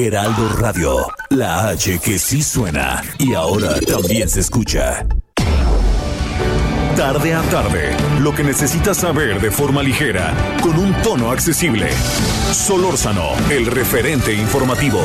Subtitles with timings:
[0.00, 5.04] Heraldo Radio, la H que sí suena y ahora también se escucha.
[6.96, 11.90] Tarde a tarde, lo que necesitas saber de forma ligera, con un tono accesible.
[12.52, 15.00] Solórzano, el referente informativo.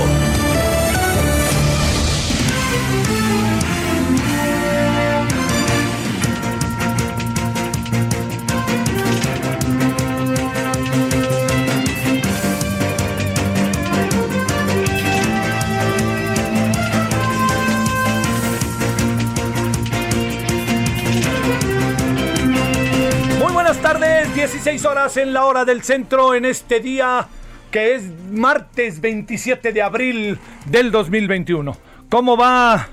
[24.64, 27.28] 16 horas en la hora del centro en este día
[27.70, 31.76] que es martes 27 de abril del 2021.
[32.10, 32.88] ¿Cómo va?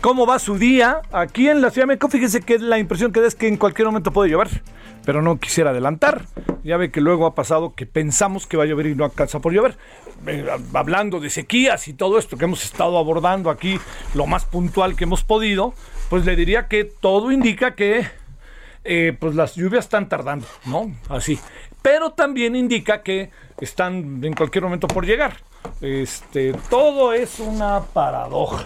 [0.00, 2.08] ¿Cómo va su día aquí en la Ciudad de México?
[2.08, 4.62] Fíjese que la impresión que da es que en cualquier momento puede llover,
[5.04, 6.26] pero no quisiera adelantar.
[6.62, 9.40] Ya ve que luego ha pasado que pensamos que va a llover y no alcanza
[9.40, 9.76] por llover.
[10.28, 13.80] Eh, hablando de sequías y todo esto que hemos estado abordando aquí,
[14.14, 15.74] lo más puntual que hemos podido,
[16.10, 18.06] pues le diría que todo indica que
[18.84, 20.92] eh, pues las lluvias están tardando, ¿no?
[21.08, 21.38] Así.
[21.82, 25.36] Pero también indica que están en cualquier momento por llegar.
[25.80, 28.64] Este, todo es una paradoja.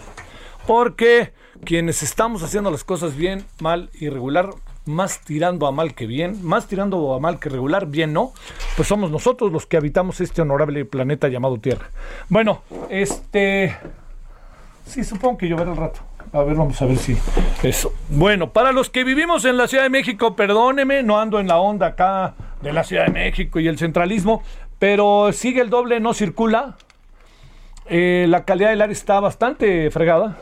[0.66, 1.32] Porque
[1.64, 4.50] quienes estamos haciendo las cosas bien, mal y regular,
[4.84, 8.32] más tirando a mal que bien, más tirando a mal que regular, bien no,
[8.76, 11.90] pues somos nosotros los que habitamos este honorable planeta llamado Tierra.
[12.28, 13.76] Bueno, este...
[14.86, 16.00] Sí, supongo que lloverá al rato.
[16.32, 17.16] A ver, vamos a ver si
[17.62, 17.92] eso.
[18.08, 21.58] Bueno, para los que vivimos en la Ciudad de México, perdóneme, no ando en la
[21.58, 24.42] onda acá de la Ciudad de México y el centralismo,
[24.78, 26.76] pero sigue el doble, no circula.
[27.86, 30.38] Eh, la calidad del aire está bastante fregada.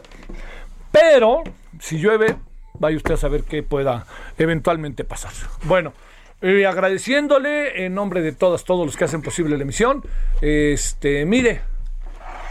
[0.93, 1.43] Pero
[1.81, 2.37] si llueve,
[2.75, 4.07] vaya usted a saber qué pueda
[4.39, 5.33] eventualmente pasar.
[5.65, 5.93] Bueno,
[6.41, 10.05] eh, agradeciéndole en nombre de todas, todos los que hacen posible la emisión.
[10.41, 11.63] Este, mire,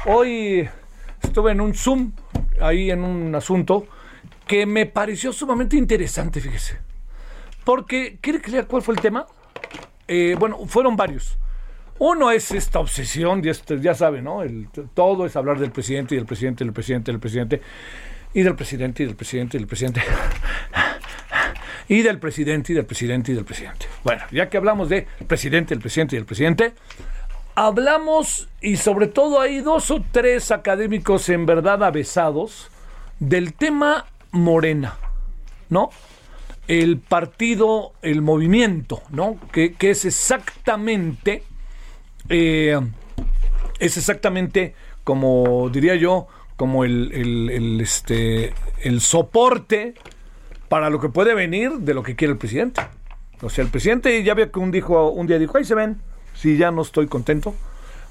[0.05, 0.67] hoy
[1.23, 2.11] estuve en un Zoom,
[2.61, 3.87] ahí en un asunto,
[4.47, 6.79] que me pareció sumamente interesante, fíjese.
[7.63, 9.27] Porque, ¿quiere que cuál fue el tema?
[10.07, 11.37] Eh, bueno, fueron varios.
[11.99, 14.41] Uno es esta obsesión, ya, este- ya sabe, ¿no?
[14.93, 17.61] Todo es hablar del presidente y del presidente, del presidente, del presidente,
[18.33, 20.01] y del presidente, y del presidente, y del presidente.
[21.89, 23.87] Y del presidente, y del presidente, y del presidente.
[24.03, 26.73] Bueno, ya que hablamos de presidente, el presidente y el presidente,
[27.67, 32.69] hablamos, y sobre todo hay dos o tres académicos en verdad avesados,
[33.19, 34.97] del tema Morena,
[35.69, 35.89] ¿no?
[36.69, 39.37] El partido, el movimiento, ¿no?
[39.51, 41.43] Que, que es exactamente,
[42.29, 42.79] eh,
[43.79, 48.53] es exactamente como diría yo, como el, el- el, este,
[48.83, 49.95] el soporte
[50.69, 52.81] para lo que puede venir de lo que quiere el presidente.
[53.41, 55.99] O sea, el presidente ya veo que un, dijo, un día dijo, ahí se ven,
[56.39, 57.53] si ya no estoy contento.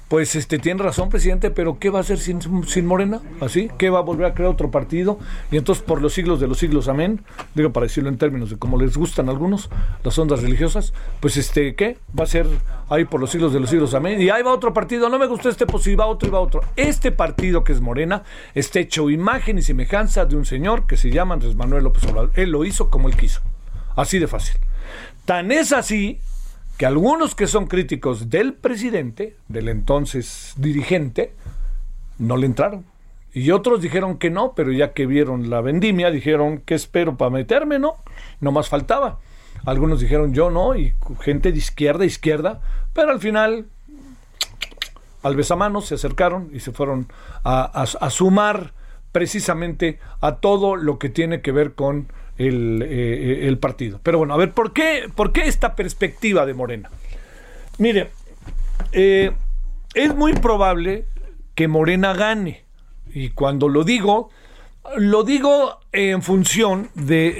[0.07, 3.21] Pues este tiene razón, presidente, pero ¿qué va a hacer sin, sin Morena?
[3.41, 3.69] ¿Así?
[3.77, 5.19] ¿Qué va a volver a crear otro partido?
[5.51, 7.21] Y entonces, por los siglos de los siglos, amén.
[7.53, 9.69] Digo, para decirlo en términos de cómo les gustan a algunos,
[10.03, 10.93] las ondas religiosas.
[11.19, 11.97] Pues este, ¿qué?
[12.19, 12.47] Va a ser
[12.89, 14.19] ahí por los siglos de los siglos, amén.
[14.19, 16.39] Y ahí va otro partido, no me gustó este, pues si va otro y va
[16.39, 16.61] otro.
[16.75, 18.23] Este partido que es Morena
[18.55, 22.31] está hecho imagen y semejanza de un señor que se llama Andrés Manuel López Obrador.
[22.33, 23.41] Él lo hizo como él quiso.
[23.95, 24.59] Así de fácil.
[25.25, 26.19] Tan es así
[26.79, 31.33] que algunos que son críticos del presidente, del entonces dirigente,
[32.17, 32.85] no le entraron.
[33.33, 37.31] Y otros dijeron que no, pero ya que vieron la vendimia, dijeron, ¿qué espero para
[37.31, 37.79] meterme?
[37.79, 37.95] No,
[38.39, 39.19] no más faltaba.
[39.65, 42.61] Algunos dijeron yo no, y gente de izquierda, izquierda,
[42.93, 43.65] pero al final,
[45.21, 47.07] al besamanos, se acercaron y se fueron
[47.43, 48.71] a, a- a sumar
[49.11, 52.07] precisamente a todo lo que tiene que ver con
[52.39, 53.99] el, eh, el partido.
[54.01, 56.89] Pero bueno, a ver, ¿por qué, por qué esta perspectiva de Morena?
[57.77, 58.09] Mire,
[58.91, 59.31] eh,
[59.93, 61.05] es muy probable
[61.53, 62.63] que Morena gane.
[63.13, 64.29] Y cuando lo digo,
[64.97, 67.35] lo digo en función de,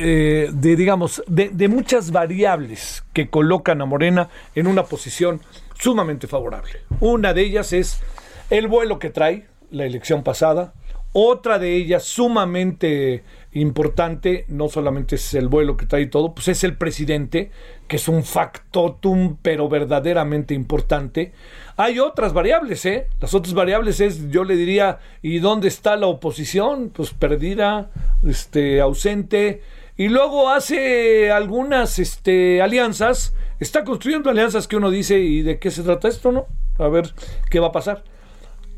[0.45, 5.41] eh, de, digamos, de muchas variables que colocan a Morena en una posición
[5.79, 6.81] sumamente favorable.
[6.99, 8.01] Una de ellas es
[8.49, 10.73] el vuelo que trae la elección pasada.
[11.13, 16.63] Otra de ellas sumamente importante, no solamente es el vuelo que trae todo, pues es
[16.63, 17.51] el presidente,
[17.87, 21.33] que es un factotum, pero verdaderamente importante.
[21.75, 23.07] Hay otras variables, ¿eh?
[23.19, 26.91] Las otras variables es, yo le diría, ¿y dónde está la oposición?
[26.93, 27.89] Pues perdida,
[28.27, 29.61] este, ausente.
[29.97, 35.71] Y luego hace algunas este, alianzas, está construyendo alianzas que uno dice, ¿y de qué
[35.71, 36.45] se trata esto, no?
[36.77, 37.13] A ver
[37.49, 38.03] qué va a pasar.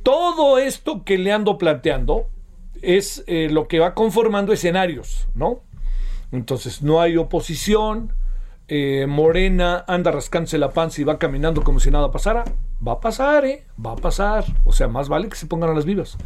[0.02, 2.28] Todo esto que le ando planteando
[2.82, 5.62] es eh, lo que va conformando escenarios, ¿no?
[6.32, 8.14] Entonces no hay oposición,
[8.74, 12.46] eh, Morena anda rascándose la panza y va caminando como si nada pasara.
[12.88, 13.66] Va a pasar, ¿eh?
[13.86, 14.46] Va a pasar.
[14.64, 16.18] O sea, más vale que se pongan a las vivas.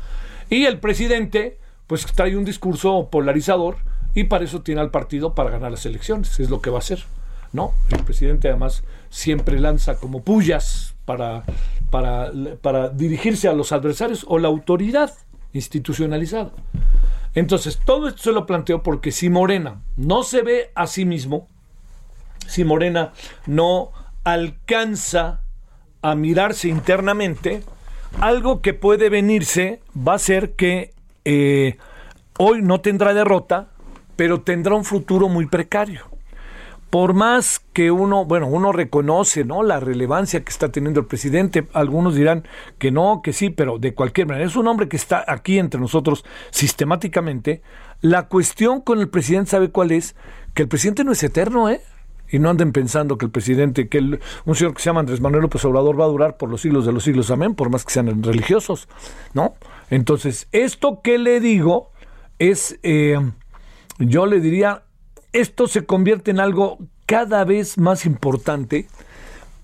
[0.50, 1.58] Y el presidente,
[1.88, 3.78] pues trae un discurso polarizador
[4.14, 6.40] y para eso tiene al partido para ganar las elecciones.
[6.40, 7.04] Es lo que va a hacer,
[7.52, 7.74] ¿no?
[7.90, 11.46] El presidente además siempre lanza como pullas para,
[11.90, 12.32] para,
[12.62, 15.12] para dirigirse a los adversarios o la autoridad
[15.56, 16.52] institucionalizada.
[17.34, 21.48] Entonces, todo esto se lo planteo porque si Morena no se ve a sí mismo,
[22.48, 23.14] si Morena
[23.46, 23.92] no
[24.24, 25.42] alcanza
[26.02, 27.64] a mirarse internamente,
[28.22, 30.94] algo que puede venirse va a ser que
[31.26, 31.78] eh,
[32.38, 33.70] hoy no tendrá derrota,
[34.16, 36.15] pero tendrá un futuro muy precario
[36.96, 39.64] por más que uno, bueno, uno reconoce, ¿no?
[39.64, 42.48] La relevancia que está teniendo el presidente, algunos dirán
[42.78, 45.78] que no, que sí, pero de cualquier manera, es un hombre que está aquí entre
[45.78, 47.62] nosotros sistemáticamente.
[48.00, 50.16] La cuestión con el presidente, ¿sabe cuál es?
[50.54, 51.82] Que el presidente no es eterno, ¿eh?
[52.30, 54.00] Y no anden pensando que el presidente, que
[54.46, 56.86] un señor que se llama Andrés Manuel López Obrador va a durar por los siglos
[56.86, 58.88] de los siglos, amén, por más que sean religiosos,
[59.34, 59.56] ¿no?
[59.90, 61.92] Entonces, esto que le digo
[62.40, 63.20] es, eh,
[64.00, 64.85] yo le diría,
[65.36, 68.88] esto se convierte en algo cada vez más importante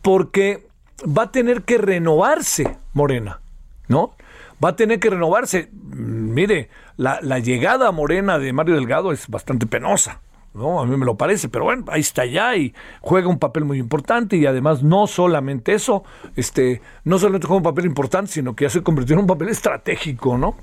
[0.01, 0.67] porque
[1.05, 3.39] va a tener que renovarse Morena,
[3.87, 4.15] ¿no?
[4.63, 5.69] Va a tener que renovarse.
[5.71, 10.19] Mire, la, llegada a Morena de Mario Delgado es bastante penosa.
[10.53, 10.81] ¿No?
[10.81, 13.79] A mí me lo parece, pero bueno, ahí está ya y juega un papel muy
[13.79, 16.03] importante y además no solamente eso,
[16.35, 19.49] este, no solamente juega un papel importante, sino que ya se convirtió en un papel
[19.49, 20.55] estratégico, ¿no?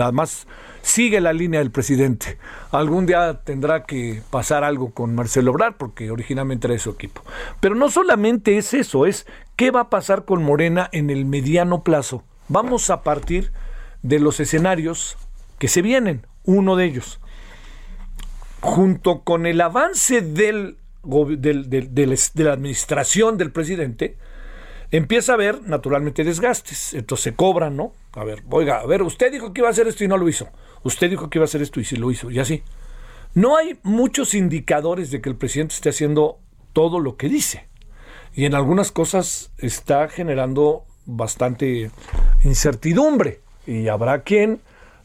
[0.00, 0.46] Además,
[0.82, 2.38] sigue la línea del presidente.
[2.70, 7.22] Algún día tendrá que pasar algo con Marcelo Obrar, porque originalmente era su equipo.
[7.60, 11.82] Pero no solamente es eso, es qué va a pasar con Morena en el mediano
[11.82, 12.24] plazo.
[12.48, 13.52] Vamos a partir
[14.02, 15.16] de los escenarios
[15.58, 17.20] que se vienen, uno de ellos
[18.66, 24.16] junto con el avance del, de la administración del presidente,
[24.90, 26.92] empieza a haber naturalmente desgastes.
[26.92, 27.92] Entonces se cobran, ¿no?
[28.12, 30.28] A ver, oiga, a ver, usted dijo que iba a hacer esto y no lo
[30.28, 30.48] hizo.
[30.82, 32.62] Usted dijo que iba a hacer esto y sí lo hizo, y así.
[33.34, 36.38] No hay muchos indicadores de que el presidente esté haciendo
[36.72, 37.68] todo lo que dice.
[38.34, 41.90] Y en algunas cosas está generando bastante
[42.44, 43.40] incertidumbre.
[43.66, 44.60] Y habrá quien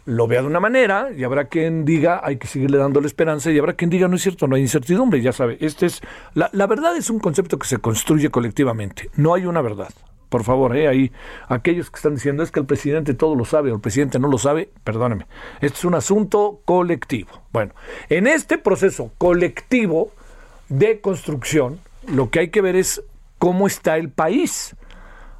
[0.05, 3.51] lo vea de una manera y habrá quien diga hay que seguirle dando la esperanza
[3.51, 6.01] y habrá quien diga no es cierto, no hay incertidumbre, ya sabe, este es
[6.33, 9.89] la, la verdad es un concepto que se construye colectivamente, no hay una verdad.
[10.29, 11.11] Por favor, eh, ahí
[11.49, 14.29] aquellos que están diciendo es que el presidente todo lo sabe o el presidente no
[14.29, 15.27] lo sabe, perdóneme.
[15.59, 17.31] Este es un asunto colectivo.
[17.51, 17.73] Bueno,
[18.07, 20.13] en este proceso colectivo
[20.69, 23.03] de construcción, lo que hay que ver es
[23.39, 24.73] cómo está el país.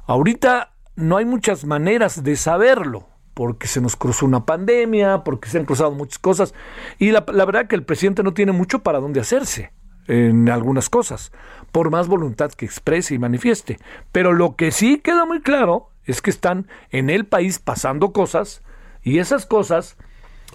[0.04, 5.58] Ahorita no hay muchas maneras de saberlo porque se nos cruzó una pandemia, porque se
[5.58, 6.54] han cruzado muchas cosas.
[6.98, 9.72] Y la, verdad que el presidente no tiene mucho para dónde hacerse
[10.08, 11.32] en algunas cosas,
[11.70, 13.78] por más voluntad que exprese y manifieste.
[14.10, 18.62] Pero lo que sí queda muy claro es que están en el país pasando cosas
[19.02, 19.96] y esas cosas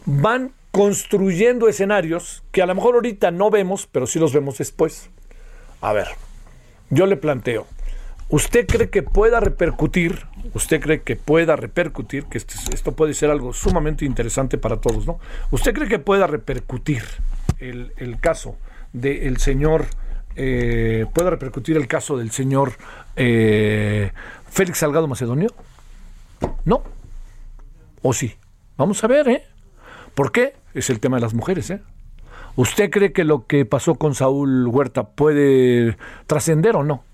[0.06, 5.10] van construyendo escenarios que a lo mejor ahorita no vemos, pero sí los vemos después.
[5.82, 6.08] A ver,
[6.90, 7.66] yo le planteo,
[8.30, 13.54] ¿Usted cree que pueda repercutir, usted cree que pueda repercutir, que esto, puede ser algo
[13.54, 15.20] sumamente interesante para todos, ¿no?
[15.52, 17.04] ¿Usted cree que pueda repercutir
[17.60, 18.58] el, caso
[18.92, 19.86] del señor,
[20.36, 22.74] eh, pueda repercutir el caso del señor
[23.16, 24.12] eh,
[24.50, 25.54] Félix Salgado Macedonio?
[26.66, 26.84] ¿No?
[28.02, 28.36] ¿O sí?
[28.76, 29.44] Vamos a ver, ¿eh?
[30.16, 30.54] ¿Por qué?
[30.74, 31.82] Es el tema de las mujeres, ¿eh?
[32.58, 37.07] ¿Usted cree que lo que pasó con Saúl Huerta puede trascender o no?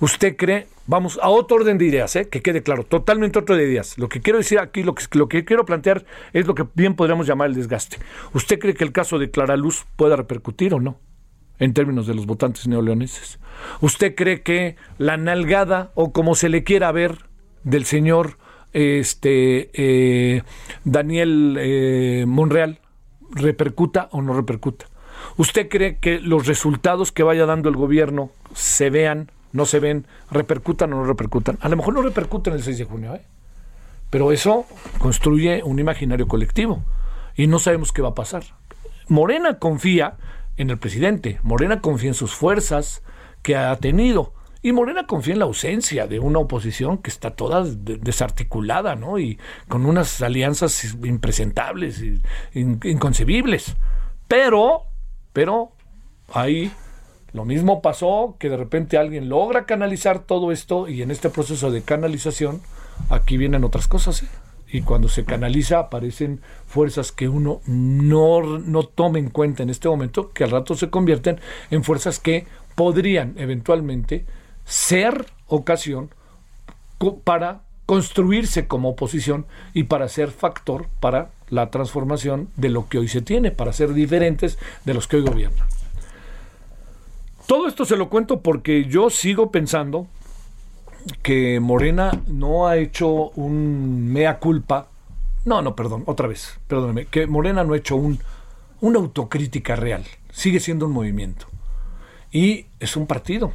[0.00, 2.28] ¿Usted cree, vamos a otro orden de ideas, ¿eh?
[2.28, 3.98] que quede claro, totalmente otro de ideas?
[3.98, 6.94] Lo que quiero decir aquí, lo que, lo que quiero plantear es lo que bien
[6.94, 7.98] podríamos llamar el desgaste.
[8.32, 10.98] ¿Usted cree que el caso de Clara Luz pueda repercutir o no?
[11.60, 13.38] en términos de los votantes neoleoneses.
[13.80, 17.26] ¿Usted cree que la nalgada, o como se le quiera ver,
[17.62, 18.38] del señor
[18.72, 20.42] este, eh,
[20.84, 22.80] Daniel eh, Monreal
[23.30, 24.86] repercuta o no repercuta?
[25.36, 30.06] ¿Usted cree que los resultados que vaya dando el gobierno se vean no se ven,
[30.30, 31.58] repercutan o no repercutan.
[31.60, 33.22] A lo mejor no repercuten el 6 de junio, ¿eh?
[34.10, 34.66] Pero eso
[34.98, 36.82] construye un imaginario colectivo
[37.36, 38.42] y no sabemos qué va a pasar.
[39.08, 40.16] Morena confía
[40.56, 43.02] en el presidente, Morena confía en sus fuerzas
[43.42, 44.34] que ha tenido.
[44.62, 49.18] Y Morena confía en la ausencia de una oposición que está toda desarticulada, ¿no?
[49.18, 49.38] Y
[49.68, 52.04] con unas alianzas impresentables,
[52.52, 53.76] inconcebibles.
[54.28, 54.82] Pero,
[55.32, 55.72] pero,
[56.34, 56.70] ahí
[57.32, 61.70] lo mismo pasó que de repente alguien logra canalizar todo esto y en este proceso
[61.70, 62.60] de canalización,
[63.08, 64.28] aquí vienen otras cosas, ¿eh?
[64.72, 69.88] y cuando se canaliza aparecen fuerzas que uno no, no toma en cuenta en este
[69.88, 74.24] momento, que al rato se convierten en fuerzas que podrían eventualmente
[74.64, 76.10] ser ocasión
[77.24, 83.08] para construirse como oposición y para ser factor para la transformación de lo que hoy
[83.08, 85.66] se tiene, para ser diferentes de los que hoy gobiernan.
[87.50, 90.06] Todo esto se lo cuento porque yo sigo pensando
[91.20, 94.86] que Morena no ha hecho un mea culpa.
[95.44, 98.20] No, no, perdón, otra vez, perdóneme, que Morena no ha hecho un,
[98.80, 100.04] una autocrítica real.
[100.30, 101.46] Sigue siendo un movimiento.
[102.30, 103.52] Y es un partido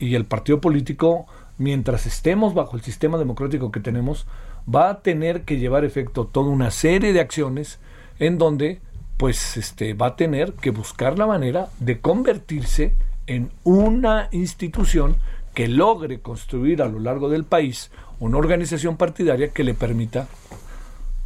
[0.00, 4.26] y el partido político, mientras estemos bajo el sistema democrático que tenemos,
[4.68, 7.78] va a tener que llevar efecto toda una serie de acciones
[8.18, 8.80] en donde
[9.18, 12.96] pues este va a tener que buscar la manera de convertirse
[13.30, 15.16] en una institución
[15.54, 20.26] que logre construir a lo largo del país una organización partidaria que le permita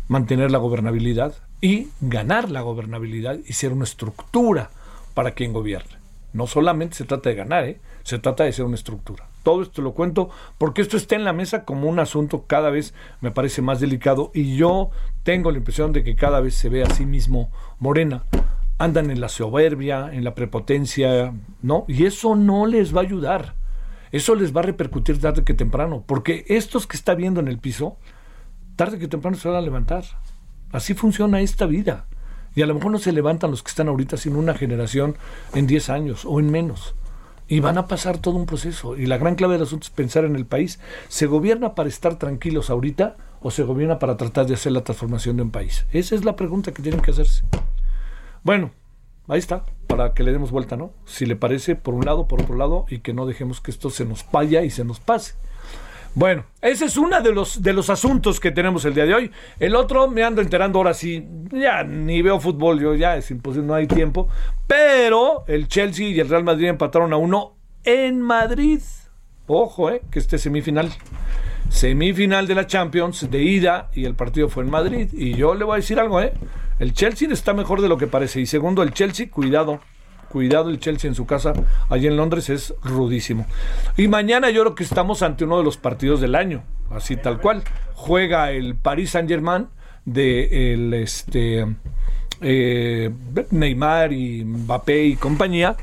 [0.08, 4.68] mantener la gobernabilidad y ganar la gobernabilidad y ser una estructura
[5.14, 5.96] para quien gobierne.
[6.34, 7.80] No solamente se trata de ganar, ¿eh?
[8.02, 9.26] se trata de ser una estructura.
[9.42, 12.92] Todo esto lo cuento porque esto está en la mesa como un asunto cada vez
[13.22, 14.90] me parece más delicado y yo
[15.22, 18.24] tengo la impresión de que cada vez se ve a sí mismo Morena.
[18.78, 21.84] Andan en la soberbia, en la prepotencia, ¿no?
[21.88, 23.54] Y eso no les va a ayudar.
[24.10, 27.58] Eso les va a repercutir tarde que temprano, porque estos que está viendo en el
[27.58, 27.96] piso,
[28.76, 30.04] tarde que temprano se van a levantar.
[30.70, 32.06] Así funciona esta vida.
[32.54, 35.16] Y a lo mejor no se levantan los que están ahorita, sino una generación
[35.54, 36.94] en 10 años o en menos.
[37.48, 38.96] Y van a pasar todo un proceso.
[38.96, 40.78] Y la gran clave del asunto es pensar en el país.
[41.08, 45.36] ¿Se gobierna para estar tranquilos ahorita o se gobierna para tratar de hacer la transformación
[45.36, 45.86] de un país?
[45.92, 47.44] Esa es la pregunta que tienen que hacerse.
[48.44, 48.72] Bueno,
[49.26, 50.92] ahí está, para que le demos vuelta, ¿no?
[51.06, 53.88] Si le parece, por un lado, por otro lado, y que no dejemos que esto
[53.88, 55.34] se nos vaya y se nos pase.
[56.14, 59.30] Bueno, ese es uno de los, de los asuntos que tenemos el día de hoy.
[59.58, 63.66] El otro me ando enterando ahora sí, ya ni veo fútbol, yo ya es imposible,
[63.66, 64.28] no hay tiempo.
[64.66, 68.80] Pero el Chelsea y el Real Madrid empataron a uno en Madrid.
[69.46, 70.92] Ojo, eh, que este semifinal.
[71.70, 75.08] Semifinal de la Champions de ida y el partido fue en Madrid.
[75.14, 76.34] Y yo le voy a decir algo, eh.
[76.78, 78.40] El Chelsea está mejor de lo que parece.
[78.40, 79.80] Y segundo, el Chelsea, cuidado,
[80.34, 81.52] Cuidado el Chelsea en su casa,
[81.88, 83.46] allí en Londres es rudísimo.
[83.96, 87.40] Y mañana yo creo que estamos ante uno de los partidos del año, así tal
[87.40, 87.62] cual.
[87.94, 89.68] Juega el Paris Saint Germain
[90.04, 91.64] de el este
[92.40, 93.12] eh,
[93.52, 95.76] Neymar y Mbappé y compañía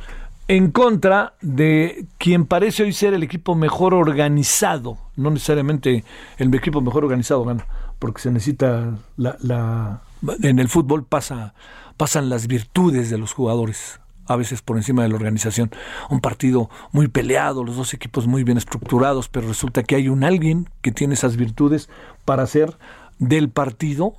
[0.49, 6.03] en contra de quien parece hoy ser el equipo mejor organizado, no necesariamente
[6.37, 7.65] el equipo mejor organizado gana,
[7.99, 10.01] porque se necesita la, la
[10.41, 11.53] en el fútbol pasa
[11.97, 15.71] pasan las virtudes de los jugadores a veces por encima de la organización.
[16.09, 20.23] Un partido muy peleado, los dos equipos muy bien estructurados, pero resulta que hay un
[20.23, 21.89] alguien que tiene esas virtudes
[22.25, 22.77] para hacer
[23.19, 24.15] del partido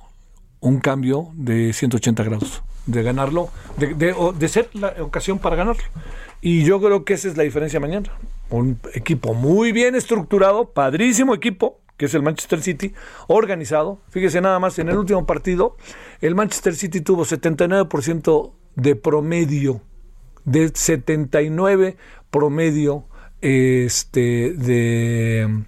[0.61, 5.83] un cambio de 180 grados, de ganarlo, de, de, ser la ocasión para ganarlo.
[6.41, 8.09] Y yo creo que esa es la diferencia mañana.
[8.49, 12.93] Un equipo muy bien estructurado, padrísimo equipo, que es el Manchester City,
[13.27, 14.01] organizado.
[14.09, 15.77] Fíjese nada más, en el último partido,
[16.21, 19.81] el Manchester City tuvo 79% de promedio
[20.45, 21.97] de 79
[22.29, 23.05] promedio
[23.41, 25.63] este, de,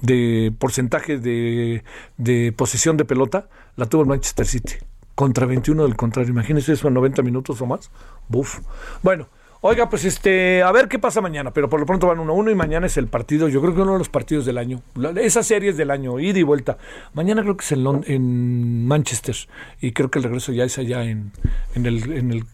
[0.00, 1.82] de porcentaje de,
[2.16, 4.74] de posesión de pelota, la tuvo el Manchester City.
[5.14, 6.30] Contra 21 del contrario.
[6.30, 7.90] Imagínense eso en 90 minutos o más.
[8.28, 8.60] Buf.
[9.02, 9.28] Bueno,
[9.62, 12.54] Oiga, pues este, a ver qué pasa mañana, pero por lo pronto van 1-1 y
[12.54, 14.82] mañana es el partido, yo creo que uno de los partidos del año.
[15.16, 16.78] Esa serie es del año, ida y vuelta.
[17.14, 19.36] Mañana creo que es en, en Manchester
[19.80, 21.32] y creo que el regreso ya es allá en,
[21.74, 22.44] en, el, en el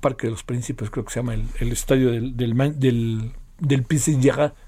[0.00, 3.84] Parque de los Príncipes, creo que se llama el, estadio del, del, del, del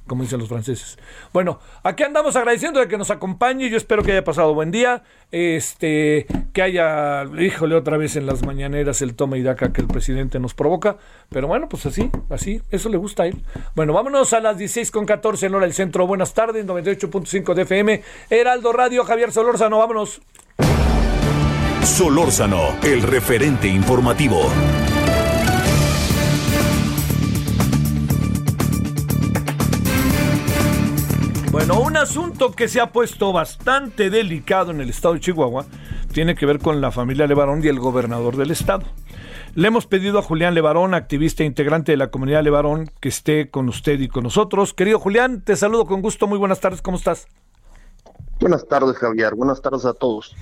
[0.07, 0.99] como dicen los franceses.
[1.33, 3.71] Bueno, aquí andamos agradeciendo de que nos acompañe.
[3.71, 5.03] Yo espero que haya pasado buen día.
[5.31, 9.87] Este, que haya, híjole, otra vez en las mañaneras el toma y daca que el
[9.87, 10.99] presidente nos provoca.
[11.31, 13.43] Pero bueno, pues así, así, eso le gusta a él.
[13.75, 16.07] Bueno, vámonos a las 16 con 14 en hora del centro.
[16.07, 18.03] Buenas tardes, 98.5 de FM.
[18.29, 20.21] Heraldo Radio, Javier Solórzano, vámonos.
[21.83, 24.51] Solórzano, el referente informativo.
[31.53, 35.67] Bueno, un asunto que se ha puesto bastante delicado en el estado de Chihuahua
[36.11, 38.87] tiene que ver con la familia Levarón y el gobernador del estado.
[39.55, 43.51] Le hemos pedido a Julián Levarón, activista e integrante de la comunidad Levarón, que esté
[43.51, 44.73] con usted y con nosotros.
[44.73, 46.27] Querido Julián, te saludo con gusto.
[46.27, 47.29] Muy buenas tardes, ¿cómo estás?
[48.41, 49.35] Buenas tardes, Javier.
[49.35, 50.35] Buenas tardes a todos.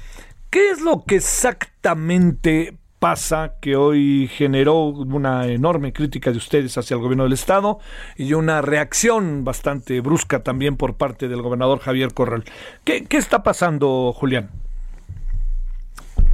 [0.49, 6.95] ¿Qué es lo que exactamente pasa que hoy generó una enorme crítica de ustedes hacia
[6.95, 7.79] el gobierno del estado
[8.17, 12.45] y una reacción bastante brusca también por parte del gobernador Javier Corral.
[12.85, 14.51] ¿Qué, está pasando, Julián?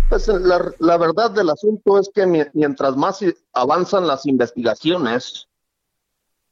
[0.09, 3.21] Pues la, la, verdad del asunto es que mientras más
[3.53, 5.49] avanzan las investigaciones,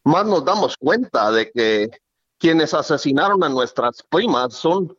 [0.04, 1.90] más nos damos cuenta de que
[2.38, 4.96] quienes asesinaron a nuestras primas son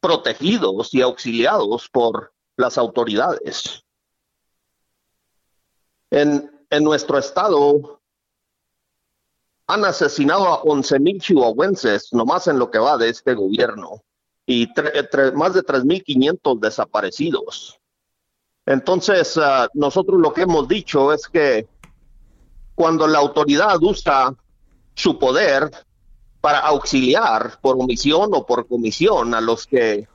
[0.00, 3.85] protegidos y auxiliados por las autoridades.
[6.16, 8.00] En, en nuestro estado
[9.66, 14.02] han asesinado a 11.000 chihuahuenses nomás en lo que va de este gobierno
[14.46, 14.66] y
[15.34, 17.78] más de 3.500 desaparecidos.
[18.64, 21.68] Entonces, ah, nosotros lo que hemos dicho es que
[22.74, 24.34] cuando la autoridad usa
[24.94, 25.70] su poder
[26.40, 30.08] para auxiliar por omisión o por comisión a los que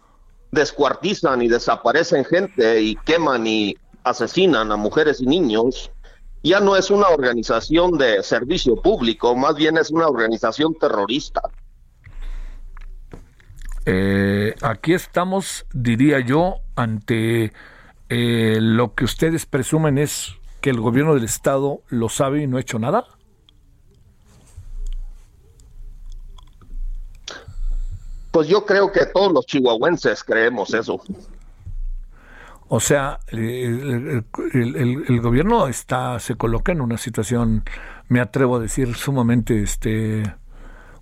[0.52, 5.92] descuartizan y desaparecen gente y queman y asesinan a mujeres y niños,
[6.44, 11.42] ya no es una organización de servicio público, más bien es una organización terrorista.
[13.86, 17.52] Eh, aquí estamos, diría yo, ante
[18.10, 22.58] eh, lo que ustedes presumen es que el gobierno del Estado lo sabe y no
[22.58, 23.06] ha hecho nada.
[28.32, 31.02] Pues yo creo que todos los chihuahuenses creemos eso.
[32.74, 34.24] O sea, el,
[35.22, 37.66] gobierno está, se coloca en una situación,
[38.08, 40.24] me atrevo a decir, sumamente, este,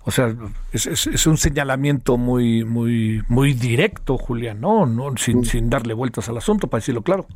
[0.02, 0.34] o sea,
[0.72, 4.84] es, un señalamiento muy, muy, muy directo, Julián, ¿no?
[4.84, 7.26] no sin, sin darle vueltas al asunto, para decirlo claro.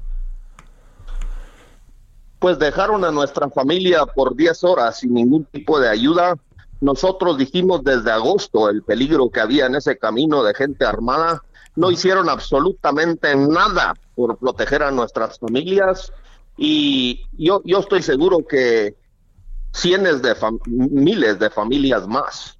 [2.41, 6.35] Pues dejaron a nuestra familia por 10 horas sin ningún tipo de ayuda.
[6.81, 11.41] Nosotros dijimos desde agosto el peligro que había en ese camino de gente armada
[11.77, 16.13] no hicieron absolutamente nada por proteger a nuestras familias
[16.57, 18.97] y yo, yo estoy seguro que
[19.73, 20.35] cientos de
[20.67, 22.59] miles de familias más.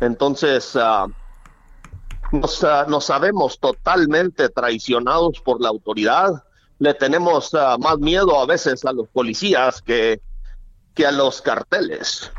[0.00, 1.10] Entonces, uh,
[2.32, 6.44] nos, ah, nos, sabemos totalmente traicionados por la autoridad.
[6.78, 10.20] Le tenemos ah, más miedo a veces a los policías que,
[10.94, 12.30] que a los carteles.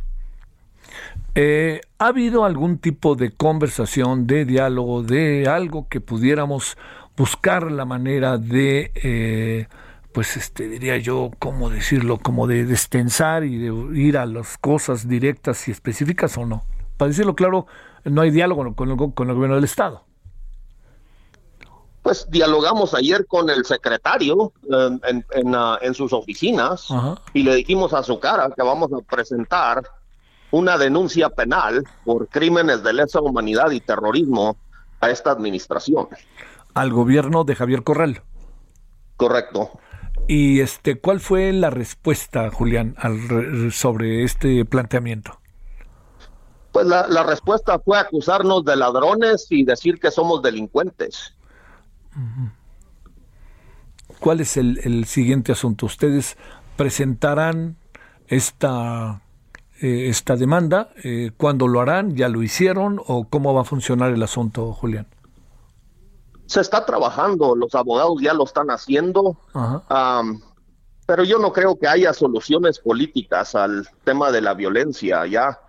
[1.33, 6.77] Eh, ¿Ha habido algún tipo de conversación, de diálogo, de algo que pudiéramos
[7.15, 9.67] buscar la manera de, eh,
[10.13, 12.17] pues, este, diría yo, ¿cómo decirlo?
[12.17, 16.65] Como de destensar y de ir a las cosas directas y específicas o no?
[16.97, 17.65] Para decirlo claro,
[18.03, 20.03] no hay diálogo con el, con el gobierno del Estado.
[22.01, 24.51] Pues dialogamos ayer con el secretario
[25.07, 26.87] en, en, ah, sus oficinas
[27.31, 29.83] y le dijimos a su cara que vamos a presentar
[30.51, 34.57] una denuncia penal por crímenes de lesa humanidad y terrorismo
[34.99, 36.07] a esta administración.
[36.73, 38.21] Al gobierno de Javier Corral.
[39.17, 39.71] Correcto.
[40.27, 45.39] ¿Y este cuál fue la respuesta, Julián, al, sobre este planteamiento?
[46.71, 51.35] Pues la, respuesta fue acusarnos de ladrones y decir que somos delincuentes.
[54.19, 55.85] ¿Cuál es el, el siguiente asunto?
[55.85, 56.37] ¿Ustedes
[56.77, 57.75] presentarán
[58.27, 59.20] esta
[59.81, 60.89] eh, esta demanda?
[61.03, 62.15] Eh, ¿Cuándo lo harán?
[62.15, 63.01] ¿Ya lo hicieron?
[63.05, 65.07] ¿O cómo va a funcionar el asunto, Julián?
[66.45, 69.37] Se está trabajando, los abogados ya lo están haciendo,
[71.05, 75.25] pero yo no creo que haya soluciones políticas al tema de la violencia.
[75.25, 75.59] Ya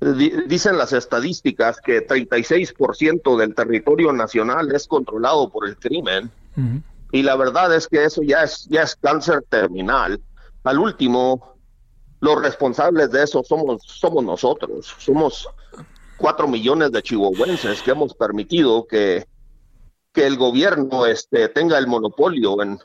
[0.00, 6.30] dicen las estadísticas que 36% del territorio nacional es controlado por el crimen.
[7.12, 10.20] Y la verdad es que eso ya es, ya es cáncer terminal.
[10.64, 11.55] Al último,
[12.20, 15.48] los responsables de eso somos, somos nosotros, somos
[16.16, 19.26] cuatro millones de chihuahuenses que hemos permitido que,
[20.12, 22.78] que el gobierno este, tenga el monopolio en,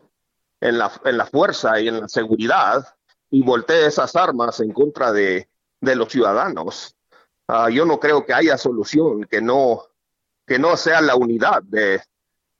[0.59, 2.85] en, la, en la fuerza y en la seguridad
[3.29, 5.47] y voltee esas armas en contra de,
[5.79, 6.95] de los ciudadanos.
[7.47, 9.83] Ah, yo no creo que haya solución que no,
[10.45, 12.01] que no sea la unidad de,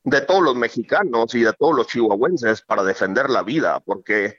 [0.04, 4.38] de todos los mexicanos y de todos los chihuahuenses para defender la vida, porque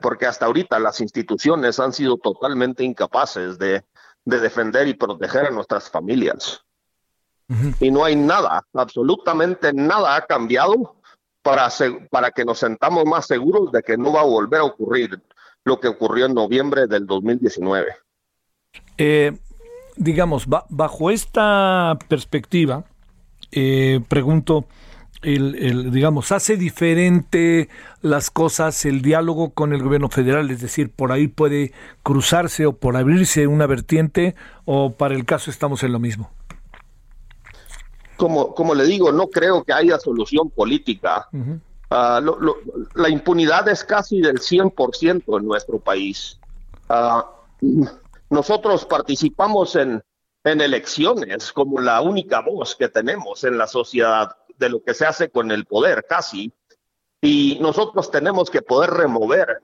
[0.00, 3.84] porque hasta ahorita las instituciones han sido totalmente incapaces de,
[4.24, 6.62] defender y proteger a nuestras familias.
[7.80, 10.94] Y no hay nada, absolutamente nada ha cambiado
[11.42, 11.68] para,
[12.08, 15.20] para que nos sentamos más seguros de que no va a volver a ocurrir
[15.64, 17.96] lo que ocurrió en noviembre del 2019.
[18.98, 19.36] Eh,
[19.96, 22.84] digamos, bajo esta perspectiva,
[23.50, 24.66] eh, pregunto,
[25.22, 27.68] el, digamos, hace diferente
[28.00, 32.72] las cosas el diálogo con el gobierno federal, es decir, por ahí puede cruzarse o
[32.72, 36.30] por abrirse una vertiente o para el caso estamos en lo mismo.
[38.16, 41.28] Como, como le digo, no creo que haya solución política.
[41.90, 42.20] Ah,
[42.94, 46.38] la impunidad es casi del 100% en nuestro país.
[46.88, 47.86] Uh,
[48.30, 50.02] nosotros participamos en,
[50.44, 55.06] en elecciones como la única voz que tenemos en la sociedad de lo que se
[55.06, 56.52] hace con el poder casi.
[57.20, 59.60] Y nosotros tenemos que poder remover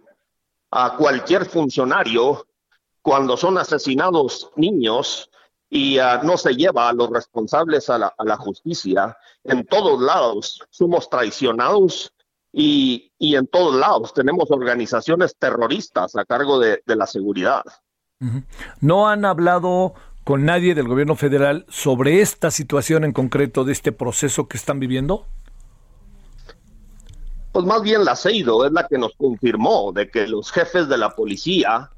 [0.73, 2.47] a cualquier funcionario
[3.03, 5.31] cuando son asesinados niños
[5.71, 9.17] y ah, no se lleva a los responsables a la, justicia.
[9.45, 12.13] En todos lados somos traicionados
[12.53, 17.63] y, y, en todos lados tenemos organizaciones terroristas a cargo de la seguridad.
[18.81, 19.95] ¿No han hablado
[20.27, 24.81] con nadie del gobierno federal sobre esta situación en concreto de este proceso que están
[24.81, 25.25] viviendo?
[27.53, 30.99] Pues más bien la CEIDO es la que nos confirmó de que los jefes de
[30.99, 31.91] la policía,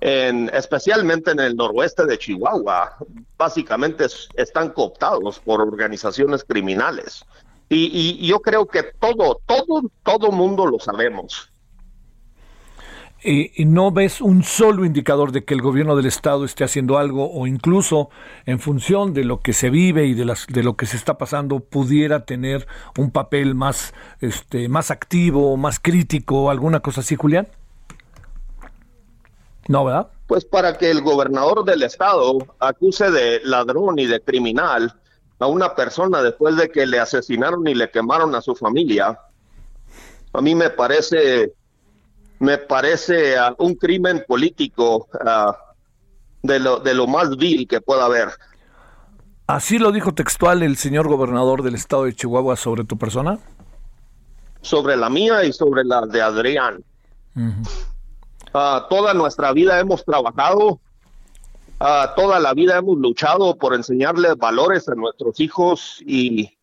[0.00, 2.98] En, especialmente en el noroeste de Chihuahua,
[3.36, 7.24] básicamente están cooptados por organizaciones criminales.
[7.68, 11.50] Y, y, yo creo que todo, todo, todo mundo lo sabemos
[13.26, 17.28] y no ves un solo indicador de que el gobierno del estado esté haciendo algo
[17.32, 18.08] o incluso
[18.44, 21.18] en función de lo que se vive y de, las, de lo que se está
[21.18, 27.48] pasando pudiera tener un papel más, este, más activo, más crítico, alguna cosa así, Julián?
[29.66, 30.08] No, ¿verdad?
[30.28, 34.94] Pues para que el gobernador del estado acuse de ladrón y de criminal
[35.40, 39.18] a una persona después de que le asesinaron y le quemaron a su familia,
[40.32, 41.54] a mí me parece
[42.38, 45.52] me parece uh, un crimen político uh,
[46.42, 48.28] de, lo, de lo más vil que pueda haber.
[49.46, 53.38] ¿Así lo dijo textual el señor gobernador del estado de Chihuahua sobre tu persona?
[54.60, 56.82] Sobre la mía y sobre la de Adrián.
[57.36, 60.80] Uh, toda nuestra vida hemos trabajado,
[62.16, 66.58] toda la vida hemos luchado por enseñarles valores a nuestros hijos y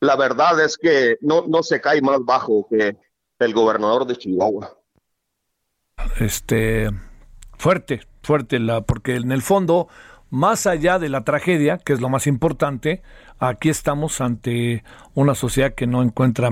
[0.00, 2.96] la verdad es que no, no se cae más bajo que
[3.38, 4.79] el gobernador de Chihuahua
[6.18, 6.90] este
[7.58, 9.88] fuerte, fuerte la porque en el fondo
[10.30, 13.02] más allá de la tragedia, que es lo más importante,
[13.40, 14.84] aquí estamos ante
[15.14, 16.50] una sociedad que no encuentra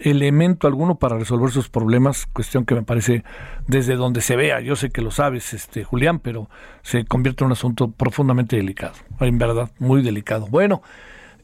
[0.00, 3.24] elemento alguno para resolver sus problemas, cuestión que me parece
[3.66, 6.50] desde donde se vea, yo sé que lo sabes, este Julián, pero
[6.82, 10.46] se convierte en un asunto profundamente delicado, en verdad, muy delicado.
[10.46, 10.82] Bueno,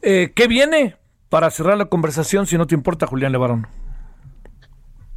[0.02, 0.96] eh, ¿qué viene
[1.30, 3.66] para cerrar la conversación, si no te importa, Julián Levarón?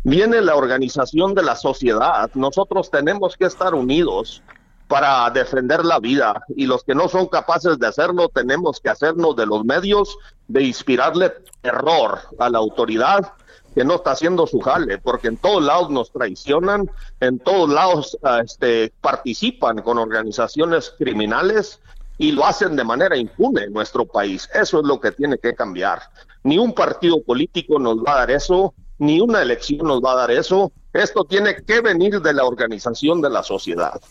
[0.03, 2.29] Viene la organización de la sociedad.
[2.33, 4.41] Nosotros tenemos que estar unidos
[4.88, 9.36] para defender la vida y los que no son capaces de hacerlo tenemos que hacernos
[9.36, 13.33] de los medios de inspirarle terror a la autoridad
[13.75, 18.17] que no está haciendo su jale, porque en todos lados nos traicionan, en todos lados
[18.23, 21.79] ah, este, participan con organizaciones criminales
[22.17, 24.49] y lo hacen de manera impune en nuestro país.
[24.51, 26.01] Eso es lo que tiene que cambiar.
[26.43, 30.15] Ni un partido político nos va a dar eso, ni una elección nos va a
[30.15, 30.71] dar eso.
[30.93, 34.01] Esto tiene que venir de la organización de la sociedad.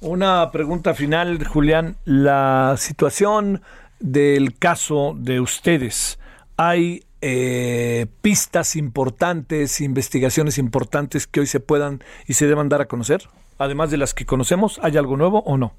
[0.00, 1.96] Una pregunta final, Julián.
[2.04, 3.62] La situación
[3.98, 6.18] del caso de ustedes,
[6.56, 12.88] ¿hay eh, pistas importantes, investigaciones importantes que hoy se puedan y se deban dar a
[12.88, 13.22] conocer?
[13.58, 15.72] Además de las que conocemos, ¿hay algo nuevo o no?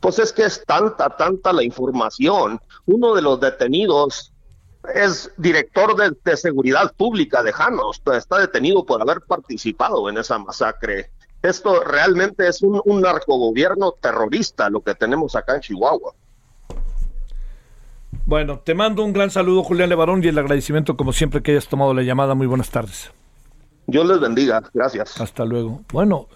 [0.00, 2.60] Pues es que es tanta, tanta la información.
[2.86, 4.32] Uno de los detenidos
[4.94, 11.10] es director de, seguridad pública de Janos, está detenido por haber participado en esa masacre.
[11.42, 16.14] Esto realmente es un, un narcogobierno terrorista lo que tenemos acá en Chihuahua.
[18.26, 21.68] Bueno, te mando un gran saludo, Julián Levarón, y el agradecimiento, como siempre, que hayas
[21.68, 22.34] tomado la llamada.
[22.34, 23.10] Muy buenas tardes.
[23.86, 24.62] Dios les bendiga.
[24.72, 25.20] Gracias.
[25.20, 25.82] Hasta luego.
[25.92, 26.28] Bueno,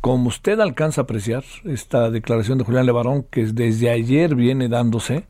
[0.00, 5.26] como usted alcanza a apreciar, esta declaración de Julián Levarón, que desde ayer viene dándose,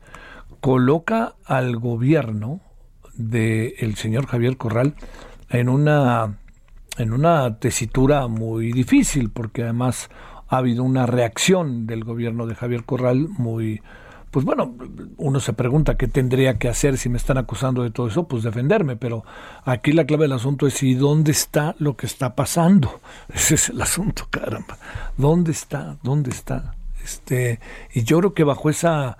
[0.63, 2.61] coloca al gobierno
[3.15, 4.95] del señor Javier Corral
[5.49, 6.37] en una,
[6.97, 10.09] en una tesitura muy difícil, porque además
[10.47, 13.81] ha habido una reacción del gobierno de Javier Corral muy,
[14.31, 14.73] pues bueno,
[15.17, 18.43] uno se pregunta qué tendría que hacer si me están acusando de todo eso, pues
[18.43, 19.25] defenderme, pero
[19.65, 23.01] aquí la clave del asunto es ¿y dónde está lo que está pasando?
[23.27, 24.77] Ese es el asunto, caramba.
[25.17, 25.97] ¿Dónde está?
[26.03, 26.73] ¿Dónde está?
[27.03, 27.59] Este,
[27.93, 29.17] y yo creo que bajo esa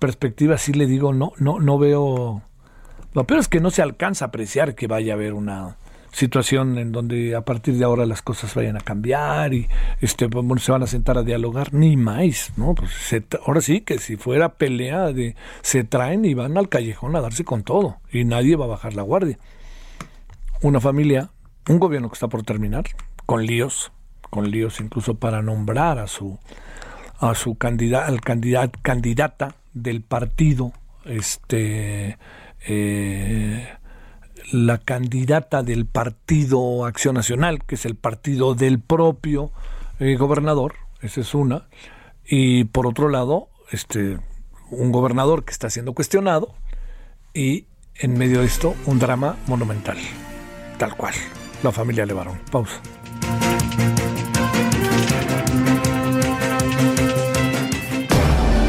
[0.00, 2.42] perspectiva sí le digo, no, no, no veo.
[3.12, 5.76] Lo peor es que no se alcanza a apreciar que vaya a haber una
[6.12, 9.68] situación en donde a partir de ahora las cosas vayan a cambiar y
[10.00, 12.90] este se van a sentar a dialogar ni más no pues
[13.46, 17.44] ahora sí que si fuera pelea de se traen y van al callejón a darse
[17.44, 19.38] con todo y nadie va a bajar la guardia
[20.62, 21.30] una familia
[21.68, 22.86] un gobierno que está por terminar
[23.24, 23.92] con líos
[24.30, 26.40] con líos incluso para nombrar a su
[27.20, 30.72] a su candidata al candidat, candidata del partido
[31.04, 32.18] este
[32.66, 33.68] eh,
[34.52, 39.52] la candidata del Partido Acción Nacional, que es el partido del propio
[39.98, 41.68] eh, gobernador, esa es una,
[42.24, 44.18] y por otro lado, este,
[44.70, 46.54] un gobernador que está siendo cuestionado
[47.34, 49.98] y en medio de esto un drama monumental,
[50.78, 51.14] tal cual,
[51.62, 52.38] la familia Levarón.
[52.50, 52.80] Pausa.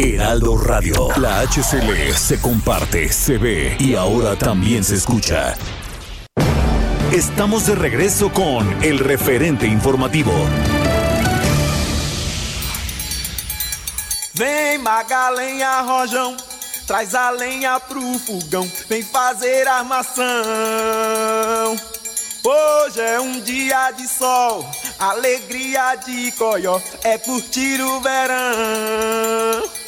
[0.00, 1.08] Heraldo Radio.
[1.16, 5.56] La HCL se comparte, se ve y ahora también se escucha.
[7.12, 10.32] Estamos de regreso con el referente informativo.
[14.34, 16.36] Vem Magalenha Rojão,
[16.86, 20.24] traz a lenha pro fogão, vem fazer armação.
[22.44, 24.64] Hoje é um dia de sol,
[24.96, 29.87] alegria de coió, é curtir o verão.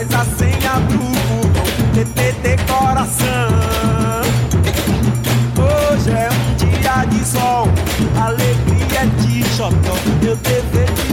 [0.00, 1.52] Traz a senha do Google,
[1.92, 3.50] TTT coração.
[5.58, 7.68] Hoje é um dia de sol,
[8.18, 11.09] alegria de xotó, meu dever de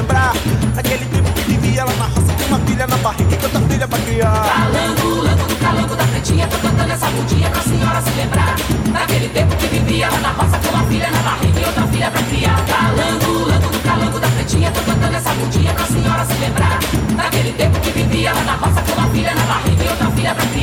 [0.00, 0.32] lembrar
[0.74, 3.86] daquele tempo que vivia lá na roça com uma filha na barriga e tanta filha
[3.86, 4.32] pra criar.
[4.32, 8.54] Calango, lango do calango da pretinha, tô cantando essa mudinha pra senhora se lembrar.
[8.92, 12.10] Daquele tempo que vivia lá na roça com uma filha na barriga e outra filha
[12.10, 12.64] pra criar.
[12.66, 16.78] Calango, lango do calango da pretinha, tô cantando essa mudinha pra senhora se lembrar.
[17.16, 20.34] Daquele tempo que vivia lá na roça com uma filha na barriga e outra filha
[20.34, 20.59] pra criar.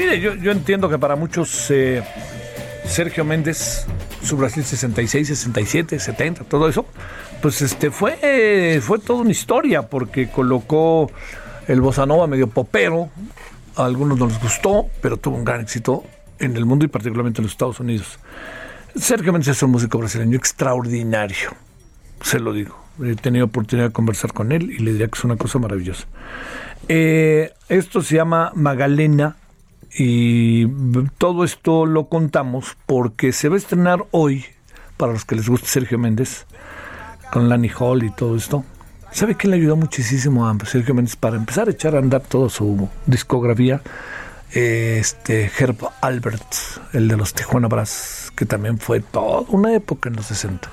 [0.00, 2.02] Mire, yo, yo entiendo que para muchos eh,
[2.86, 3.86] Sergio Méndez,
[4.22, 6.86] su Brasil 66, 67, 70, todo eso,
[7.42, 11.10] pues este fue, fue toda una historia porque colocó
[11.68, 13.10] el bossa nova medio popero,
[13.76, 16.04] a algunos no les gustó, pero tuvo un gran éxito
[16.38, 18.18] en el mundo y particularmente en los Estados Unidos.
[18.96, 21.50] Sergio Méndez es un músico brasileño extraordinario,
[22.22, 22.80] se lo digo.
[23.02, 26.06] He tenido oportunidad de conversar con él y le diría que es una cosa maravillosa.
[26.88, 29.36] Eh, esto se llama Magalena
[29.96, 30.66] y
[31.18, 34.44] todo esto lo contamos porque se va a estrenar hoy,
[34.96, 36.46] para los que les guste Sergio Méndez,
[37.32, 38.64] con Lani Hall y todo esto.
[39.12, 42.48] ¿Sabe quién le ayudó muchísimo a Sergio Méndez para empezar a echar a andar toda
[42.48, 43.80] su discografía?
[44.52, 46.54] Este Herb Albert,
[46.92, 50.68] el de los Tijuana Brass, que también fue toda una época en los 60.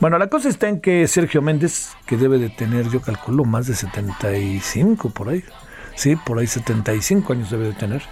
[0.00, 3.66] Bueno, la cosa está en que Sergio Méndez, que debe de tener, yo calculo, más
[3.66, 5.44] de 75 por ahí,
[5.94, 8.02] sí, por ahí 75 años debe de tener,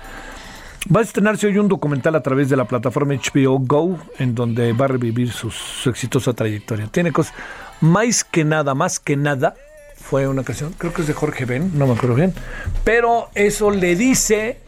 [0.84, 4.72] Va a estrenarse hoy un documental a través de la plataforma HBO Go, en donde
[4.72, 5.48] va a revivir su,
[5.88, 6.88] exitosa trayectoria.
[6.88, 7.34] Tiene cosas,
[7.80, 9.54] más que nada, más que nada,
[9.96, 12.34] fue una canción, creo que es de Jorge Ben, no me acuerdo bien,
[12.82, 14.58] pero eso le dice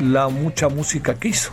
[0.00, 1.52] la mucha música que hizo.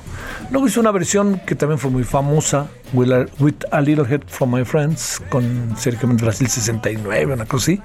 [0.52, 4.64] Luego hizo una versión que también fue muy famosa, With a, Little Head from My
[4.64, 7.82] Friends, con Sergio Mendes Brasil 69, una cosa así,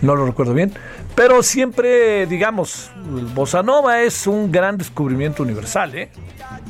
[0.00, 0.72] no lo recuerdo bien.
[1.16, 2.90] Pero siempre, digamos,
[3.34, 6.10] Bossa Nova es un gran descubrimiento universal, ¿eh?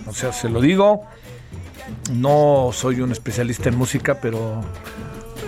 [0.07, 1.05] O sea, se lo digo,
[2.13, 4.63] no soy un especialista en música, pero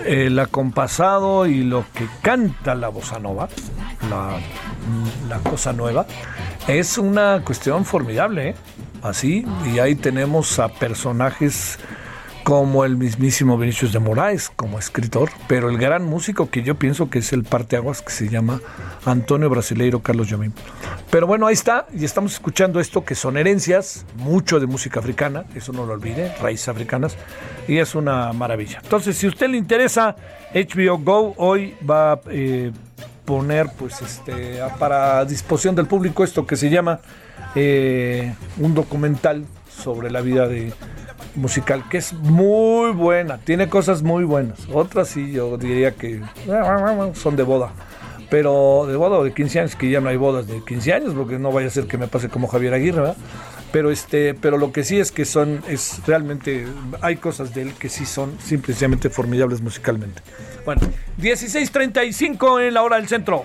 [0.04, 3.48] el acompasado y lo que canta la bossa nova,
[4.10, 4.38] la,
[5.28, 6.06] la cosa nueva,
[6.68, 8.54] es una cuestión formidable, ¿eh?
[9.02, 11.78] así, y ahí tenemos a personajes
[12.46, 17.10] como el mismísimo Vinicius de Moraes como escritor, pero el gran músico que yo pienso
[17.10, 18.60] que es el parteaguas que se llama
[19.04, 20.52] Antonio Brasileiro Carlos Jobim.
[21.10, 25.44] Pero bueno, ahí está, y estamos escuchando esto que son herencias, mucho de música africana,
[25.56, 27.16] eso no lo olvide, raíces africanas,
[27.66, 28.78] y es una maravilla.
[28.80, 30.14] Entonces, si a usted le interesa,
[30.54, 32.70] HBO Go hoy va a eh,
[33.24, 37.00] poner pues este para disposición del público esto que se llama
[37.56, 40.72] eh, un documental sobre la vida de
[41.34, 44.60] musical que es muy buena, tiene cosas muy buenas.
[44.72, 46.22] Otras sí yo diría que
[47.14, 47.72] son de boda.
[48.28, 51.14] Pero de boda o de 15 años, que ya no hay bodas de 15 años,
[51.14, 53.16] porque no vaya a ser que me pase como Javier Aguirre, ¿verdad?
[53.70, 56.66] Pero este, pero lo que sí es que son, es realmente,
[57.02, 60.22] hay cosas de él que sí son simplemente formidables musicalmente.
[60.64, 60.82] Bueno,
[61.20, 63.44] 16.35 en la hora del centro.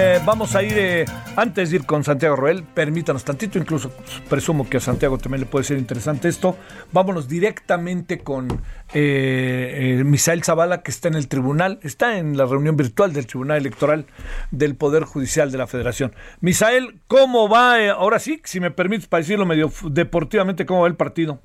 [0.00, 1.04] Eh, vamos a ir, eh,
[1.36, 3.90] antes de ir con Santiago Roel, permítanos tantito, incluso
[4.30, 6.54] presumo que a Santiago también le puede ser interesante esto.
[6.92, 8.46] Vámonos directamente con
[8.94, 13.56] eh, Misael Zavala, que está en el tribunal, está en la reunión virtual del Tribunal
[13.56, 14.04] Electoral
[14.52, 16.12] del Poder Judicial de la Federación.
[16.40, 17.90] Misael, ¿cómo va?
[17.90, 21.40] ahora sí, si me permites, para decirlo medio deportivamente, ¿cómo va el partido?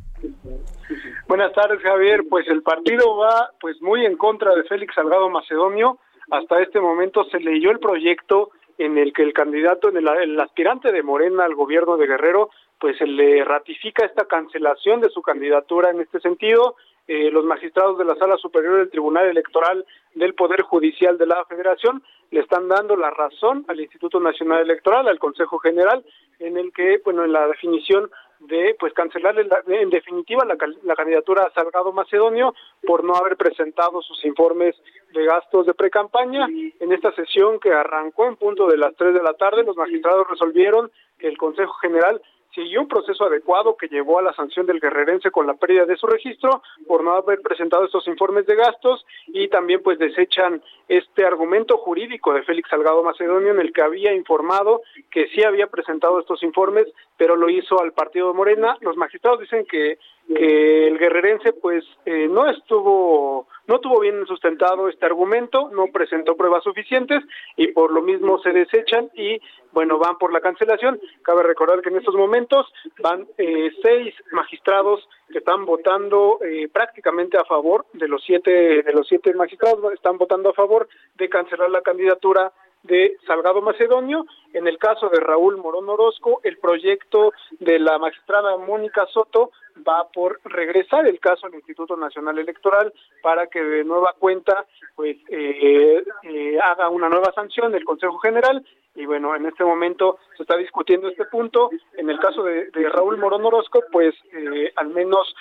[1.28, 2.22] Buenas tardes, Javier.
[2.30, 5.98] Pues el partido va pues muy en contra de Félix Salgado Macedonio
[6.34, 10.92] hasta este momento se leyó el proyecto en el que el candidato, en el, aspirante
[10.92, 15.92] de Morena al gobierno de Guerrero, pues se le ratifica esta cancelación de su candidatura
[15.92, 16.76] en este sentido.
[17.08, 21.46] Eh, los magistrados de la Sala Superior del Tribunal Electoral del Poder Judicial de la
[21.46, 26.04] Federación le están dando la razón al Instituto Nacional Electoral, al Consejo General,
[26.40, 28.10] en el que, bueno, en la definición
[28.48, 32.54] de pues cancelar en definitiva la, la, candidatura a Salgado Macedonio
[32.86, 34.76] por no haber presentado sus informes
[35.14, 36.48] de gastos de precampaña.
[36.80, 40.28] En esta sesión que arrancó en punto de las 3 de la tarde, los magistrados
[40.30, 42.22] resolvieron que el Consejo General
[42.54, 45.98] siguió un proceso adecuado que llevó a la sanción del guerrerense con la pérdida de
[45.98, 51.26] su registro por no haber presentado estos informes de gastos y también pues desechan este
[51.26, 56.20] argumento jurídico de Félix Salgado Macedonio en el que había informado que sí había presentado
[56.20, 56.88] estos informes
[57.18, 58.78] pero lo hizo al partido de Morena.
[58.82, 64.90] Los magistrados dicen que, que el guerrerense pues eh, no estuvo no tuvo bien sustentado
[64.90, 67.24] este argumento, no presentó pruebas suficientes
[67.56, 69.40] y por lo mismo se desechan y
[69.72, 71.00] bueno, van por la cancelación.
[71.24, 72.72] Cabe recordar que en estos momentos
[73.02, 78.94] van eh, seis magistrados que están votando eh, prácticamente a favor de los siete de
[78.94, 82.52] los siete magistrados están votando a favor de cancelar la candidatura
[82.84, 84.26] de Salgado Macedonio.
[84.54, 89.52] En el caso de Raúl Morón Orozco, el proyecto de la magistrada Mónica Soto
[89.88, 94.66] va por regresar el caso al Instituto Nacional Electoral para que de nueva cuenta
[94.96, 98.64] pues eh, eh, haga una nueva sanción del Consejo General
[98.96, 103.18] y bueno en este momento se está discutiendo este punto en el caso de, Raúl
[103.18, 105.34] Morón Orozco pues eh, al menos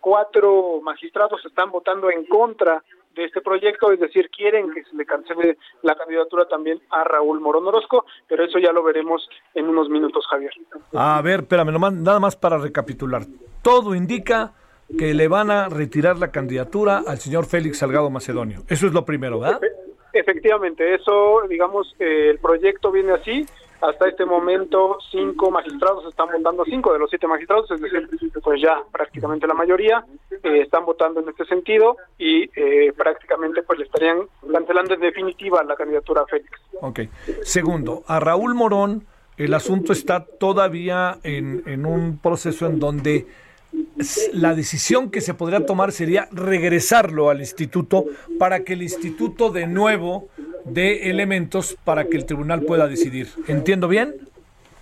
[0.00, 2.82] cuatro magistrados están votando en contra
[3.16, 7.40] de este proyecto, es decir, quieren que se le cancele la candidatura también a Raúl
[7.40, 10.52] Morón Orozco, pero eso ya lo veremos en unos minutos, Javier.
[10.92, 13.22] A ver, espérame, nada más para recapitular.
[13.62, 14.52] Todo indica
[14.98, 18.62] que le van a retirar la candidatura al señor Félix Salgado Macedonio.
[18.68, 19.60] Eso es lo primero, ¿verdad?
[20.12, 23.46] Efectivamente, eso, digamos, eh, el proyecto viene así.
[23.80, 28.08] Hasta este momento, cinco magistrados están votando, cinco de los siete magistrados, es decir,
[28.42, 33.78] pues ya prácticamente la mayoría eh, están votando en este sentido y eh, prácticamente pues
[33.78, 34.20] le estarían
[34.50, 36.60] cancelando en definitiva la candidatura a Félix.
[36.80, 37.00] Ok.
[37.42, 39.06] Segundo, a Raúl Morón,
[39.36, 43.26] el asunto está todavía en, en un proceso en donde
[44.32, 48.04] la decisión que se podría tomar sería regresarlo al instituto
[48.38, 50.28] para que el instituto de nuevo
[50.66, 53.28] dé elementos para que el tribunal pueda decidir.
[53.48, 54.14] ¿Entiendo bien?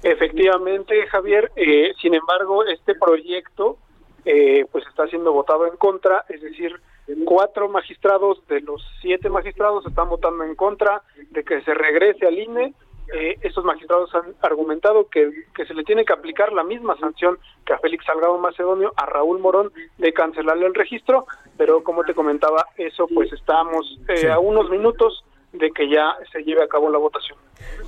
[0.03, 1.51] Efectivamente, Javier.
[1.57, 3.79] Eh, sin embargo, este proyecto
[4.25, 6.81] eh, pues está siendo votado en contra, es decir,
[7.25, 12.39] cuatro magistrados de los siete magistrados están votando en contra de que se regrese al
[12.39, 12.75] INE
[13.13, 17.39] eh, estos magistrados han argumentado que, que, se le tiene que aplicar la misma sanción
[17.67, 21.27] que a Félix Salgado Macedonio, a Raúl Morón, de cancelarle el registro,
[21.59, 25.23] pero como te comentaba, eso pues estamos eh, a unos minutos
[25.55, 27.39] de que ya se lleve a cabo la votación.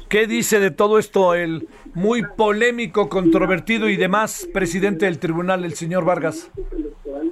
[0.09, 5.75] ¿Qué dice de todo esto el muy polémico, controvertido y demás presidente del tribunal, el
[5.75, 6.51] señor Vargas?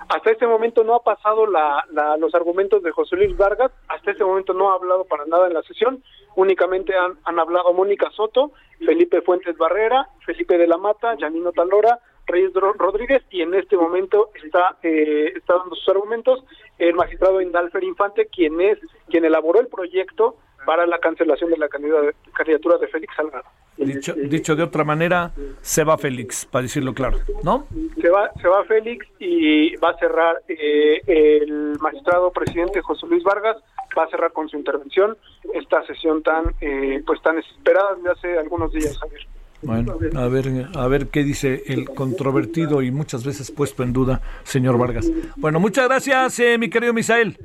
[0.09, 1.85] Hasta este momento no ha pasado la,
[2.19, 5.55] los argumentos de José Luis Vargas, hasta este momento no ha hablado para nada en
[5.55, 6.03] la sesión,
[6.35, 8.53] únicamente han, hablado Mónica Soto,
[8.85, 14.31] Felipe Fuentes Barrera, Felipe de la Mata, Janino Talora, Reyes Rodríguez y en este momento
[14.43, 16.45] está, eh, está dando sus argumentos
[16.79, 21.69] el magistrado Indalfer Infante, quien es quien elaboró el proyecto para la cancelación de la
[21.69, 23.45] candidatura de Félix Salgado.
[23.77, 27.67] Dicho, dicho de otra manera, se va Félix, para decirlo claro, ¿no?
[28.01, 33.25] Se va, se va Félix y va a cerrar eh, el magistrado presidente José Luis
[33.25, 33.57] Vargas,
[33.99, 35.17] va a cerrar con su intervención
[35.53, 39.27] esta sesión tan, eh, pues tan esperada desde hace algunos días, Javier.
[39.65, 44.21] Bueno, a ver, a ver qué dice el controvertido y muchas veces puesto en duda,
[44.45, 45.11] señor Vargas.
[45.37, 47.39] Bueno, muchas gracias, eh, mi querido Misael.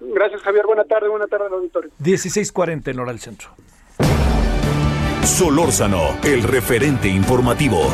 [0.00, 0.66] Gracias, Javier.
[0.66, 1.90] Buena tarde, buena tarde al auditorio.
[1.98, 3.50] 16:40 en hora del centro.
[5.22, 7.90] Solórzano, el referente informativo.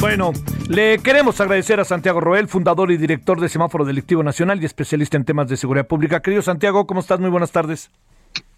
[0.00, 0.32] Bueno,
[0.68, 5.18] le queremos agradecer a Santiago Roel, fundador y director de Semáforo Delictivo Nacional y especialista
[5.18, 6.22] en temas de seguridad pública.
[6.22, 7.20] Querido Santiago, ¿cómo estás?
[7.20, 7.90] Muy buenas tardes.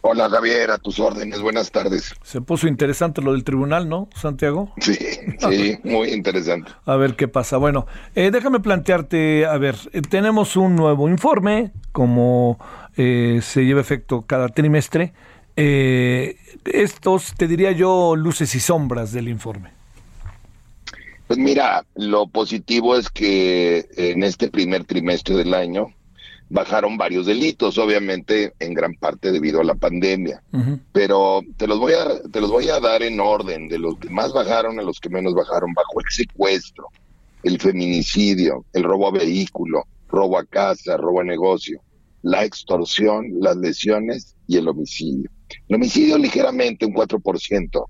[0.04, 2.12] Hola Javier, a tus órdenes, buenas tardes.
[2.24, 4.72] Se puso interesante lo del tribunal, ¿no, Santiago?
[4.78, 4.96] Sí,
[5.38, 6.72] sí, muy interesante.
[6.86, 7.56] A ver qué pasa.
[7.56, 7.86] Bueno,
[8.16, 12.58] eh, déjame plantearte, a ver, eh, tenemos un nuevo informe, como
[12.96, 15.12] eh, se lleva efecto cada trimestre.
[15.54, 19.70] estos, te diría yo, luces y sombras del informe.
[21.28, 25.94] Pues mira, lo positivo es que en este primer trimestre del año,
[26.52, 30.42] bajaron varios delitos, obviamente en gran parte debido a la pandemia.
[30.92, 34.10] Pero te los voy a te los voy a dar en orden de los que
[34.10, 36.88] más bajaron a los que menos bajaron bajo el secuestro,
[37.42, 41.80] el feminicidio, el robo a vehículo, robo a casa, robo a negocio,
[42.20, 45.30] la extorsión, las lesiones y el homicidio.
[45.68, 47.86] El homicidio ligeramente un 4%,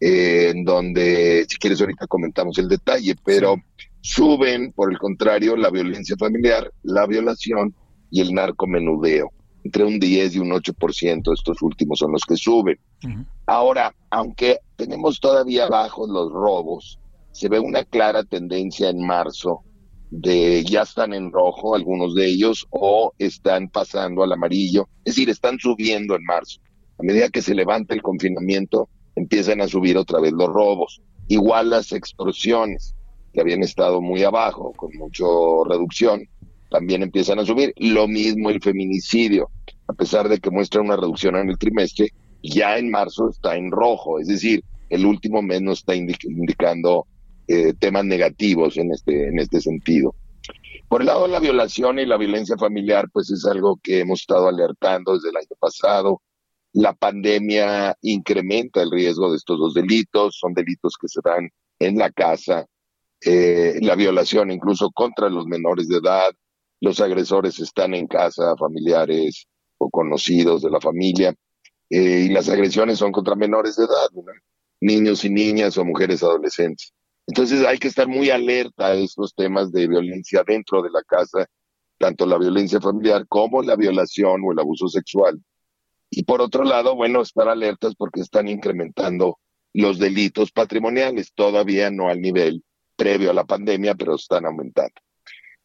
[0.00, 3.56] eh, en donde si quieres ahorita comentamos el detalle, pero
[4.00, 7.74] suben por el contrario la violencia familiar, la violación
[8.10, 9.30] y el narcomenudeo.
[9.64, 12.78] Entre un 10 y un 8%, estos últimos son los que suben.
[13.46, 16.98] Ahora, aunque tenemos todavía bajos los robos,
[17.32, 19.62] se ve una clara tendencia en marzo
[20.10, 25.28] de ya están en rojo algunos de ellos o están pasando al amarillo, es decir,
[25.28, 26.60] están subiendo en marzo.
[26.98, 31.02] A medida que se levanta el confinamiento, empiezan a subir otra vez los robos.
[31.28, 32.94] Igual las extorsiones,
[33.32, 35.24] que habían estado muy abajo, con mucha
[35.68, 36.22] reducción,
[36.70, 37.72] también empiezan a subir.
[37.76, 39.50] Lo mismo el feminicidio,
[39.86, 42.12] a pesar de que muestra una reducción en el trimestre,
[42.42, 47.06] ya en marzo está en rojo, es decir, el último mes no está indicando
[47.46, 50.14] eh, temas negativos en este, en este sentido.
[50.88, 54.20] Por el lado de la violación y la violencia familiar, pues es algo que hemos
[54.20, 56.22] estado alertando desde el año pasado.
[56.72, 61.98] La pandemia incrementa el riesgo de estos dos delitos, son delitos que se dan en
[61.98, 62.66] la casa,
[63.20, 66.30] eh, la violación incluso contra los menores de edad,
[66.80, 69.46] los agresores están en casa, familiares
[69.78, 71.34] o conocidos de la familia,
[71.90, 74.08] eh, y las agresiones son contra menores de edad,
[74.80, 76.92] niños y niñas o mujeres adolescentes.
[77.26, 81.46] Entonces hay que estar muy alerta a estos temas de violencia dentro de la casa,
[81.98, 85.42] tanto la violencia familiar como la violación o el abuso sexual.
[86.10, 89.38] Y por otro lado, bueno, estar alertas porque están incrementando
[89.74, 92.64] los delitos patrimoniales, todavía no al nivel
[92.96, 94.94] previo a la pandemia, pero están aumentando.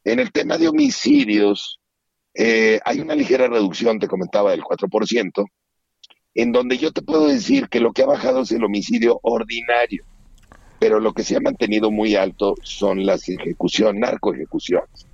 [0.06, 1.80] En el tema de homicidios,
[2.34, 5.45] eh, hay una ligera reducción, te comentaba, del 4%,
[6.36, 10.04] en donde yo te puedo decir que lo que ha bajado es el homicidio ordinario,
[10.80, 15.08] pero lo que se ha mantenido muy alto son las ejecuciones, narcoejecuciones.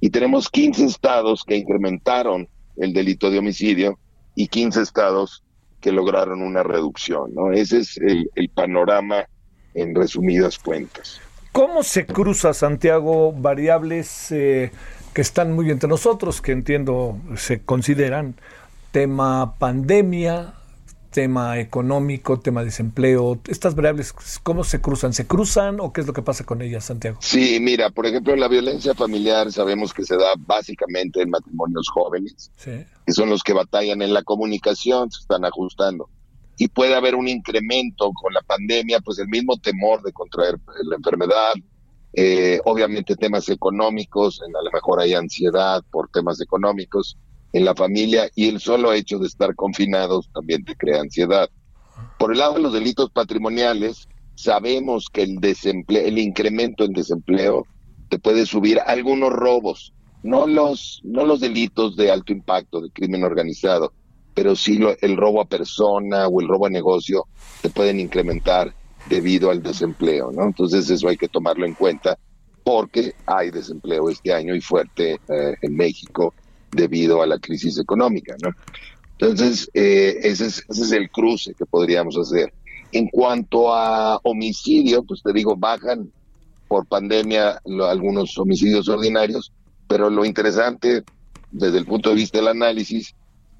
[0.00, 3.98] Y tenemos 15 estados que incrementaron el delito de homicidio
[4.34, 5.44] y 15 estados
[5.80, 7.52] que lograron una reducción, ¿no?
[7.52, 9.26] Ese es el, panorama
[9.74, 11.20] en resumidas cuentas.
[11.54, 14.72] ¿Cómo se cruza, Santiago, variables eh,
[15.14, 18.34] que están muy entre nosotros, que entiendo se consideran
[18.90, 20.54] tema pandemia,
[21.12, 25.12] tema económico, tema desempleo, estas variables, ¿cómo se cruzan?
[25.12, 27.18] ¿Se cruzan o qué es lo que pasa con ellas, Santiago?
[27.20, 32.50] Sí, mira, por ejemplo, la violencia familiar sabemos que se da básicamente en matrimonios jóvenes,
[32.64, 36.08] que son los que batallan en la comunicación, se están ajustando.
[36.56, 40.96] Y puede haber un incremento con la pandemia, pues el mismo temor de contraer la
[40.96, 41.52] enfermedad,
[42.12, 47.18] eh, obviamente temas económicos, a lo mejor hay ansiedad por temas económicos,
[47.54, 51.48] en la familia y el solo hecho de estar confinados también te crea ansiedad.
[52.18, 57.64] Por el lado de los delitos patrimoniales, sabemos que el desempleo, el incremento en desempleo
[58.08, 59.94] te puede subir algunos robos,
[60.24, 63.92] no los, no los delitos de alto impacto, de crimen organizado,
[64.34, 67.26] pero sí el robo a persona o el robo a negocio
[67.62, 68.74] te pueden incrementar
[69.08, 70.44] debido al desempleo, ¿no?
[70.44, 72.18] Entonces eso hay que tomarlo en cuenta
[72.64, 76.34] porque hay desempleo este año y fuerte eh, en México
[76.72, 78.50] debido a la crisis económica, ¿no?
[79.18, 82.52] Entonces, eh, ese, es, ese es el cruce que podríamos hacer.
[82.90, 86.10] En cuanto a homicidio, pues te digo, bajan
[86.66, 89.52] por pandemia algunos homicidios ordinarios,
[89.86, 91.04] pero lo interesante
[91.52, 93.14] desde el punto de vista del análisis,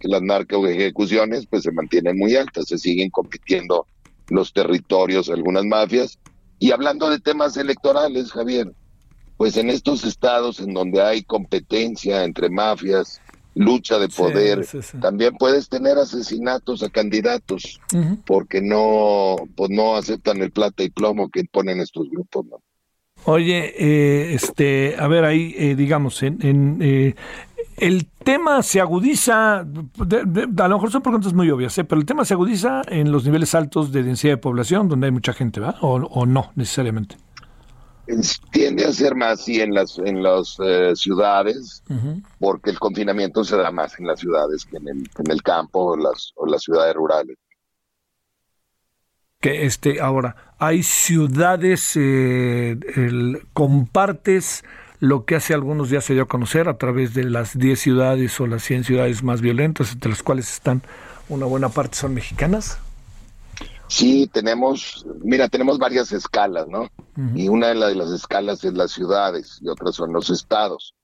[0.04, 3.86] que las ejecuciones pues se mantienen muy altas, se siguen compitiendo
[4.28, 6.18] los territorios, algunas mafias.
[6.58, 8.72] Y hablando de temas electorales, Javier,
[9.36, 13.20] pues en estos estados en donde hay competencia entre mafias,
[13.54, 14.66] lucha de poder,
[15.00, 17.80] también puedes tener asesinatos a candidatos
[18.26, 22.60] porque no pues no aceptan el plata y plomo que imponen estos grupos, ¿no?
[23.26, 27.14] Oye, eh, este, a ver ahí, eh, digamos, en, eh,
[27.76, 32.34] el tema se agudiza, a lo mejor son preguntas muy obvias, pero el tema se
[32.34, 35.76] agudiza en los niveles altos de densidad de población, donde hay mucha gente, ¿va?
[35.80, 37.16] o no necesariamente.
[38.50, 41.82] Tiende a ser más sí en las en las eh, ciudades
[42.38, 45.92] porque el confinamiento se da más en las ciudades que en el, en el campo
[45.92, 47.38] o las o las ciudades rurales.
[49.40, 52.78] Que este ahora hay ciudades eh,
[53.54, 54.64] compartes
[55.04, 58.40] lo que hace algunos días se dio a conocer a través de las 10 ciudades
[58.40, 60.82] o las 100 ciudades más violentas entre las cuales están
[61.28, 62.78] una buena parte son mexicanas
[63.86, 66.88] Sí, tenemos, mira, tenemos varias escalas, ¿no?
[67.34, 70.94] Y una de, de, las escalas es las ciudades y otras son los estados.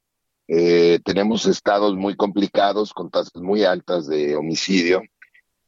[0.49, 5.03] Eh, tenemos estados muy complicados con tasas muy altas de homicidio,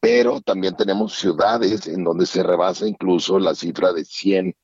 [0.00, 4.56] pero también tenemos ciudades en donde se rebasa incluso la cifra de 100,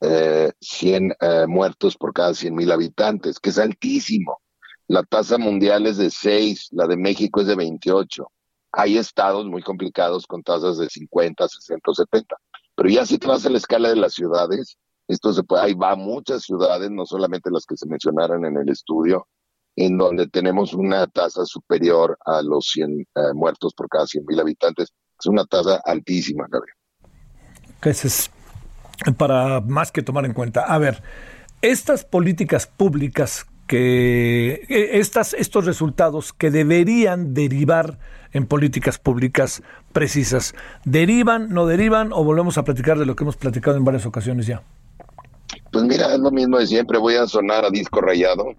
[0.00, 4.40] eh, 100 eh, muertos por cada 100 mil habitantes, que es altísimo.
[4.88, 8.26] La tasa mundial es de 6, la de México es de 28
[8.72, 12.36] hay estados muy complicados con tasas de 50, 60, 70.
[12.74, 14.76] Pero ya si te vas a la escala de las ciudades,
[15.08, 18.68] esto se puede, ahí va muchas ciudades, no solamente las que se mencionaron en el
[18.68, 19.26] estudio,
[19.76, 24.40] en donde tenemos una tasa superior a los 100 eh, muertos por cada 100 mil
[24.40, 24.88] habitantes.
[25.18, 26.76] Es una tasa altísima, Gabriel.
[27.82, 28.30] Es
[29.16, 30.62] para más que tomar en cuenta.
[30.62, 31.02] A ver,
[31.62, 37.98] estas políticas públicas que eh, estas, estos resultados que deberían derivar
[38.32, 40.54] en políticas públicas precisas.
[40.84, 44.46] ¿Derivan, no derivan o volvemos a platicar de lo que hemos platicado en varias ocasiones
[44.46, 44.62] ya?
[45.72, 48.54] Pues mira, es lo mismo de siempre, voy a sonar a disco rayado,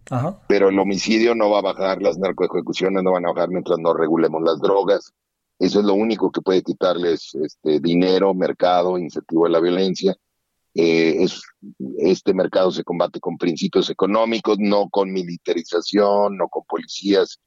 [0.48, 3.94] pero el homicidio no va a bajar, las narcoejecuciones no van a bajar mientras no
[3.94, 5.14] regulemos las drogas.
[5.60, 10.16] Eso es lo único que puede quitarles este dinero, mercado, incentivo a la violencia.
[10.74, 11.42] Eh, es,
[11.98, 17.40] este mercado se combate con principios económicos, no con militarización, no con policías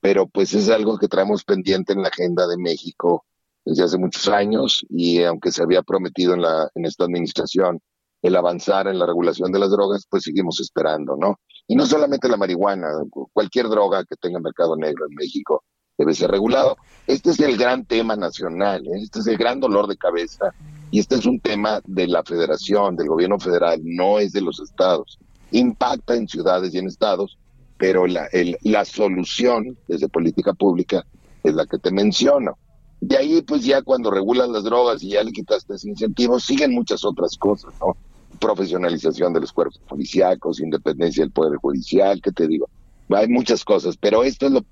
[0.00, 3.26] pero pues es algo que traemos pendiente en la agenda de México
[3.64, 7.80] desde hace muchos años y aunque se había prometido en, la, en esta administración
[8.22, 11.40] el avanzar en la regulación de las drogas, pues seguimos esperando, ¿no?
[11.66, 12.88] Y no solamente la marihuana,
[13.32, 15.64] cualquier droga que tenga mercado negro en México
[15.96, 16.76] debe ser regulado.
[17.06, 19.00] Este es el gran tema nacional, ¿eh?
[19.02, 20.52] este es el gran dolor de cabeza
[20.90, 24.60] y este es un tema de la federación, del gobierno federal, no es de los
[24.60, 25.18] estados.
[25.52, 27.38] Impacta en ciudades y en estados,
[27.78, 28.28] pero la,
[28.62, 31.04] la solución desde política pública
[31.42, 32.58] es la que te menciono.
[33.00, 36.72] De ahí, pues ya cuando regulas las drogas y ya le quitaste ese incentivo, siguen
[36.72, 37.96] muchas otras cosas, ¿no?
[38.38, 42.68] profesionalización de los cuerpos policíacos, independencia del Poder Judicial, ¿qué te digo?
[43.10, 44.64] Hay muchas cosas, pero esto es lo,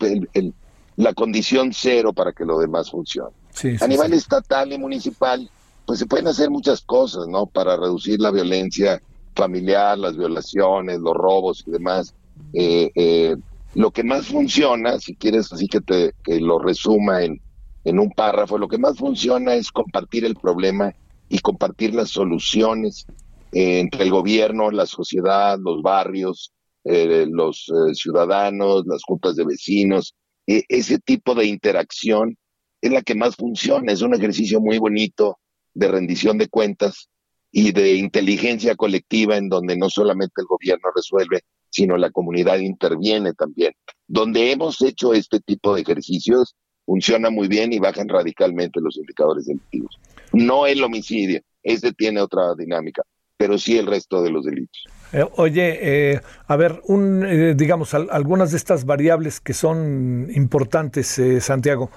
[0.97, 3.35] la condición cero para que lo demás funcione.
[3.81, 5.51] a nivel estatal y municipal,
[5.89, 7.47] pues se pueden hacer muchas cosas, ¿no?
[7.47, 9.01] Para reducir la violencia
[9.35, 12.15] familiar, las violaciones, los robos y demás.
[12.53, 13.37] Eh, eh,
[13.75, 17.41] lo que más funciona, si quieres así que te que lo resuma en,
[17.85, 20.93] en un párrafo, lo que más funciona es compartir el problema
[21.31, 23.07] y compartir las soluciones
[23.53, 26.53] eh, entre el gobierno, la sociedad, los barrios,
[26.85, 30.15] los ciudadanos, las juntas de vecinos.
[30.47, 32.37] E, ese tipo de interacción
[32.83, 33.91] es la que más funciona.
[33.91, 35.39] Es un ejercicio muy bonito
[35.79, 37.09] de rendición de cuentas
[37.53, 43.33] y de inteligencia colectiva en donde no solamente el gobierno resuelve, sino la comunidad interviene
[43.33, 43.73] también.
[44.07, 49.47] Donde hemos hecho este tipo de ejercicios, funciona muy bien y bajan radicalmente los indicadores
[49.47, 49.99] delictivos.
[50.33, 53.03] No el homicidio, ese tiene otra dinámica,
[53.37, 54.83] pero sí el resto de los delitos.
[55.13, 55.79] Eh, oye,
[56.15, 61.91] eh, a ver, un, eh, digamos, algunas de estas variables que son importantes, Santiago.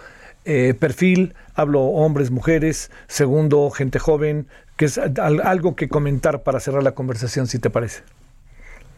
[0.43, 2.91] Perfil, hablo hombres, mujeres.
[3.07, 8.03] Segundo, gente joven, que es algo que comentar para cerrar la conversación, si te parece.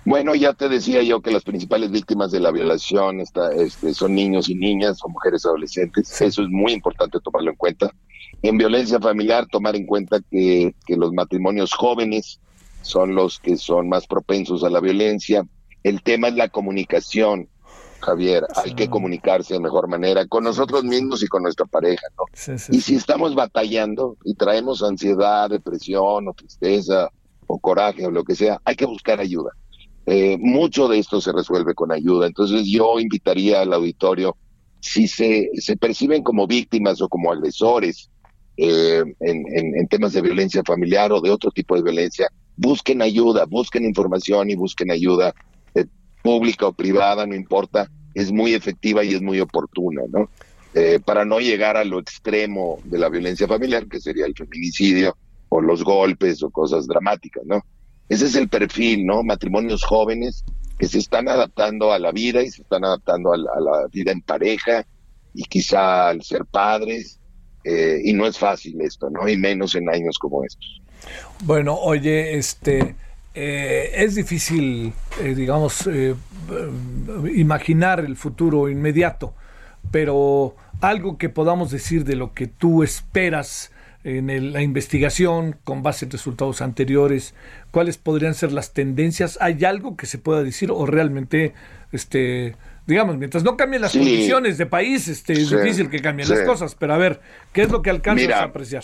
[0.05, 4.49] Bueno, ya te decía yo que las principales víctimas de la violación este, son niños
[4.49, 6.21] y niñas o mujeres adolescentes.
[6.21, 7.93] Eso es muy importante tomarlo en cuenta.
[8.41, 12.41] En violencia familiar, tomar en cuenta que, los matrimonios jóvenes
[12.81, 15.45] son los que son más propensos a la violencia.
[15.83, 17.47] El tema es la comunicación,
[18.03, 18.45] Javier.
[18.55, 22.25] Hay que comunicarse de mejor manera con nosotros mismos y con nuestra pareja, ¿no?
[22.69, 27.09] y si estamos batallando y traemos ansiedad, depresión o tristeza
[27.47, 29.51] o coraje o lo que sea, hay que buscar ayuda
[30.05, 32.27] eh, mucho de esto se resuelve con ayuda.
[32.27, 34.35] Entonces yo invitaría al auditorio,
[34.79, 38.09] si se, se perciben como víctimas o como agresores
[38.57, 42.27] eh, en, temas de violencia familiar o de otro tipo de violencia,
[42.57, 45.33] busquen ayuda, busquen información y busquen ayuda
[46.23, 50.29] pública o privada, no importa, es muy efectiva y es muy oportuna, ¿no?
[51.05, 55.15] para no llegar a lo extremo de la violencia familiar, que sería el feminicidio
[55.49, 57.61] o los golpes o cosas dramáticas, ¿no?
[58.09, 59.23] Ese es el perfil, ¿no?
[59.23, 60.43] Matrimonios jóvenes
[60.79, 64.21] que se están adaptando a la vida y se están adaptando a la, vida en
[64.21, 64.85] pareja
[65.33, 67.19] y quizá al ser padres.
[67.63, 69.27] Eh, y no es fácil esto, ¿no?
[69.29, 70.81] Y menos en años como estos.
[71.43, 72.95] Bueno, oye, este...
[73.35, 75.89] Eh, es difícil, eh, digamos,
[77.33, 79.33] imaginar el futuro inmediato,
[79.91, 83.71] pero algo que podamos decir de lo que tú esperas
[84.03, 87.33] en la investigación con base en resultados anteriores,
[87.71, 91.53] cuáles podrían ser las tendencias, ¿hay algo que se pueda decir o realmente,
[91.93, 92.55] este,
[92.85, 96.75] digamos, mientras no cambien las condiciones de país, este, es difícil que cambien las cosas,
[96.75, 97.21] pero a ver,
[97.51, 98.83] ¿qué es lo que alcanzas a apreciar?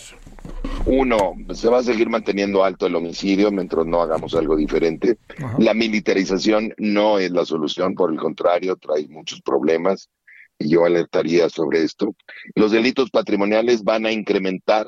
[0.86, 5.18] Uno, se va a seguir manteniendo alto el homicidio mientras no hagamos algo diferente.
[5.58, 10.08] La militarización no es la solución, por el contrario, trae muchos problemas
[10.58, 12.14] y yo alertaría sobre esto.
[12.54, 14.86] Los delitos patrimoniales van a incrementar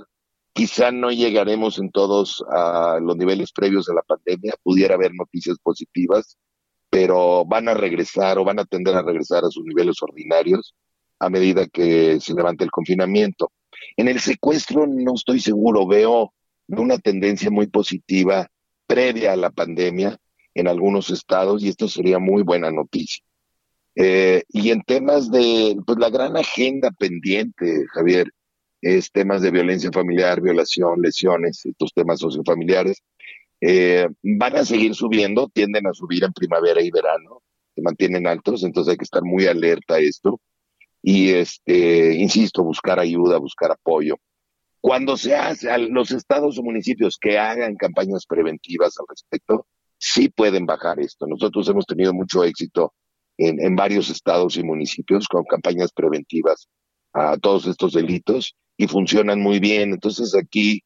[0.54, 5.58] Quizá no llegaremos en todos a los niveles previos de la pandemia, pudiera haber noticias
[5.58, 6.36] positivas,
[6.92, 10.74] pero van a regresar o van a tender a regresar a sus niveles ordinarios
[11.18, 13.50] a medida que se levante el confinamiento.
[13.96, 16.34] En el secuestro no estoy seguro, veo
[16.68, 18.46] una tendencia muy positiva
[18.86, 20.18] previa a la pandemia
[20.52, 23.24] en algunos estados y esto sería muy buena noticia.
[23.94, 28.26] Eh, y en temas de pues, la gran agenda pendiente, Javier,
[28.82, 33.02] es temas de violencia familiar, violación, lesiones, estos temas sociofamiliares,
[33.64, 37.42] eh, van a seguir subiendo, tienden a subir en primavera y verano,
[37.76, 40.40] se mantienen altos, entonces hay que estar muy alerta a esto.
[41.00, 44.16] Y, este, insisto, buscar ayuda, buscar apoyo.
[44.80, 50.28] Cuando se hace, a los estados o municipios que hagan campañas preventivas al respecto, sí
[50.28, 51.28] pueden bajar esto.
[51.28, 52.92] Nosotros hemos tenido mucho éxito
[53.38, 56.68] en, en varios estados y municipios con campañas preventivas
[57.12, 59.92] a todos estos delitos y funcionan muy bien.
[59.92, 60.82] Entonces aquí,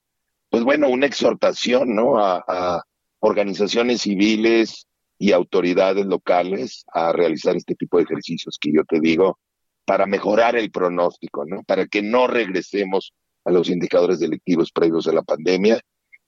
[0.56, 2.18] pues bueno, una exhortación, ¿no?
[2.18, 2.82] A,
[3.18, 4.86] organizaciones civiles
[5.18, 9.38] y autoridades locales a realizar este tipo de ejercicios que yo te digo
[9.84, 11.62] para mejorar el pronóstico, ¿no?
[11.64, 13.12] Para que no regresemos
[13.44, 15.78] a los indicadores delictivos previos a la pandemia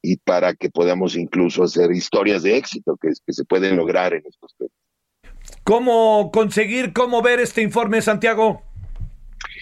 [0.03, 4.25] y para que podamos incluso hacer historias de éxito que, que se pueden lograr en
[4.27, 5.57] estos temas.
[5.65, 8.61] ¿Cómo conseguir, cómo ver este informe, Santiago?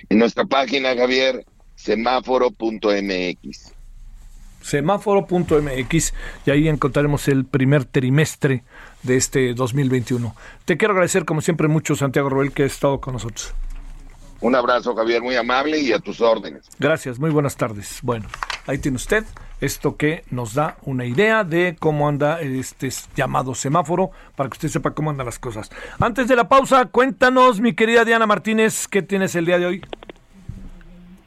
[0.09, 1.47] En nuestra página, Javier,
[1.77, 3.76] semáforo.mx.
[4.67, 6.15] Semáforo.mx
[6.45, 8.65] y ahí encontraremos el primer trimestre
[9.05, 10.35] de este 2021.
[10.65, 13.55] Te quiero agradecer como siempre mucho, Santiago Roel, que ha estado con nosotros.
[14.41, 16.65] Un abrazo, Javier, muy amable y a tus órdenes.
[16.79, 18.01] Gracias, muy buenas tardes.
[18.03, 18.27] Bueno,
[18.67, 19.25] ahí tiene usted
[19.61, 24.69] Esto que nos da una idea de cómo anda este llamado semáforo, para que usted
[24.69, 25.71] sepa cómo andan las cosas.
[25.99, 29.83] Antes de la pausa, cuéntanos, mi querida Diana Martínez, ¿qué tienes el día de hoy?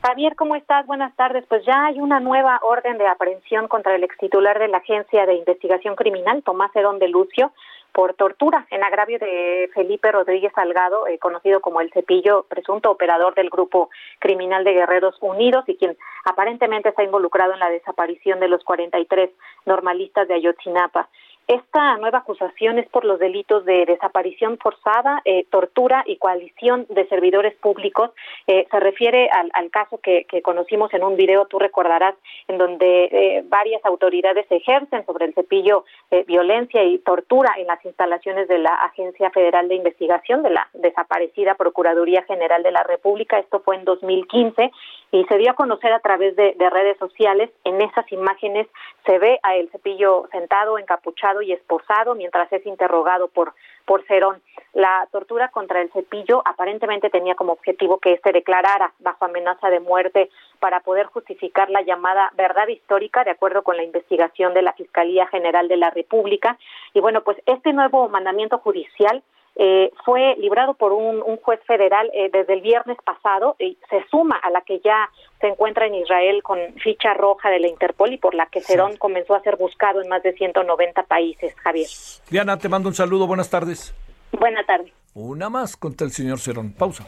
[0.01, 0.85] Javier, ¿cómo estás?
[0.85, 1.45] Buenas tardes.
[1.49, 5.35] Pues ya hay una nueva orden de aprehensión contra el extitular de la Agencia de
[5.35, 7.51] Investigación Criminal, Tomás Herón de Lucio,
[7.91, 13.35] por tortura en agravio de Felipe Rodríguez Salgado, eh, conocido como el Cepillo, presunto operador
[13.35, 13.89] del grupo
[14.19, 19.31] criminal de Guerreros Unidos y quien aparentemente está involucrado en la desaparición de los 43
[19.65, 21.09] normalistas de Ayotzinapa.
[21.49, 27.07] Esta nueva acusación es por los delitos de desaparición forzada, eh, tortura y coalición de
[27.07, 28.11] servidores públicos.
[28.45, 32.13] Eh, se refiere al, caso que, conocimos en un video, tú recordarás,
[32.47, 35.85] en donde eh, varias autoridades ejercen sobre el cepillo
[36.27, 41.55] violencia y tortura en las instalaciones de la Agencia Federal de Investigación de la desaparecida
[41.55, 43.39] Procuraduría General de la República.
[43.39, 44.71] Esto fue en 2015
[45.11, 47.49] y se dio a conocer a través de, de redes sociales.
[47.63, 48.67] En esas imágenes
[49.05, 53.53] se ve a el cepillo sentado, encapuchado y esposado mientras es interrogado por,
[53.85, 54.41] por Cerón.
[54.73, 59.79] La tortura contra el cepillo aparentemente tenía como objetivo que éste declarara bajo amenaza de
[59.79, 60.29] muerte
[60.59, 65.27] para poder justificar la llamada verdad histórica de acuerdo con la investigación de la Fiscalía
[65.27, 66.57] General de la República.
[66.93, 69.23] Y bueno, pues este nuevo mandamiento judicial
[69.61, 74.37] eh, fue librado por un, juez federal eh, desde el viernes pasado y se suma
[74.37, 75.09] a la que ya
[75.41, 78.95] se encuentra en Israel con ficha roja de la Interpol y por la que Cerón
[78.95, 81.87] comenzó a ser buscado en más de 190 países, Javier.
[82.29, 83.93] Diana, te mando un saludo, buenas tardes.
[84.31, 84.93] Buenas tardes.
[85.13, 86.71] Una más contra el señor Cerón.
[86.71, 87.05] Pausa.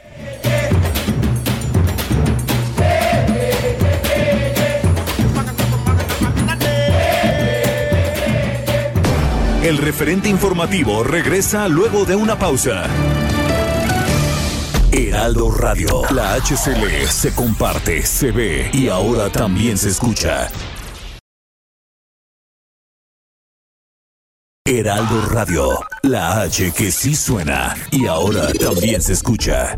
[9.64, 12.86] El referente informativo regresa luego de una pausa.
[14.91, 20.49] Heraldo Radio, la HCL se comparte, se ve y ahora también se escucha.
[24.66, 29.78] Heraldo Radio, la H que sí suena y ahora también se escucha.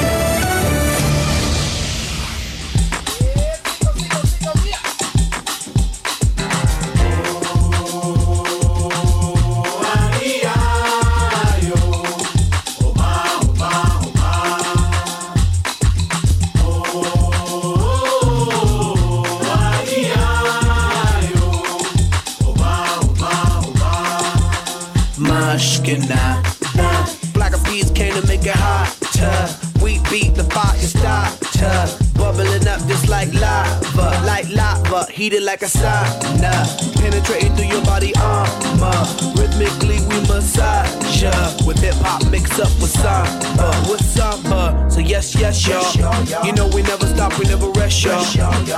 [35.21, 36.51] Heated like a sauna.
[36.95, 39.01] Penetrating through your body armor.
[39.37, 41.31] Rhythmically we massage ya.
[41.65, 43.69] With hip hop mixed up with samba.
[43.87, 44.89] With samba.
[44.89, 46.45] So yes, yes, y'all.
[46.45, 48.23] You know we never stop, we never rest, y'all.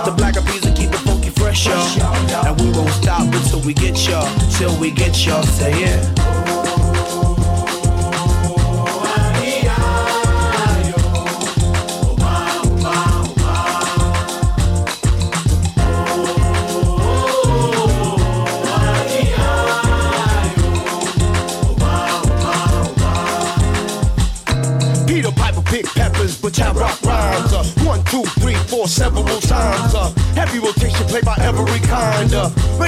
[0.06, 2.46] The black of will keep it funky fresh, y'all.
[2.46, 4.28] And we won't stop until we get y'all.
[4.58, 5.44] Till we get y'all.
[5.44, 6.53] Say yeah.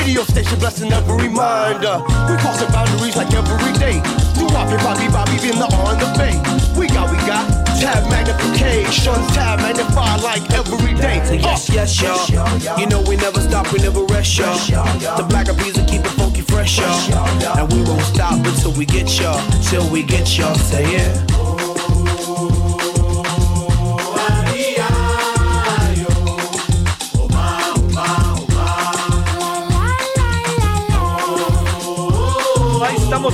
[0.06, 1.84] Radio station blessing every mind.
[1.84, 1.98] Uh,
[2.30, 3.98] we crossing boundaries like every day.
[4.38, 6.38] Do Bobby, Bobby, Bobby, being the on the bay.
[6.78, 7.46] We got, we got
[7.82, 11.20] tab magnification, tab magnify like every day.
[11.22, 11.34] Uh.
[11.34, 12.80] Yes, yes, y'all.
[12.80, 14.56] You know we never stop, we never rest, y'all.
[15.18, 17.58] The black of will keep it funky fresh, y'all.
[17.58, 20.54] And we won't stop until we get y'all, till we get y'all.
[20.56, 20.86] Say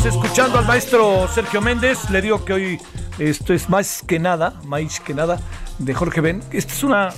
[0.04, 0.10] yeah.
[0.10, 2.10] escuchando al maestro Sergio Méndez.
[2.10, 2.80] Le digo que hoy
[3.20, 5.39] esto es más que nada, más que nada,
[5.78, 6.41] de Jorge Ben.
[6.52, 7.10] Esta es una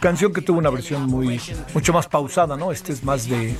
[0.00, 1.40] canción que tuvo una versión muy
[1.74, 2.72] mucho más pausada, ¿no?
[2.72, 3.56] Este es más de,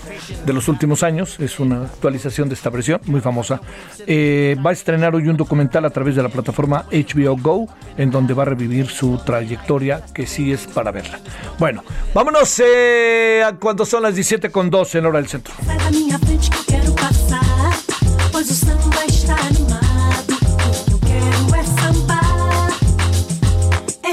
[0.47, 1.39] los últimos años.
[1.39, 3.61] Es una actualización de esta versión, muy famosa.
[4.07, 8.11] Eh, va a estrenar hoy un documental a través de la plataforma HBO Go, en
[8.11, 11.21] donde va a revivir su trayectoria, que sí es para verla.
[11.59, 15.55] Bueno, vámonos eh, a cuando son las 17 con 12 en hora del centro.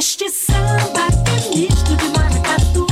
[0.07, 2.85] Este samba é misto de maracatu.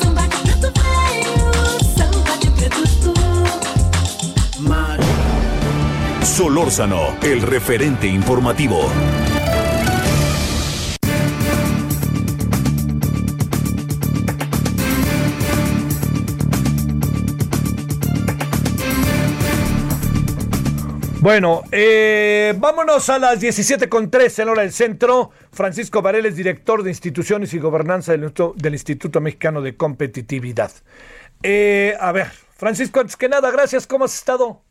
[0.00, 3.12] Samba de preto veio, samba de preto tu.
[4.60, 5.04] Mas
[6.26, 8.88] Solórzano, el referente informativo.
[21.22, 25.30] Bueno, eh, vámonos a las 17.13 en hora del centro.
[25.52, 30.72] Francisco Vareles, director de instituciones y gobernanza del, Instituto- del Instituto Mexicano de Competitividad.
[31.44, 33.86] Eh, a ver, Francisco, antes que nada, gracias.
[33.86, 34.62] ¿Cómo has estado?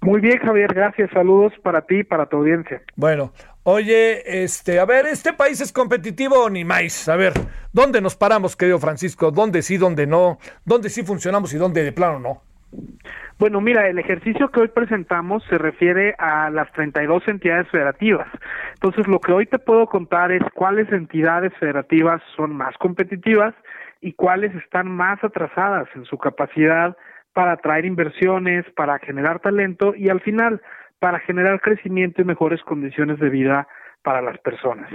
[0.00, 1.08] Muy bien, Javier, gracias.
[1.12, 2.82] Saludos para ti y para tu audiencia.
[2.96, 7.08] Bueno, oye, este, a ver, ¿este país es competitivo o ni más?
[7.08, 7.32] A ver,
[7.72, 9.30] ¿dónde nos paramos, querido Francisco?
[9.30, 10.40] ¿Dónde sí, dónde no?
[10.64, 12.42] ¿Dónde sí funcionamos y dónde de plano no?
[13.40, 18.28] Bueno, mira, el ejercicio que hoy presentamos se refiere a las 32 entidades federativas.
[18.74, 23.54] Entonces, lo que hoy te puedo contar es cuáles entidades federativas son más competitivas
[24.02, 26.94] y cuáles están más atrasadas en su capacidad
[27.32, 30.60] para atraer inversiones, para generar talento y al final
[30.98, 33.66] para generar crecimiento y mejores condiciones de vida
[34.02, 34.90] para las personas.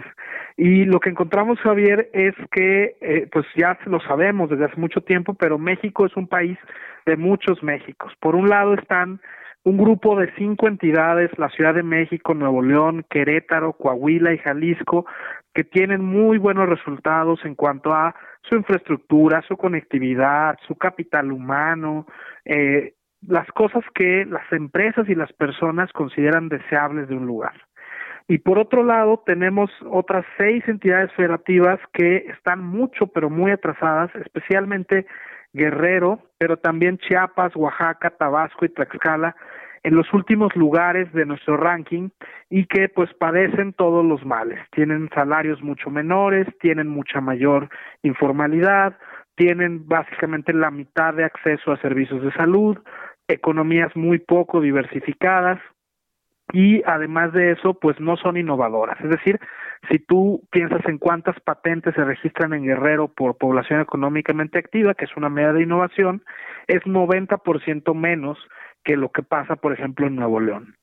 [0.57, 5.01] Y lo que encontramos, Javier, es que, eh, pues ya lo sabemos desde hace mucho
[5.01, 6.57] tiempo, pero México es un país
[7.05, 8.13] de muchos Méxicos.
[8.19, 9.19] Por un lado están
[9.63, 15.07] un grupo de cinco entidades, la Ciudad de México, Nuevo León, Querétaro, Coahuila y Jalisco,
[15.55, 22.05] que tienen muy buenos resultados en cuanto a su infraestructura, su conectividad, su capital humano,
[22.45, 22.93] eh,
[23.27, 27.64] las cosas que las empresas y las personas consideran deseables de un lugar.
[28.27, 34.09] Y por otro lado, tenemos otras seis entidades federativas que están mucho, pero muy atrasadas,
[34.15, 35.05] especialmente
[35.53, 39.35] Guerrero, pero también Chiapas, Oaxaca, Tabasco y Tlaxcala,
[39.83, 42.09] en los últimos lugares de nuestro ranking
[42.49, 44.59] y que pues padecen todos los males.
[44.71, 47.69] Tienen salarios mucho menores, tienen mucha mayor
[48.01, 48.97] informalidad,
[49.35, 52.79] tienen básicamente la mitad de acceso a servicios de salud,
[53.27, 55.59] economías muy poco diversificadas,
[56.53, 58.99] y además de eso, pues no son innovadoras.
[59.01, 59.39] Es decir,
[59.89, 65.05] si tú piensas en cuántas patentes se registran en Guerrero por población económicamente activa, que
[65.05, 66.23] es una medida de innovación,
[66.67, 68.37] es 90% menos
[68.83, 70.75] que lo que pasa, por ejemplo, en Nuevo León.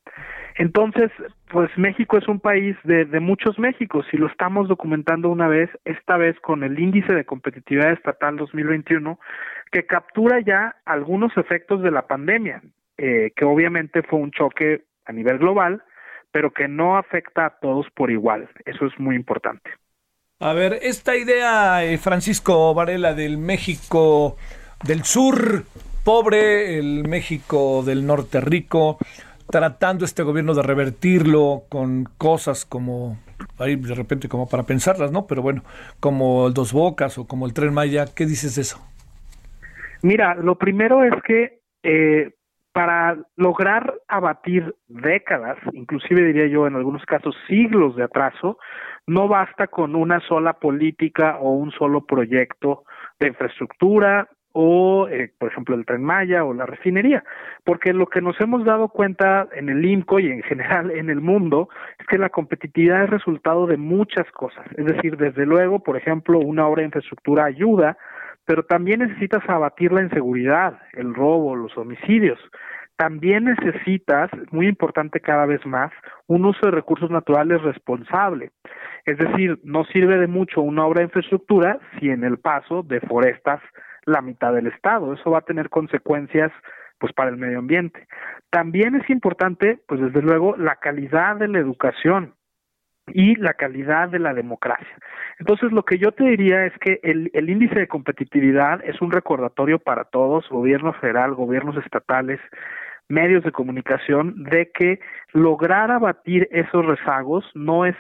[0.57, 1.11] Entonces,
[1.51, 5.71] pues México es un país de, de muchos Méxicos y lo estamos documentando una vez,
[5.85, 9.19] esta vez con el índice de competitividad estatal 2021,
[9.71, 12.63] que captura ya algunos efectos de la pandemia,
[12.99, 15.83] eh, que obviamente fue un choque a nivel global,
[16.31, 18.49] pero que no afecta a todos por igual.
[18.65, 19.71] Eso es muy importante.
[20.41, 24.37] A ver, esta idea, eh, Francisco Varela, del México
[24.83, 25.65] del sur
[26.05, 28.99] pobre, el México del norte rico,
[29.49, 33.19] tratando este gobierno de revertirlo con cosas como,
[33.59, 35.27] ahí de repente como para pensarlas, ¿no?
[35.27, 35.63] Pero bueno,
[36.01, 38.85] como el Dos Bocas o como el Tren Maya, ¿qué dices de eso?
[40.03, 42.33] Mira, lo primero es que eh,
[42.73, 48.59] para lograr abatir décadas, inclusive diría yo en algunos casos siglos de atraso,
[49.07, 52.85] no basta con una sola política o un solo proyecto
[53.21, 57.25] de infraestructura o, eh, por ejemplo, el tren Maya o la refinería,
[57.65, 61.21] porque lo que nos hemos dado cuenta en el IMCO y en general en el
[61.21, 61.69] mundo
[61.99, 64.67] es que la competitividad es resultado de muchas cosas.
[64.77, 67.97] Es decir, desde luego, por ejemplo, una obra de infraestructura ayuda,
[68.45, 72.39] pero también necesitas abatir la inseguridad, el robo, los homicidios.
[72.97, 75.91] También necesitas, muy importante cada vez más,
[76.27, 78.51] un uso de recursos naturales responsable.
[79.05, 83.61] Es decir, no sirve de mucho una obra de infraestructura si en el paso deforestas
[84.05, 85.13] la mitad del estado.
[85.15, 86.53] Eso va a tener consecuencias
[86.99, 88.07] pues para el medio ambiente.
[88.51, 92.35] También es importante, pues desde luego, la calidad de la educación
[93.09, 94.97] y la calidad de la democracia.
[95.39, 99.79] Entonces, lo que yo te diría es que el, índice de competitividad es un recordatorio
[99.79, 102.41] para todos, gobierno federal, gobiernos estatales,
[103.09, 105.01] medios de comunicación, de que
[105.33, 107.97] lograr abatir esos rezagos no es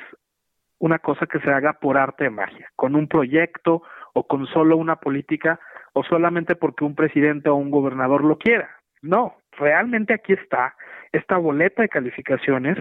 [0.79, 3.83] una cosa que se haga por arte de magia, con un proyecto
[4.15, 5.61] o con solo una política
[5.93, 8.71] o solamente porque un presidente o un gobernador lo quiera.
[9.01, 10.75] No, realmente aquí está
[11.13, 12.79] esta boleta de calificaciones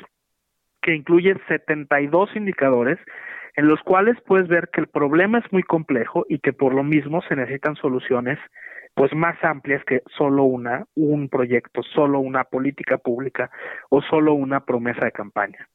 [0.82, 2.98] que incluye 72 indicadores
[3.56, 6.84] en los cuales puedes ver que el problema es muy complejo y que por lo
[6.84, 8.40] mismo se necesitan soluciones
[8.94, 13.50] pues más amplias que solo una un proyecto, solo una política pública
[13.90, 15.70] o solo una promesa de campaña.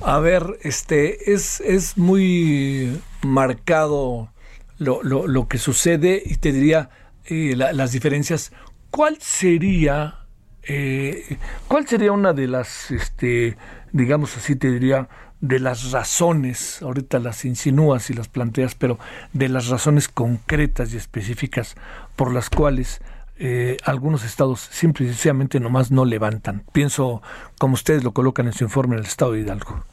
[0.00, 4.30] A ver, este es, es muy marcado
[4.78, 6.90] lo, lo, lo que sucede y te diría
[7.26, 8.52] eh, la, las diferencias.
[8.90, 10.24] ¿Cuál sería
[10.66, 11.36] eh,
[11.68, 13.56] cuál sería una de las, este,
[13.94, 15.08] digamos así, te diría,
[15.40, 18.98] de las razones, ahorita las insinúas y las planteas, pero
[19.32, 21.76] de las razones concretas y específicas
[22.16, 23.00] por las cuales
[23.38, 26.64] eh, algunos estados simple y sencillamente nomás no levantan.
[26.72, 27.22] Pienso,
[27.58, 29.84] como ustedes lo colocan en su informe en el estado de Hidalgo.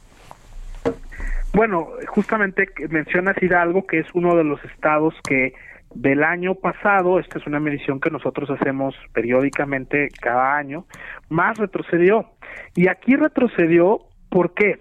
[1.54, 5.54] Bueno, justamente mencionas Hidalgo, que es uno de los estados que
[5.94, 10.86] del año pasado, esta es una medición que nosotros hacemos periódicamente cada año,
[11.28, 12.26] más retrocedió.
[12.74, 14.80] Y aquí retrocedió, ¿por qué?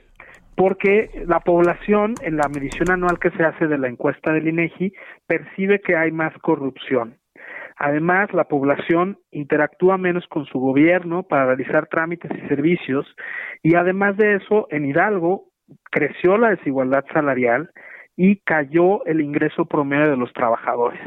[0.56, 4.94] Porque la población en la medición anual que se hace de la encuesta del INEGI
[5.28, 7.18] percibe que hay más corrupción.
[7.78, 13.08] Además, la población interactúa menos con su gobierno para realizar trámites y servicios
[13.64, 15.46] y además de eso, en Hidalgo
[15.90, 17.72] creció la desigualdad salarial
[18.18, 21.00] y cayó el ingreso promedio de los trabajadores.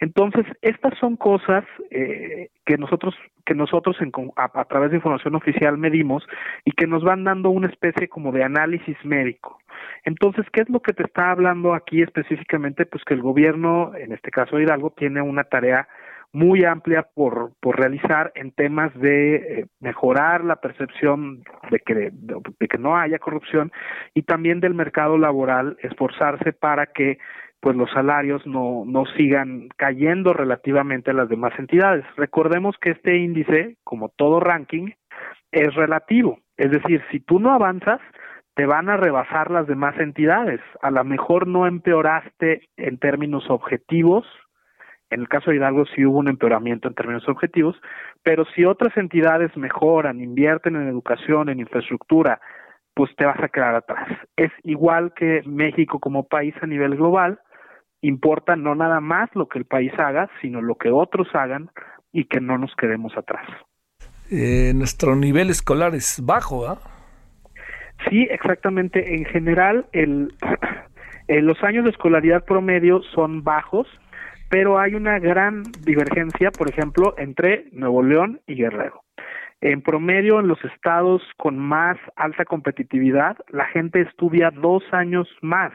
[0.00, 3.96] Entonces, estas son cosas eh, que nosotros que nosotros
[4.34, 6.26] a, través de información oficial medimos
[6.64, 9.60] y que nos van dando una especie como de análisis médico.
[10.04, 12.86] Entonces, ¿qué es lo que te está hablando aquí específicamente?
[12.86, 15.86] Pues que el gobierno, en este caso Hidalgo, tiene una tarea
[16.32, 22.68] muy amplia por, por realizar en temas de eh, mejorar la percepción de que, de,
[22.68, 23.72] que no haya corrupción
[24.14, 27.18] y también del mercado laboral, esforzarse para que
[27.60, 32.04] pues los salarios no, no sigan cayendo relativamente a las demás entidades.
[32.16, 34.90] Recordemos que este índice, como todo ranking,
[35.50, 36.38] es relativo.
[36.56, 38.00] Es decir, si tú no avanzas,
[38.54, 40.60] te van a rebasar las demás entidades.
[40.80, 44.26] A lo mejor no empeoraste en términos objetivos,
[45.10, 47.76] en el caso de Hidalgo sí hubo un empeoramiento en términos objetivos,
[48.22, 52.40] pero si otras entidades mejoran, invierten en educación, en infraestructura,
[52.94, 54.08] pues te vas a quedar atrás.
[54.36, 57.38] Es igual que México como país a nivel global,
[58.00, 61.70] importa no nada más lo que el país haga, sino lo que otros hagan
[62.12, 63.46] y que no nos quedemos atrás.
[64.30, 66.78] Eh, nuestro nivel escolar es bajo, ¿ah?
[68.08, 69.14] Sí, exactamente.
[69.14, 70.32] En general, el,
[71.28, 73.86] los años de escolaridad promedio son bajos
[74.48, 79.02] pero hay una gran divergencia, por ejemplo, entre Nuevo León y Guerrero.
[79.60, 85.72] En promedio, en los estados con más alta competitividad, la gente estudia dos años más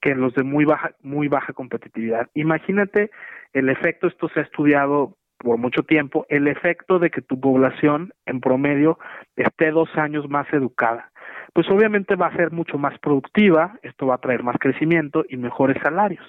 [0.00, 2.28] que en los de muy baja, muy baja competitividad.
[2.34, 3.10] Imagínate
[3.52, 8.12] el efecto, esto se ha estudiado por mucho tiempo, el efecto de que tu población
[8.26, 8.98] en promedio
[9.36, 11.12] esté dos años más educada
[11.52, 15.36] pues obviamente va a ser mucho más productiva, esto va a traer más crecimiento y
[15.36, 16.24] mejores salarios.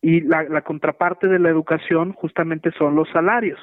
[0.00, 3.60] Y la, contraparte de la educación justamente son los salarios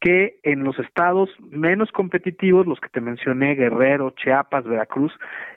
[0.00, 5.12] que en los estados menos competitivos, los que te mencioné, Guerrero, Chiapas, Veracruz,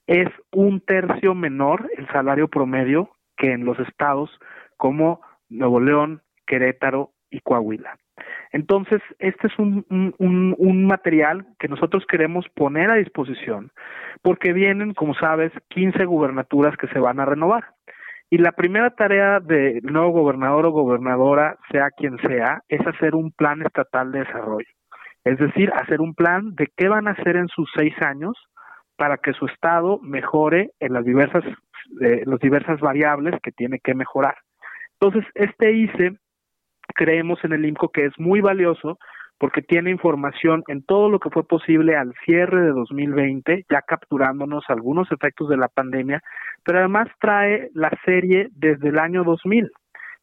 [0.08, 4.32] es un tercio menor el salario promedio que en los estados
[4.78, 7.98] como Nuevo León, Querétaro y Coahuila.
[8.52, 9.86] Entonces, este es un,
[10.18, 13.72] un, material que nosotros queremos poner a disposición
[14.22, 17.64] porque vienen, como sabes, 15 gubernaturas que se van a renovar.
[18.30, 23.32] Y la primera tarea del nuevo gobernador o gobernadora, sea quien sea, es hacer un
[23.32, 24.70] plan estatal de desarrollo.
[25.24, 28.36] Es decir, hacer un plan de qué van a hacer en sus seis años
[28.98, 31.44] para que su estado mejore en las diversas,
[32.02, 34.36] eh, las diversas variables que tiene que mejorar.
[35.00, 36.18] Entonces, este ICE
[36.94, 38.98] creemos en el IMCO que es muy valioso
[39.38, 44.64] porque tiene información en todo lo que fue posible al cierre de 2020, ya capturándonos
[44.68, 46.22] algunos efectos de la pandemia,
[46.64, 49.72] pero además trae la serie desde el año 2000.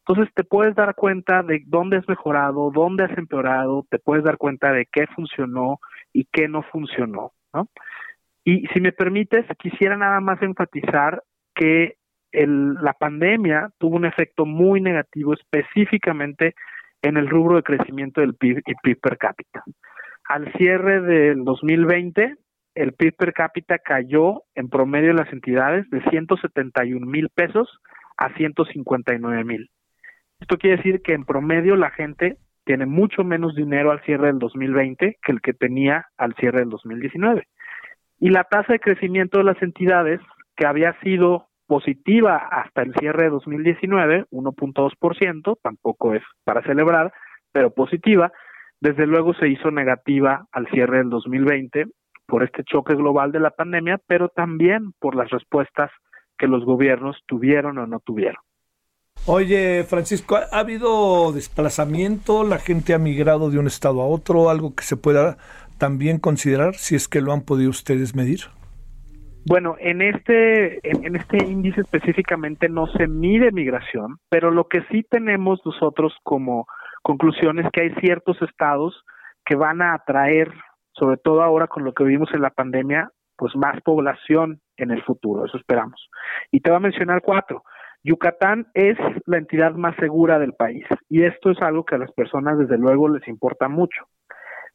[0.06, 4.38] Entonces te puedes dar cuenta de dónde has mejorado, dónde has empeorado, te puedes dar
[4.38, 5.80] cuenta de qué funcionó
[6.12, 7.68] y qué no funcionó, ¿no?
[8.44, 11.22] Y si me permites, quisiera nada más enfatizar
[11.54, 11.97] que
[12.32, 16.54] el, la pandemia tuvo un efecto muy negativo específicamente
[17.02, 19.62] en el rubro de crecimiento del PIB y PIB per cápita.
[20.28, 22.36] Al cierre del 2020,
[22.74, 27.80] el PIB per cápita cayó en promedio en las entidades de 171 mil pesos
[28.16, 29.70] a 159 mil.
[30.40, 34.38] Esto quiere decir que en promedio la gente tiene mucho menos dinero al cierre del
[34.38, 37.48] 2020 que el que tenía al cierre del 2019.
[38.20, 40.20] Y la tasa de crecimiento de las entidades,
[40.56, 47.12] que había sido positiva hasta el cierre de 2019, 1.2%, tampoco es para celebrar,
[47.52, 48.32] pero positiva,
[48.80, 51.86] desde luego se hizo negativa al cierre del 2020
[52.26, 55.90] por este choque global de la pandemia, pero también por las respuestas
[56.38, 58.42] que los gobiernos tuvieron o no tuvieron.
[59.26, 62.44] Oye, Francisco, ¿ha habido desplazamiento?
[62.44, 64.48] ¿La gente ha migrado de un estado a otro?
[64.48, 65.36] ¿Algo que se pueda
[65.76, 68.40] también considerar si es que lo han podido ustedes medir?
[69.48, 75.04] Bueno, en este, en, este índice específicamente no se mide migración, pero lo que sí
[75.08, 76.66] tenemos nosotros como
[77.02, 79.04] conclusión es que hay ciertos estados
[79.46, 80.52] que van a atraer,
[80.92, 85.02] sobre todo ahora con lo que vivimos en la pandemia, pues más población en el
[85.04, 86.10] futuro, eso esperamos.
[86.50, 87.62] Y te voy a mencionar cuatro.
[88.04, 92.12] Yucatán es la entidad más segura del país y esto es algo que a las
[92.12, 94.04] personas desde luego les importa mucho.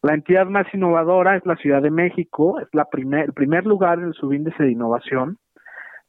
[0.04, 4.00] La entidad más innovadora es la Ciudad de México, es la primer, el primer lugar
[4.00, 5.38] en el subíndice de innovación.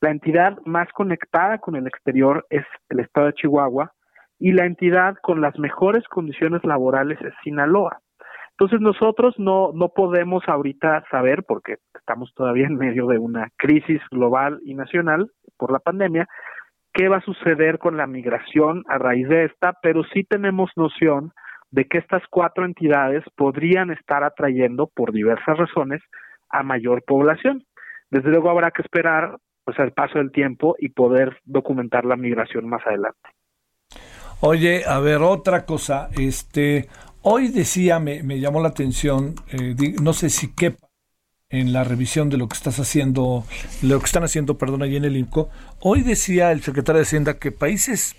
[0.00, 3.92] La entidad más conectada con el exterior es el estado de Chihuahua
[4.40, 8.00] y la entidad con las mejores condiciones laborales es Sinaloa.
[8.58, 14.00] Entonces nosotros no, no podemos ahorita saber, porque estamos todavía en medio de una crisis
[14.10, 16.26] global y nacional por la pandemia,
[16.92, 21.30] qué va a suceder con la migración a raíz de esta, pero sí tenemos noción
[21.74, 26.00] de que estas cuatro entidades podrían estar atrayendo por diversas razones
[26.48, 27.64] a mayor población.
[28.10, 32.68] Desde luego habrá que esperar pues el paso del tiempo y poder documentar la migración
[32.68, 33.28] más adelante.
[34.38, 36.88] Oye, a ver, otra cosa, este,
[37.22, 40.76] hoy decía, me, me llamó la atención, eh, no sé si qué
[41.48, 43.44] en la revisión de lo que estás haciendo,
[43.82, 45.50] lo que están haciendo, perdón, allí en el INCO.
[45.80, 48.14] Hoy decía el secretario de Hacienda que países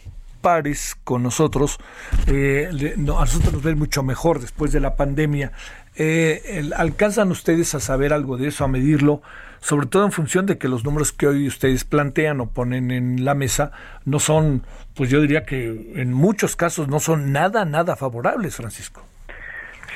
[0.45, 1.79] pares con nosotros,
[2.27, 5.51] eh, a nosotros nos ven mucho mejor después de la pandemia.
[5.95, 9.23] Eh, ¿Alcanzan ustedes a saber algo de eso, a medirlo?
[9.59, 13.25] Sobre todo en función de que los números que hoy ustedes plantean o ponen en
[13.25, 13.71] la mesa
[14.05, 14.61] no son,
[14.95, 19.01] pues yo diría que en muchos casos no son nada, nada favorables, Francisco.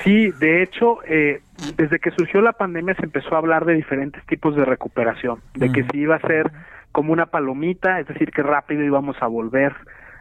[0.03, 1.43] Sí, de hecho, eh,
[1.77, 5.71] desde que surgió la pandemia se empezó a hablar de diferentes tipos de recuperación, de
[5.71, 6.51] que si iba a ser
[6.91, 9.75] como una palomita, es decir, que rápido íbamos a volver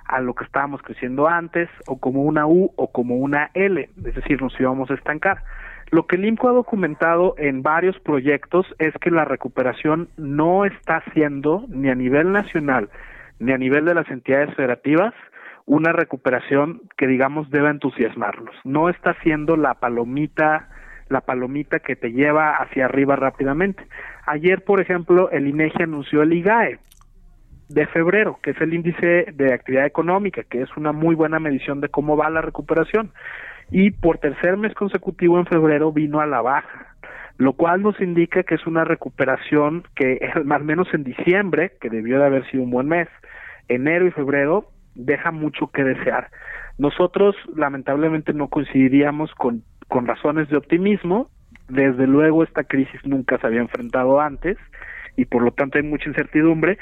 [0.09, 4.15] a lo que estábamos creciendo antes, o como una U o como una L, es
[4.15, 5.43] decir, nos íbamos a estancar.
[5.91, 11.03] Lo que el INCO ha documentado en varios proyectos es que la recuperación no está
[11.15, 12.91] siendo, ni a nivel nacional,
[13.39, 15.15] ni a nivel de las entidades federativas,
[15.65, 18.55] una recuperación que digamos debe entusiasmarlos.
[18.65, 20.69] No está siendo la palomita,
[21.09, 23.87] la palomita que te lleva hacia arriba rápidamente.
[24.27, 26.79] Ayer, por ejemplo, el INEGI anunció el IGAE
[27.69, 31.81] de febrero, que es el índice de actividad económica, que es una muy buena medición
[31.81, 33.13] de cómo va la recuperación.
[33.71, 36.95] Y por tercer mes consecutivo en febrero vino a la baja,
[37.37, 41.91] lo cual nos indica que es una recuperación que, más o menos en diciembre, que
[41.91, 43.09] debió de haber sido un buen mes,
[43.69, 46.29] enero y febrero deja mucho que desear.
[46.79, 51.31] Nosotros lamentablemente no coincidiríamos con, con razones de optimismo,
[51.69, 54.57] desde luego esta crisis nunca se había enfrentado antes
[55.17, 56.79] y por lo tanto hay mucha incertidumbre,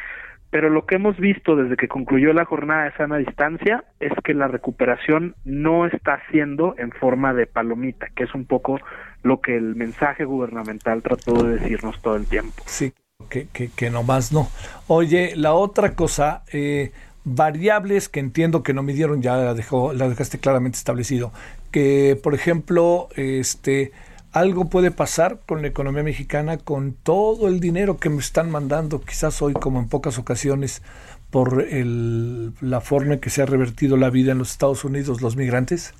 [0.57, 4.33] pero lo que hemos visto desde que concluyó la jornada de sana distancia es que
[4.33, 8.81] la recuperación no está haciendo en forma de palomita, que es un poco
[9.23, 12.63] lo que el mensaje gubernamental trató de decirnos todo el tiempo.
[12.65, 12.95] Sí,
[13.29, 14.49] que, que, que nomás no.
[14.87, 16.91] Oye, la otra cosa, eh,
[17.25, 21.33] variables que entiendo que no midieron, ya la, dejó, la dejaste claramente establecido,
[21.71, 23.93] que por ejemplo, este
[24.37, 29.01] algo puede pasar con la economía mexicana con todo el dinero que me están mandando,
[29.01, 30.82] quizás hoy como en pocas ocasiones,
[31.30, 35.22] por el, la forma en que se ha revertido la vida en los Estados Unidos
[35.22, 35.95] los migrantes?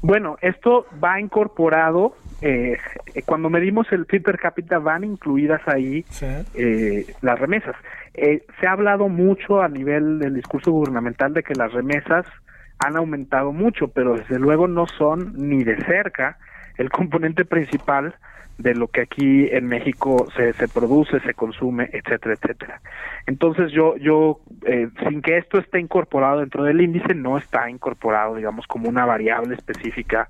[0.00, 2.78] Bueno, esto va incorporado, eh,
[3.26, 6.02] cuando medimos el PIB per cápita van incluidas ahí
[6.54, 7.76] eh, las remesas.
[8.14, 12.24] Eh, se ha hablado mucho a nivel del discurso gubernamental de que las remesas
[12.78, 16.38] han aumentado mucho, pero desde luego no son ni de cerca
[16.76, 18.14] el componente principal
[18.58, 22.80] de lo que aquí en México se, se produce, se consume, etcétera, etcétera.
[23.26, 28.36] Entonces yo, yo eh, sin que esto esté incorporado dentro del índice, no está incorporado,
[28.36, 30.28] digamos, como una variable específica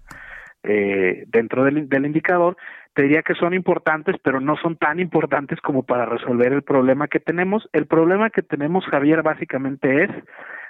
[0.63, 2.57] eh, dentro del, del indicador,
[2.95, 7.09] te diría que son importantes, pero no son tan importantes como para resolver el problema
[7.09, 7.69] que tenemos.
[7.73, 10.11] El problema que tenemos, Javier, básicamente es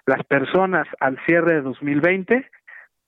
[0.06, 2.46] las personas al cierre de 2020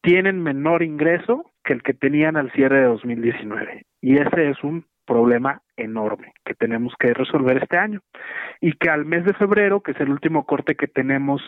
[0.07, 3.83] tienen menor ingreso que el que tenían al cierre de 2019.
[4.01, 8.01] Y ese es un problema enorme que tenemos que resolver este año.
[8.61, 11.43] Y que al mes de febrero, que es el último corte que tenemos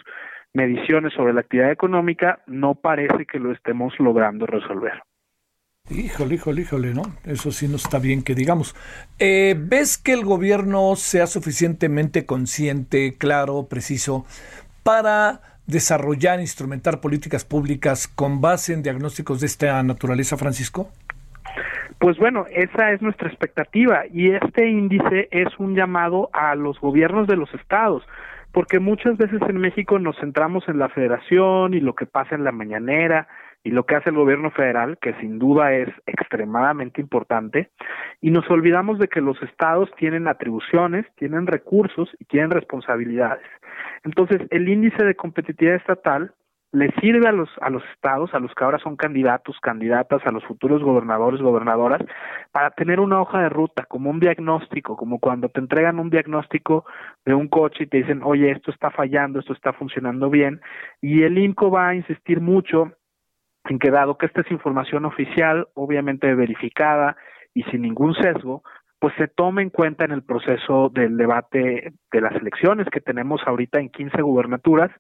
[0.55, 5.03] mediciones sobre la actividad económica, no parece que lo estemos logrando resolver.
[5.89, 7.03] Híjole, híjole, híjole, ¿no?
[7.25, 8.75] Eso sí no está bien que digamos.
[9.21, 14.27] Eh, ¿Ves que el gobierno sea suficientemente consciente, claro, preciso,
[14.83, 20.89] para desarrollar, instrumentar políticas públicas con base en diagnósticos de esta naturaleza, Francisco?
[22.01, 27.27] Pues bueno, esa es nuestra expectativa y este índice es un llamado a los gobiernos
[27.27, 28.03] de los estados,
[28.53, 32.45] porque muchas veces en México nos centramos en la federación y lo que pasa en
[32.45, 33.29] la mañanera
[33.65, 37.71] y lo que hace el gobierno federal, que sin duda es extremadamente importante,
[38.21, 43.45] y nos olvidamos de que los estados tienen atribuciones, tienen recursos y tienen responsabilidades.
[44.05, 46.33] Entonces, el índice de competitividad estatal
[46.71, 50.31] le sirve a los a los estados, a los que ahora son candidatos, candidatas, a
[50.31, 52.03] los futuros gobernadores, gobernadoras,
[52.53, 56.85] para tener una hoja de ruta, como un diagnóstico, como cuando te entregan un diagnóstico
[57.25, 60.61] de un coche y te dicen, oye, esto está fallando, esto está funcionando bien,
[61.01, 62.93] y el INCO va a insistir mucho
[63.65, 67.17] en que dado que esta es información oficial, obviamente verificada
[67.55, 68.63] y sin ningún sesgo,
[69.01, 73.41] pues se tome en cuenta en el proceso del debate de las elecciones que tenemos
[73.47, 74.91] ahorita en 15 gubernaturas.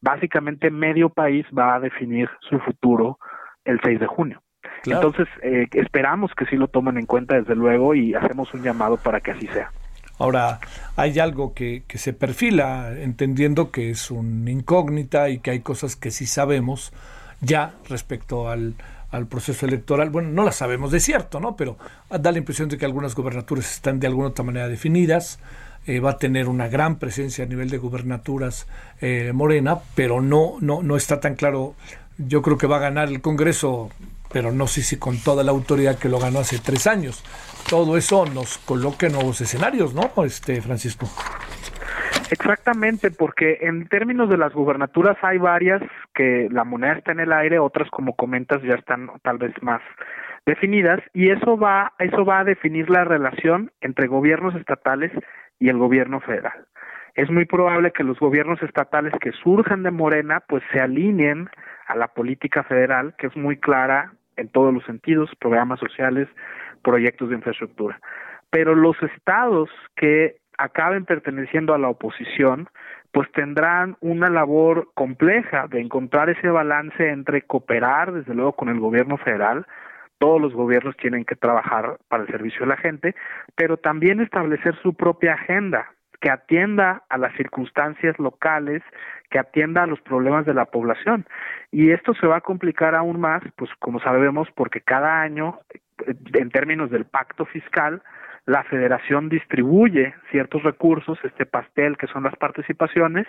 [0.00, 3.18] Básicamente medio país va a definir su futuro
[3.64, 4.42] el 6 de junio.
[4.86, 8.96] Entonces, eh, esperamos que sí lo tomen en cuenta desde luego y hacemos un llamado
[8.96, 9.70] para que así sea.
[10.18, 10.58] Ahora,
[10.96, 15.96] hay algo que, que se perfila, entendiendo que es una incógnita y que hay cosas
[15.96, 16.92] que sí sabemos
[17.40, 18.74] ya respecto al,
[19.12, 20.10] al proceso electoral.
[20.10, 21.54] Bueno, no la sabemos de cierto, ¿no?
[21.54, 21.78] Pero
[22.10, 25.38] da la impresión de que algunas gubernaturas están de alguna otra manera definidas.
[25.86, 28.66] Eh, va a tener una gran presencia a nivel de gubernaturas
[29.00, 31.74] eh, Morena, pero no, no, no está tan claro.
[32.18, 33.90] Yo creo que va a ganar el Congreso,
[34.32, 37.24] pero no sé si con toda la autoridad que lo ganó hace tres años.
[37.68, 41.06] Todo eso nos coloca nuevos escenarios, ¿no, este Francisco?
[42.32, 45.82] Exactamente, porque en términos de las gubernaturas hay varias
[46.14, 49.82] que la moneda está en el aire, otras como comentas ya están tal vez más
[50.46, 55.12] definidas y eso va eso va a definir la relación entre gobiernos estatales
[55.58, 56.66] y el gobierno federal.
[57.14, 61.50] Es muy probable que los gobiernos estatales que surjan de Morena pues se alineen
[61.86, 66.28] a la política federal que es muy clara en todos los sentidos, programas sociales,
[66.82, 68.00] proyectos de infraestructura.
[68.50, 72.68] Pero los estados que acaben perteneciendo a la oposición,
[73.12, 78.80] pues tendrán una labor compleja de encontrar ese balance entre cooperar, desde luego, con el
[78.80, 79.66] gobierno federal,
[80.18, 83.14] todos los gobiernos tienen que trabajar para el servicio de la gente,
[83.56, 85.90] pero también establecer su propia agenda
[86.22, 88.80] que atienda a las circunstancias locales,
[89.28, 91.26] que atienda a los problemas de la población.
[91.72, 95.58] Y esto se va a complicar aún más, pues como sabemos, porque cada año,
[96.06, 98.02] en términos del pacto fiscal,
[98.46, 103.26] la federación distribuye ciertos recursos, este pastel que son las participaciones,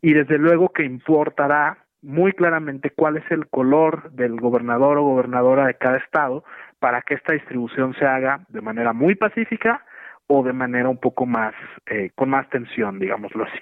[0.00, 5.66] y desde luego que importará muy claramente cuál es el color del gobernador o gobernadora
[5.66, 6.42] de cada estado
[6.78, 9.84] para que esta distribución se haga de manera muy pacífica
[10.32, 11.54] o de manera un poco más,
[11.86, 13.58] eh, con más tensión, digámoslo así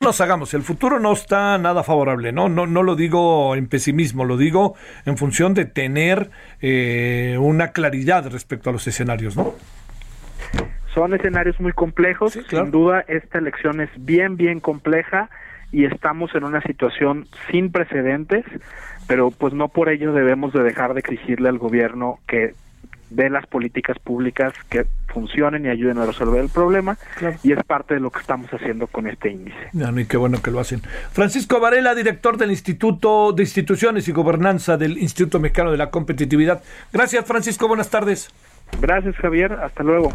[0.00, 2.48] nos hagamos, el futuro no está nada favorable, ¿no?
[2.48, 8.30] No, no lo digo en pesimismo, lo digo en función de tener eh, una claridad
[8.30, 9.54] respecto a los escenarios, ¿no?
[10.94, 15.28] Son escenarios muy complejos, sin duda esta elección es bien, bien compleja
[15.72, 18.44] y estamos en una situación sin precedentes,
[19.08, 22.54] pero pues no por ello debemos de dejar de exigirle al gobierno que
[23.10, 26.98] de las políticas públicas que funcionen y ayuden a resolver el problema
[27.42, 29.56] y es parte de lo que estamos haciendo con este índice.
[29.72, 30.82] y qué bueno que lo hacen.
[31.12, 36.62] Francisco Varela, director del Instituto de Instituciones y Gobernanza del Instituto Mexicano de la Competitividad.
[36.92, 38.30] Gracias Francisco, buenas tardes.
[38.80, 40.12] Gracias Javier, hasta luego.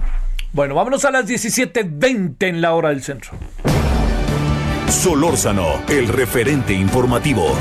[0.53, 3.31] Bueno, vámonos a las 17.20 en la hora del centro.
[4.87, 7.55] Solórzano, el referente informativo.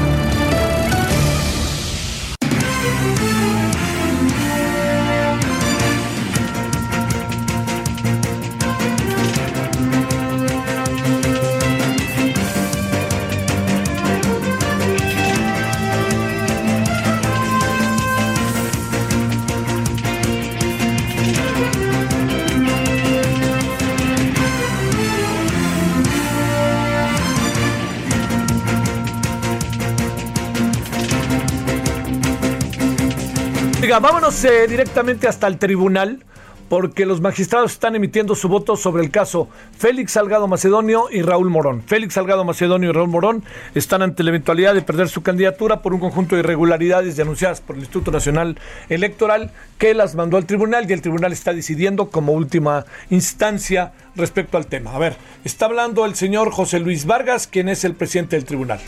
[33.98, 36.24] Vámonos eh, directamente hasta el tribunal
[36.68, 41.50] porque los magistrados están emitiendo su voto sobre el caso Félix Salgado Macedonio y Raúl
[41.50, 41.82] Morón.
[41.82, 43.42] Félix Salgado Macedonio y Raúl Morón
[43.74, 47.74] están ante la eventualidad de perder su candidatura por un conjunto de irregularidades denunciadas por
[47.74, 48.56] el Instituto Nacional
[48.88, 54.56] Electoral que las mandó al tribunal y el tribunal está decidiendo como última instancia respecto
[54.56, 54.94] al tema.
[54.94, 58.80] A ver, está hablando el señor José Luis Vargas, quien es el presidente del tribunal.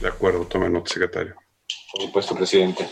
[0.00, 1.34] De acuerdo, tome nota, secretario.
[1.92, 2.88] Por supuesto, presidente.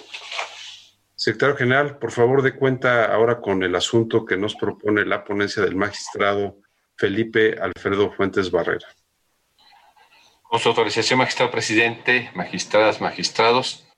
[1.19, 5.63] Secretario General, por favor, de cuenta ahora con el asunto que nos propone la ponencia
[5.63, 6.59] del magistrado
[6.95, 8.87] Felipe Alfredo Fuentes Barrera.
[10.43, 13.89] Con su autorización, magistrado presidente, magistradas, magistrados,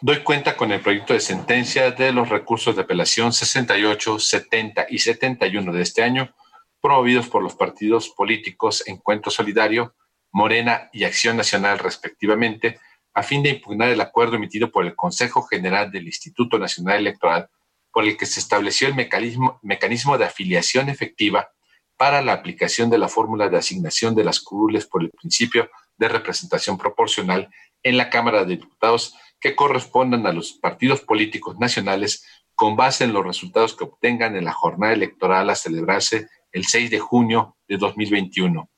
[0.00, 4.98] doy cuenta con el proyecto de sentencia de los recursos de apelación 68, 70 y
[4.98, 6.34] 71 de este año,
[6.82, 9.94] promovidos por los partidos políticos Encuentro Solidario,
[10.32, 12.80] Morena y Acción Nacional, respectivamente,
[13.14, 17.48] a fin de impugnar el acuerdo emitido por el Consejo General del Instituto Nacional Electoral,
[17.92, 21.48] por el que se estableció el mecanismo, de afiliación efectiva
[21.96, 26.08] para la aplicación de la fórmula de asignación de las curules por el principio de
[26.08, 27.48] representación proporcional
[27.84, 32.26] en la Cámara de Diputados que correspondan a los partidos políticos nacionales
[32.56, 36.90] con base en los resultados que obtengan en la jornada electoral a celebrarse el 6
[36.90, 38.68] de junio de 2021.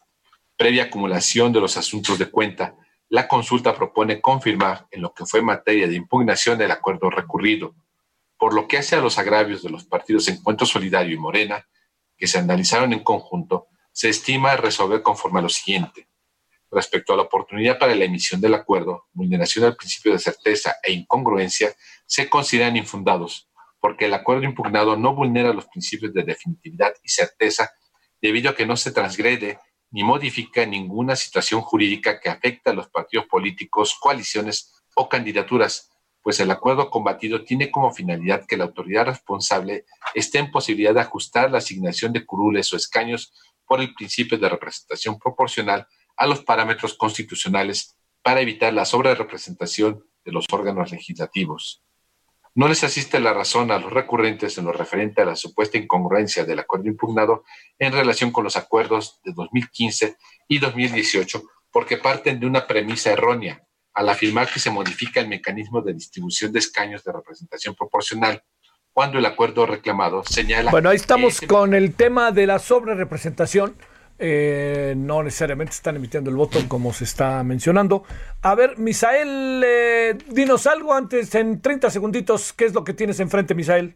[0.56, 2.74] Previa acumulación de los asuntos de cuenta,
[3.08, 7.74] la consulta propone confirmar en lo que fue materia de impugnación el acuerdo recurrido.
[8.36, 11.66] Por lo que hace a los agravios de los partidos Encuentro Solidario y Morena,
[12.16, 16.08] que se analizaron en conjunto, se estima resolver conforme a lo siguiente.
[16.70, 20.92] Respecto a la oportunidad para la emisión del acuerdo, vulneración del principio de certeza e
[20.92, 21.74] incongruencia
[22.04, 23.48] se consideran infundados,
[23.80, 27.70] porque el acuerdo impugnado no vulnera los principios de definitividad y certeza
[28.20, 29.58] debido a que no se transgrede
[29.96, 35.90] ni modifica ninguna situación jurídica que afecte a los partidos políticos, coaliciones o candidaturas,
[36.20, 41.00] pues el acuerdo combatido tiene como finalidad que la autoridad responsable esté en posibilidad de
[41.00, 43.32] ajustar la asignación de curules o escaños
[43.64, 50.32] por el principio de representación proporcional a los parámetros constitucionales para evitar la sobrerepresentación de
[50.32, 51.85] los órganos legislativos.
[52.56, 56.46] No les asiste la razón a los recurrentes en lo referente a la supuesta incongruencia
[56.46, 57.44] del acuerdo impugnado
[57.78, 60.16] en relación con los acuerdos de 2015
[60.48, 63.62] y 2018, porque parten de una premisa errónea
[63.92, 68.42] al afirmar que se modifica el mecanismo de distribución de escaños de representación proporcional,
[68.90, 70.70] cuando el acuerdo reclamado señala...
[70.70, 73.76] Bueno, ahí estamos con el tema de la sobrerepresentación
[74.18, 78.04] eh, no necesariamente están emitiendo el voto como se está mencionando.
[78.42, 83.20] A ver, Misael, eh, dinos algo antes, en 30 segunditos, ¿qué es lo que tienes
[83.20, 83.94] enfrente, Misael?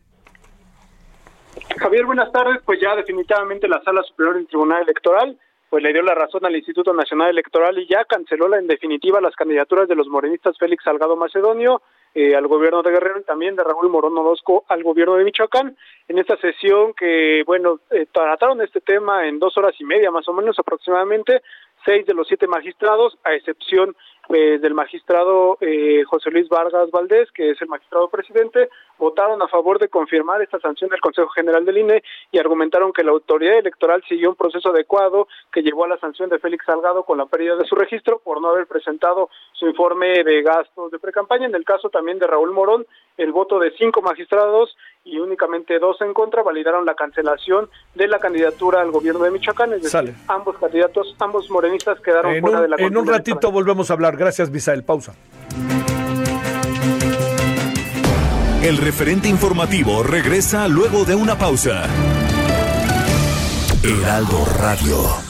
[1.79, 2.61] Javier, buenas tardes.
[2.65, 5.39] Pues ya definitivamente la Sala Superior del Tribunal Electoral
[5.71, 9.37] pues le dio la razón al Instituto Nacional Electoral y ya canceló en definitiva las
[9.37, 11.81] candidaturas de los morenistas Félix Salgado Macedonio
[12.15, 15.77] eh, al gobierno de Guerrero y también de Raúl Morón Orozco al gobierno de Michoacán.
[16.09, 20.27] En esta sesión que, bueno, eh, trataron este tema en dos horas y media más
[20.29, 21.43] o menos aproximadamente,
[21.85, 23.97] seis de los siete magistrados, a excepción
[24.33, 29.49] eh, del magistrado eh, José Luis Vargas Valdés, que es el magistrado presidente, votaron a
[29.49, 33.59] favor de confirmar esta sanción del Consejo General del INE y argumentaron que la autoridad
[33.59, 37.27] electoral siguió un proceso adecuado que llevó a la sanción de Félix Salgado con la
[37.27, 41.47] pérdida de su registro por no haber presentado su informe de gastos de precampaña.
[41.47, 42.87] En el caso también de Raúl Morón,
[43.17, 48.19] el voto de cinco magistrados y únicamente dos en contra validaron la cancelación de la
[48.19, 49.73] candidatura al gobierno de Michoacán.
[49.73, 53.51] Es decir, ambos candidatos, ambos morenistas quedaron en fuera un, de la En un ratito
[53.51, 54.17] volvemos a hablar.
[54.17, 54.85] Gracias, Misael.
[54.85, 55.15] Pausa.
[58.63, 61.85] El referente informativo regresa luego de una pausa.
[63.83, 65.30] Heraldo Radio.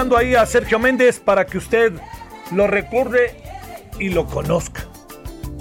[0.00, 1.92] Ahí a Sergio Méndez para que usted
[2.52, 3.36] lo recuerde
[3.98, 4.86] y lo conozca.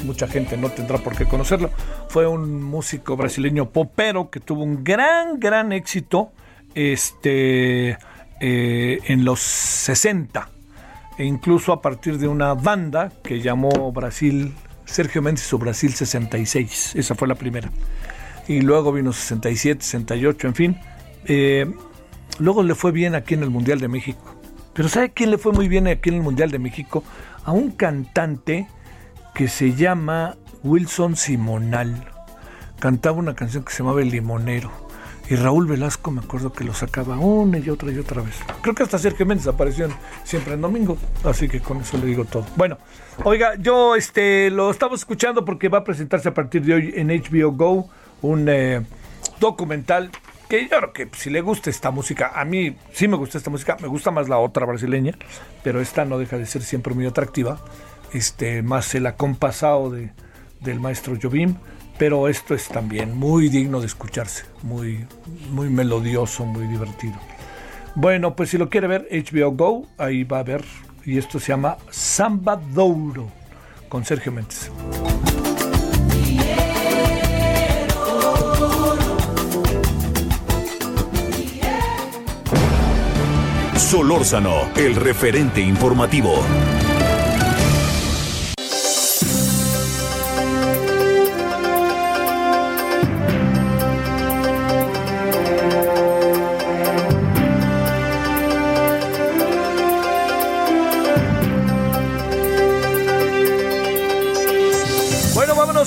[0.06, 1.70] mucha gente no tendrá por qué conocerlo.
[2.08, 6.32] Fue un músico brasileño popero que tuvo un gran, gran éxito
[6.74, 7.98] este,
[8.40, 10.50] eh, en los 60
[11.18, 14.54] e incluso a partir de una banda que llamó Brasil,
[14.86, 17.70] Sergio Méndez o Brasil 66, esa fue la primera.
[18.48, 20.78] Y luego vino 67, 68, en fin.
[21.26, 21.70] Eh,
[22.40, 24.29] luego le fue bien aquí en el Mundial de México.
[24.74, 27.04] Pero ¿sabe quién le fue muy bien aquí en el Mundial de México?
[27.44, 28.68] A un cantante
[29.34, 32.06] que se llama Wilson Simonal.
[32.80, 34.90] Cantaba una canción que se llamaba El Limonero
[35.30, 38.36] y Raúl Velasco me acuerdo que lo sacaba una y otra y otra vez.
[38.62, 39.88] Creo que hasta Sergio Méndez apareció
[40.24, 42.46] siempre en domingo, así que con eso le digo todo.
[42.56, 42.80] Bueno,
[43.24, 47.10] oiga, yo este lo estamos escuchando porque va a presentarse a partir de hoy en
[47.10, 47.90] HBO Go
[48.24, 48.82] un eh,
[49.40, 50.10] documental
[50.50, 53.50] que yo creo que si le gusta esta música, a mí sí me gusta esta
[53.50, 55.14] música, me gusta más la otra brasileña,
[55.64, 57.64] pero esta no deja de ser siempre muy atractiva.
[58.12, 60.12] Este, más el acompasado de,
[60.62, 61.56] del maestro Jobim
[62.00, 65.06] pero esto es también muy digno de escucharse, muy,
[65.52, 67.16] muy melodioso, muy divertido.
[67.94, 70.64] Bueno, pues si lo quiere ver, HBO Go, ahí va a ver,
[71.06, 73.28] y esto se llama Samba Douro,
[73.90, 74.72] con Sergio Méndez.
[83.90, 86.46] Solórzano, el referente informativo.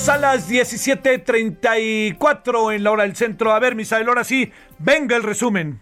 [0.09, 3.53] a las 17.34 en la hora del centro.
[3.53, 5.79] A ver, Misael, ahora sí, venga el resumen.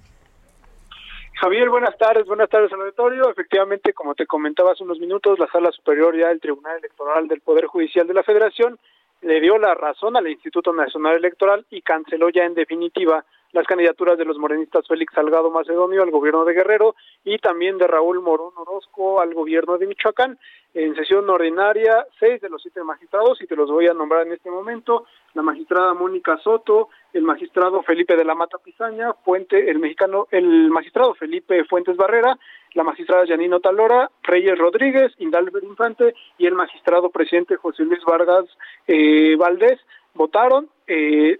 [1.41, 3.27] Javier, buenas tardes, buenas tardes al auditorio.
[3.27, 7.41] Efectivamente, como te comentaba hace unos minutos, la Sala Superior ya del Tribunal Electoral del
[7.41, 8.77] Poder Judicial de la Federación
[9.23, 14.17] le dio la razón al Instituto Nacional Electoral y canceló ya en definitiva las candidaturas
[14.17, 18.53] de los morenistas Félix Salgado Macedonio al gobierno de Guerrero y también de Raúl Morón
[18.55, 20.37] Orozco al gobierno de Michoacán.
[20.73, 24.31] En sesión ordinaria, seis de los siete magistrados, y te los voy a nombrar en
[24.31, 29.79] este momento, la magistrada Mónica Soto, el magistrado Felipe de la Mata Pizaña, Fuente, el
[29.79, 32.37] mexicano, el magistrado Felipe Fuentes Barrera,
[32.73, 38.45] la magistrada Yanino Talora, Reyes Rodríguez, Indalber Infante y el magistrado presidente José Luis Vargas
[38.87, 39.79] eh, Valdés
[40.13, 41.39] votaron eh,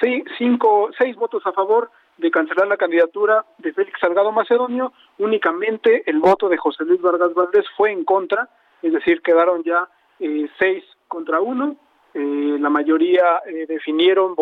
[0.00, 6.18] cinco, seis votos a favor de cancelar la candidatura de Félix Salgado Macedonio, únicamente el
[6.18, 8.48] voto de José Luis Vargas Valdés fue en contra,
[8.82, 9.88] es decir, quedaron ya
[10.18, 11.76] eh, seis contra uno,
[12.14, 14.34] eh, la mayoría eh, definieron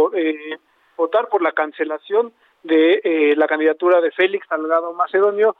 [0.97, 5.55] votar por la cancelación de la candidatura de Félix Salgado Macedonio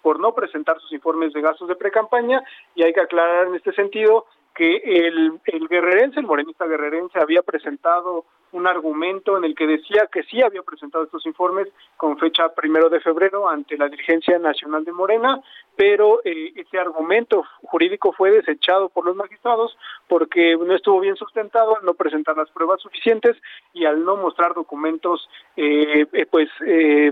[0.00, 2.42] por no presentar sus informes de gastos de precampaña.
[2.74, 4.24] Y hay que aclarar en este sentido
[4.54, 10.08] que el, el guerrerense, el morenista guerrerense había presentado un argumento en el que decía
[10.12, 14.84] que sí había presentado estos informes con fecha primero de febrero ante la dirigencia nacional
[14.84, 15.40] de Morena,
[15.76, 19.76] pero eh, ese argumento jurídico fue desechado por los magistrados
[20.08, 23.36] porque no estuvo bien sustentado al no presentar las pruebas suficientes
[23.72, 26.48] y al no mostrar documentos eh, eh, pues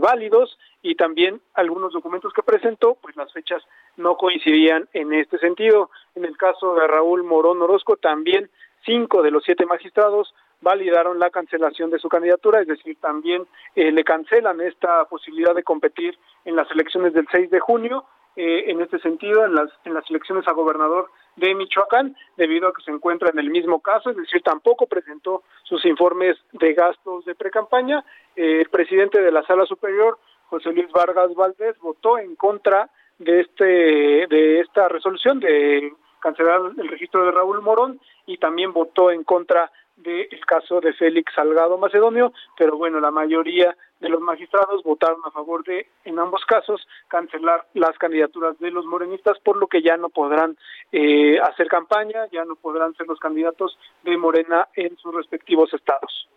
[0.00, 3.62] válidos y también algunos documentos que presentó pues las fechas
[3.96, 5.90] no coincidían en este sentido.
[6.14, 8.50] En el caso de Raúl Morón Orozco también
[8.84, 13.92] cinco de los siete magistrados validaron la cancelación de su candidatura, es decir, también eh,
[13.92, 18.80] le cancelan esta posibilidad de competir en las elecciones del 6 de junio, eh, en
[18.80, 22.90] este sentido, en las, en las elecciones a gobernador de Michoacán, debido a que se
[22.90, 28.04] encuentra en el mismo caso, es decir, tampoco presentó sus informes de gastos de precampaña.
[28.36, 30.18] Eh, el presidente de la Sala Superior,
[30.48, 36.88] José Luis Vargas Valdés, votó en contra de este de esta resolución de cancelar el
[36.88, 42.32] registro de Raúl Morón y también votó en contra del caso de Félix Salgado Macedonio,
[42.56, 47.66] pero bueno, la mayoría de los magistrados votaron a favor de, en ambos casos, cancelar
[47.74, 50.56] las candidaturas de los morenistas, por lo que ya no podrán
[50.92, 56.28] eh, hacer campaña, ya no podrán ser los candidatos de Morena en sus respectivos estados.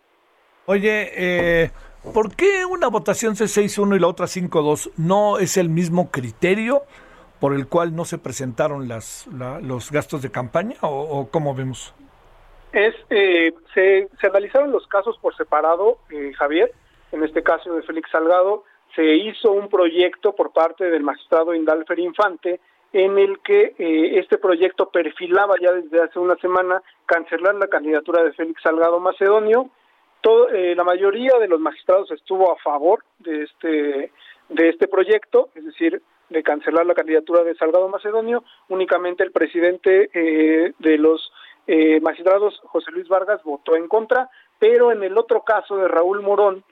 [0.66, 1.70] Oye, eh,
[2.12, 6.82] ¿por qué una votación C6-1 y la otra 5-2 no es el mismo criterio
[7.40, 9.26] por el cual no se presentaron las,
[9.62, 11.94] los gastos de campaña o, o cómo vemos?
[12.72, 16.72] es eh, se, se, analizaron los casos por separado, eh, Javier.
[17.12, 18.64] En este caso de Félix Salgado,
[18.96, 22.60] se hizo un proyecto por parte del magistrado Indalfer Infante
[22.94, 28.22] en el que eh, este proyecto perfilaba ya desde hace una semana cancelar la candidatura
[28.22, 29.68] de Félix Salgado Macedonio.
[30.22, 34.12] Todo, la mayoría de los magistrados estuvo a favor de este
[34.48, 38.44] de este proyecto, es decir, de cancelar la candidatura de Salgado Macedonio.
[38.68, 40.10] Únicamente el presidente
[40.78, 41.32] de los
[41.66, 44.28] eh, magistrados José Luis Vargas votó en contra,
[44.58, 46.64] pero en el otro caso de Raúl Morón,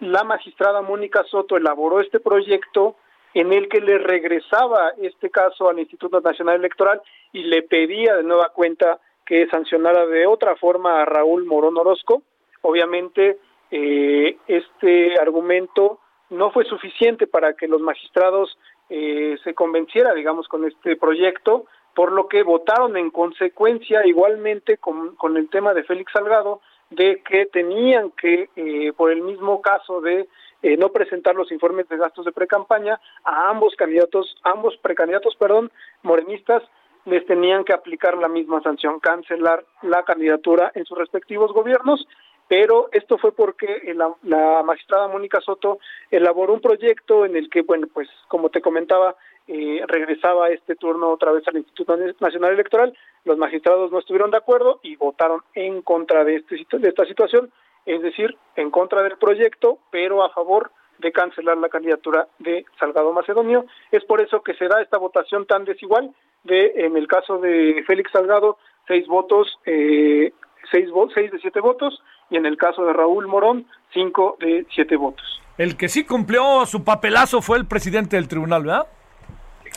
[0.00, 2.96] la magistrada Mónica Soto elaboró este proyecto
[3.32, 7.00] en el que le regresaba este caso al Instituto Nacional Electoral
[7.32, 12.22] y le pedía de nueva cuenta que sancionara de otra forma a Raúl Morón Orozco.
[12.62, 13.38] Obviamente,
[13.70, 16.00] eh, este argumento
[16.30, 18.58] no fue suficiente para que los magistrados
[18.88, 25.16] eh, se convenciera, digamos, con este proyecto, por lo que votaron en consecuencia igualmente con,
[25.16, 26.60] con el tema de Félix Salgado,
[26.90, 30.28] de que tenían que, eh, por el mismo caso de
[30.62, 35.70] eh, no presentar los informes de gastos de precampaña, a ambos candidatos, ambos precandidatos, perdón,
[36.02, 36.62] morenistas,
[37.04, 42.06] les tenían que aplicar la misma sanción, cancelar la candidatura en sus respectivos gobiernos
[42.48, 45.78] pero esto fue porque la, la, magistrada Mónica Soto
[46.10, 49.16] elaboró un proyecto en el que, bueno, pues como te comentaba,
[49.48, 54.38] eh, regresaba este turno otra vez al Instituto Nacional Electoral, los magistrados no estuvieron de
[54.38, 57.50] acuerdo y votaron en contra de, este, de esta situación,
[57.84, 63.12] es decir, en contra del proyecto, pero a favor de cancelar la candidatura de Salgado
[63.12, 63.66] Macedonio.
[63.90, 66.14] Es por eso que se da esta votación tan desigual
[66.44, 70.32] de, en el caso de Félix Salgado, seis votos, eh,
[70.70, 74.96] seis, seis de siete votos, y en el caso de Raúl Morón, cinco de siete
[74.96, 75.40] votos.
[75.58, 78.86] El que sí cumplió su papelazo fue el presidente del tribunal, ¿verdad?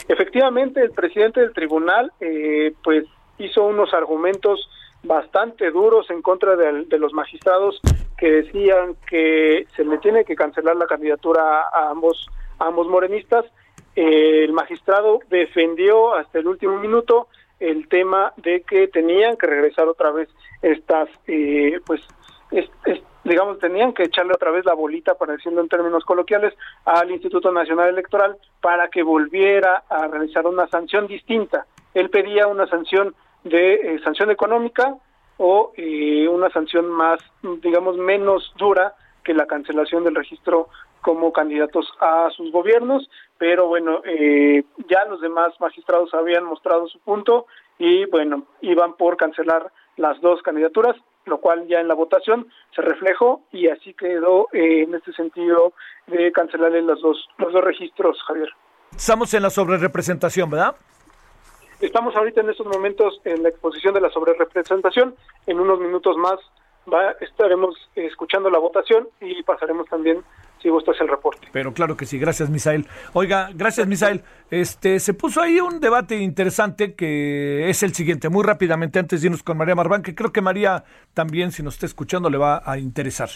[0.08, 3.04] Efectivamente, el presidente del tribunal, eh, pues
[3.38, 4.68] hizo unos argumentos
[5.02, 7.80] bastante duros en contra de, de, los magistrados
[8.18, 12.28] que decían que se le tiene que cancelar la candidatura a ambos,
[12.58, 13.46] a ambos morenistas.
[13.96, 17.28] Eh, el magistrado defendió hasta el último minuto
[17.58, 20.28] el tema de que tenían que regresar otra vez
[20.62, 22.00] estas, eh, pues
[22.50, 22.68] es,
[23.24, 26.54] digamos, tenían que echarle otra vez la bolita, para decirlo en términos coloquiales,
[26.84, 31.66] al Instituto Nacional Electoral para que volviera a realizar una sanción distinta.
[31.94, 33.14] Él pedía una sanción
[33.44, 34.96] de eh, sanción económica
[35.38, 37.20] o eh, una sanción más,
[37.62, 38.94] digamos, menos dura
[39.24, 40.68] que la cancelación del registro
[41.02, 43.08] como candidatos a sus gobiernos,
[43.38, 47.46] pero bueno, eh, ya los demás magistrados habían mostrado su punto
[47.78, 52.82] y bueno, iban por cancelar las dos candidaturas lo cual ya en la votación se
[52.82, 55.72] reflejó y así quedó eh, en este sentido
[56.06, 58.48] de cancelarle los dos, los dos registros, Javier.
[58.92, 60.74] Estamos en la sobrerepresentación, ¿verdad?
[61.80, 65.14] Estamos ahorita en estos momentos en la exposición de la sobrerepresentación.
[65.46, 66.38] En unos minutos más
[66.90, 70.22] va, estaremos escuchando la votación y pasaremos también
[70.62, 71.48] si gustas el reporte.
[71.52, 72.86] Pero claro que sí, gracias Misael.
[73.12, 74.22] Oiga, gracias Misael.
[74.50, 79.28] Este, se puso ahí un debate interesante que es el siguiente, muy rápidamente antes de
[79.28, 80.84] irnos con María Marván, que creo que María
[81.14, 83.30] también, si nos está escuchando, le va a interesar.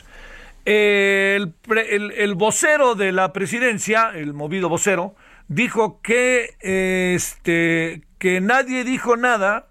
[0.64, 5.14] El, el, vocero de la presidencia, el movido vocero,
[5.46, 9.68] dijo que, este, que nadie dijo nada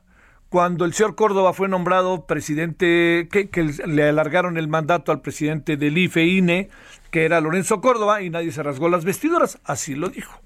[0.53, 3.49] cuando el señor Córdoba fue nombrado presidente, que,
[3.87, 6.69] le alargaron el mandato al presidente del IFE-INE,
[7.09, 10.39] que era Lorenzo Córdoba, y nadie se rasgó las vestiduras, así lo dijo.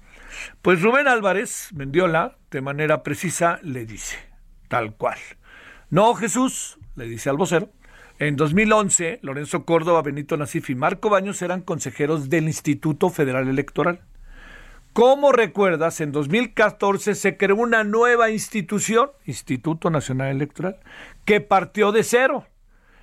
[0.62, 4.16] Pues Rubén Álvarez, Mendiola, de manera precisa, le dice,
[4.68, 5.18] tal cual.
[5.90, 7.68] No, Jesús, le dice al vocero,
[8.18, 14.00] en 2011, Lorenzo Córdoba, Benito Nasif y Marco Baños eran consejeros del Instituto Federal Electoral.
[14.92, 20.80] Como recuerdas, en 2014 se creó una nueva institución, Instituto Nacional Electoral,
[21.24, 22.46] que partió de cero.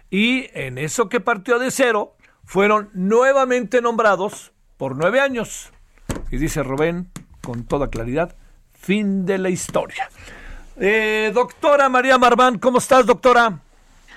[0.09, 5.71] Y en eso que partió de cero, fueron nuevamente nombrados por nueve años.
[6.31, 7.09] Y dice Rubén,
[7.41, 8.35] con toda claridad,
[8.73, 10.09] fin de la historia.
[10.77, 13.59] Eh, doctora María Marván, ¿cómo estás, doctora?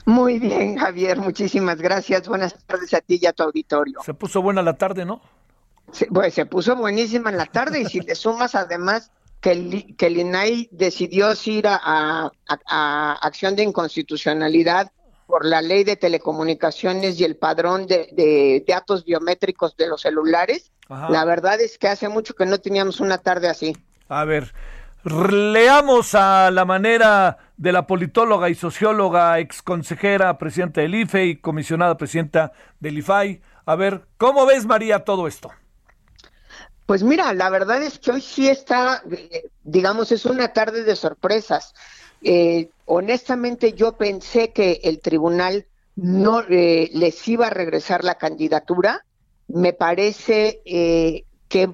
[0.04, 2.26] Muy bien, Javier, muchísimas gracias.
[2.28, 4.00] Buenas tardes a ti y a tu auditorio.
[4.02, 5.20] Se puso buena la tarde, ¿no?
[5.92, 9.10] Se, pues se puso buenísima en la tarde y si le sumas además
[9.40, 12.30] que el, que el INAI decidió ir a,
[12.66, 14.90] a, acción de inconstitucionalidad
[15.26, 20.72] por la ley de telecomunicaciones y el padrón de, de datos biométricos de los celulares,
[20.88, 21.10] Ajá.
[21.10, 23.76] la verdad es que hace mucho que no teníamos una tarde así.
[24.08, 24.54] A ver,
[25.04, 31.36] leamos a la manera de la politóloga y socióloga, ex consejera, presidenta del IFE y
[31.36, 33.42] comisionada presidenta del IFAI.
[33.66, 35.50] A ver, ¿cómo ves, María, todo esto?
[36.88, 39.02] Pues mira, la verdad es que hoy sí está,
[39.62, 41.74] digamos, es una tarde de sorpresas.
[42.22, 45.66] Eh, honestamente yo pensé que el tribunal
[45.96, 49.04] no eh, les iba a regresar la candidatura.
[49.48, 51.68] Me parece eh, que,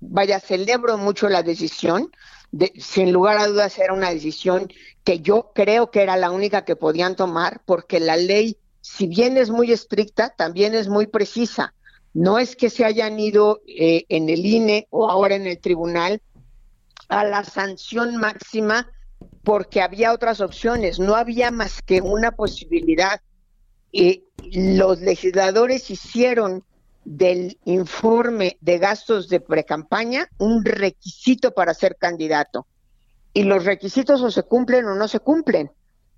[0.00, 2.10] vaya, celebro mucho la decisión.
[2.50, 4.72] De, sin lugar a dudas era una decisión
[5.04, 9.36] que yo creo que era la única que podían tomar porque la ley, si bien
[9.36, 11.74] es muy estricta, también es muy precisa.
[12.14, 16.22] No es que se hayan ido eh, en el INE o ahora en el tribunal
[17.08, 18.88] a la sanción máxima
[19.42, 23.20] porque había otras opciones, no había más que una posibilidad.
[23.92, 26.64] Y los legisladores hicieron
[27.04, 32.66] del informe de gastos de precampaña un requisito para ser candidato.
[33.32, 35.70] Y los requisitos o se cumplen o no se cumplen.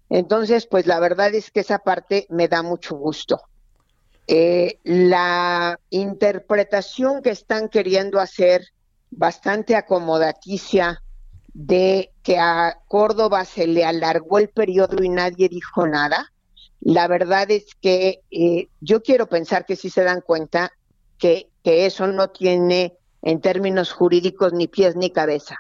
[0.09, 3.41] Entonces, pues la verdad es que esa parte me da mucho gusto.
[4.29, 8.67] Eh, la interpretación que están queriendo hacer
[9.11, 11.03] bastante acomodaticia
[11.55, 16.33] de que a Córdoba se le alargó el periodo y nadie dijo nada,
[16.81, 20.73] la verdad es que eh, yo quiero pensar que sí se dan cuenta
[21.19, 25.57] que, que eso no tiene en términos jurídicos ni pies ni cabeza.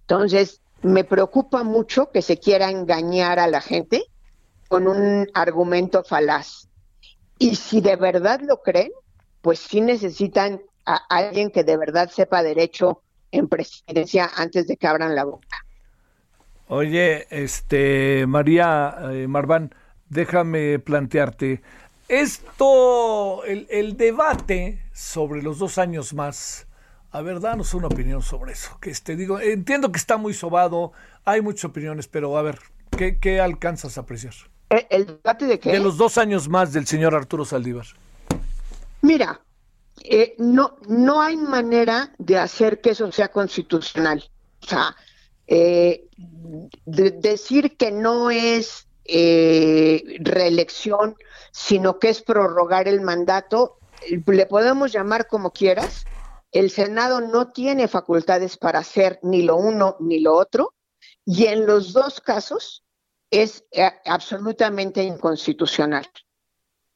[0.00, 4.04] Entonces, me preocupa mucho que se quiera engañar a la gente
[4.68, 6.65] con un argumento falaz.
[7.38, 8.92] Y si de verdad lo creen,
[9.42, 13.02] pues sí necesitan a alguien que de verdad sepa derecho
[13.32, 15.64] en presidencia antes de que abran la boca.
[16.68, 19.74] Oye, este María eh, Marván,
[20.08, 21.62] déjame plantearte
[22.08, 26.68] esto, el, debate sobre los dos años más
[27.10, 28.78] a ver, danos una opinión sobre eso.
[28.78, 30.92] Que este, digo, entiendo que está muy sobado,
[31.24, 32.58] hay muchas opiniones, pero a ver,
[32.90, 34.34] ¿qué, alcanzas a apreciar?
[34.68, 35.72] ¿El, debate de qué?
[35.72, 37.86] De los dos años más del señor Arturo Saldívar.
[39.02, 39.40] Mira,
[40.02, 44.28] eh, no, no hay manera de hacer que eso sea constitucional.
[44.62, 44.96] O sea,
[45.46, 46.08] eh,
[46.84, 51.16] decir que no es eh, reelección,
[51.52, 53.78] sino que es prorrogar el mandato,
[54.26, 56.04] le podemos llamar como quieras,
[56.50, 60.74] el Senado no tiene facultades para hacer ni lo uno ni lo otro
[61.24, 62.84] y en los dos casos
[63.42, 66.06] es eh, absolutamente inconstitucional.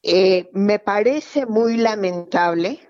[0.03, 2.89] Eh, me parece muy lamentable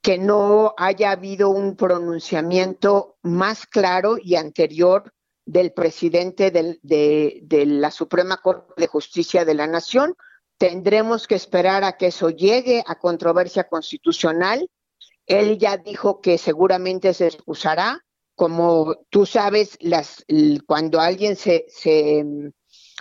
[0.00, 5.12] que no haya habido un pronunciamiento más claro y anterior
[5.44, 10.16] del presidente de, de, la Suprema Corte de Justicia de la Nación.
[10.58, 14.68] Tendremos que esperar a que eso llegue a controversia constitucional
[15.26, 18.02] él ya dijo que seguramente se excusará.
[18.36, 20.24] Como tú sabes, las,
[20.66, 22.24] cuando alguien se, se,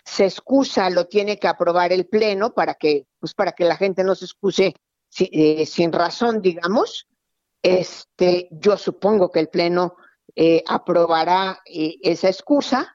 [0.06, 4.04] se excusa, lo tiene que aprobar el Pleno para que, pues para que la gente
[4.04, 4.76] no se excuse
[5.18, 7.08] eh, sin razón, digamos.
[7.62, 9.96] Este, yo supongo que el Pleno
[10.36, 12.92] eh, aprobará eh, esa excusa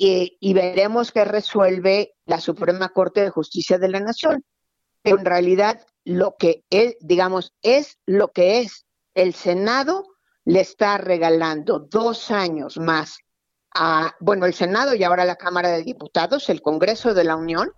[0.00, 4.44] y veremos qué resuelve la Suprema Corte de Justicia de la Nación.
[5.02, 8.86] Pero en realidad lo que él, digamos, es lo que es.
[9.14, 10.04] El Senado
[10.44, 13.18] le está regalando dos años más
[13.80, 17.72] a, bueno, el Senado y ahora la Cámara de Diputados, el Congreso de la Unión,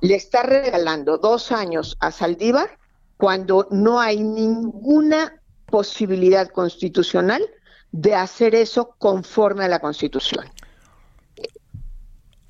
[0.00, 2.78] le está regalando dos años a Saldívar
[3.16, 7.42] cuando no hay ninguna posibilidad constitucional
[7.90, 10.46] de hacer eso conforme a la Constitución.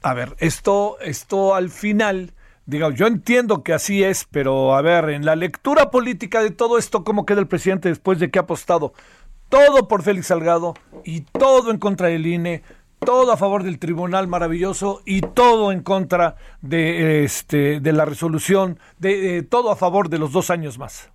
[0.03, 5.11] A ver, esto, esto al final Digo, yo entiendo que así es, pero a ver,
[5.11, 8.43] en la lectura política de todo esto, ¿cómo queda el presidente después de que ha
[8.43, 8.93] apostado
[9.53, 10.73] todo por Félix Salgado
[11.05, 12.63] y todo en contra del INE,
[13.05, 18.79] todo a favor del tribunal maravilloso y todo en contra de este de la resolución,
[18.99, 21.11] de, todo a favor de los dos años más?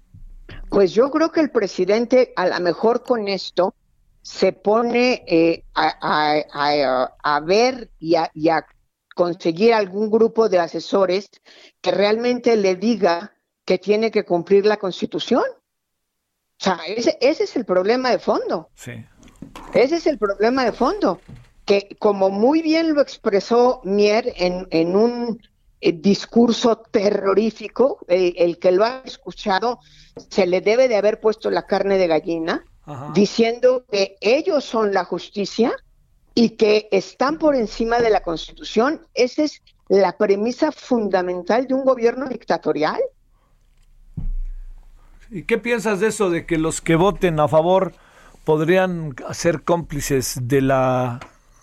[0.70, 3.74] Pues yo creo que el presidente, a lo mejor con esto,
[4.22, 8.66] se pone eh, a, ver y a, y a
[9.16, 11.30] conseguir algún grupo de asesores
[11.82, 13.34] que realmente le diga
[13.66, 15.44] que tiene que cumplir la Constitución.
[16.60, 18.70] O sea, ese, ese es el problema de fondo.
[18.76, 18.94] Sí.
[19.74, 21.22] Ese es el problema de fondo.
[21.68, 25.40] Que como muy bien lo expresó Mier en, en un
[25.80, 29.80] eh, discurso terrorífico, eh, el que lo ha escuchado
[30.28, 32.66] se le debe de haber puesto la carne de gallina,
[33.14, 35.74] diciendo que ellos son la justicia
[36.34, 39.06] y que están por encima de la Constitución.
[39.14, 43.02] Esa es la premisa fundamental de un gobierno dictatorial.
[45.30, 47.94] ¿Y qué piensas de eso, de que los que voten a favor
[48.46, 51.20] podrían ser cómplices de la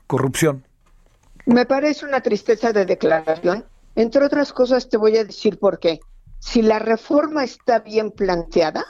[0.06, 0.66] corrupción?
[1.46, 3.64] Me parece una tristeza de declaración.
[3.94, 6.00] Entre otras cosas, te voy a decir por qué.
[6.38, 8.84] Si la reforma está bien planteada,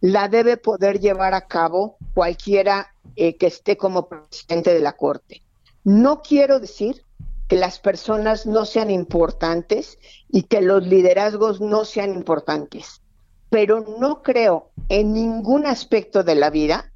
[0.00, 5.42] la debe poder llevar a cabo cualquiera eh, que esté como presidente de la Corte.
[5.84, 7.04] No quiero decir
[7.48, 9.98] que las personas no sean importantes
[10.28, 13.02] y que los liderazgos no sean importantes,
[13.50, 16.92] pero no creo en ningún aspecto de la vida,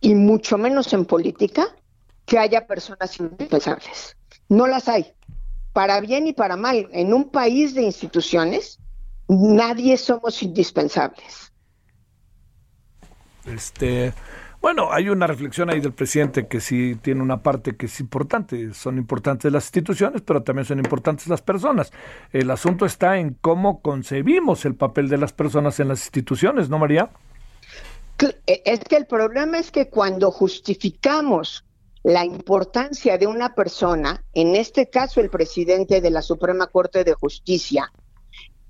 [0.00, 1.74] y mucho menos en política,
[2.26, 4.16] que haya personas indispensables.
[4.48, 5.14] No las hay.
[5.72, 8.78] Para bien y para mal, en un país de instituciones,
[9.28, 11.52] nadie somos indispensables.
[13.44, 14.12] Este,
[14.60, 18.74] Bueno, hay una reflexión ahí del presidente que sí tiene una parte que es importante.
[18.74, 21.92] Son importantes las instituciones, pero también son importantes las personas.
[22.32, 26.78] El asunto está en cómo concebimos el papel de las personas en las instituciones, ¿no,
[26.78, 27.10] María?
[28.18, 31.65] E, es que el problema es que cuando justificamos
[32.06, 37.14] la importancia de una persona, en este caso el presidente de la Suprema Corte de
[37.14, 37.90] Justicia,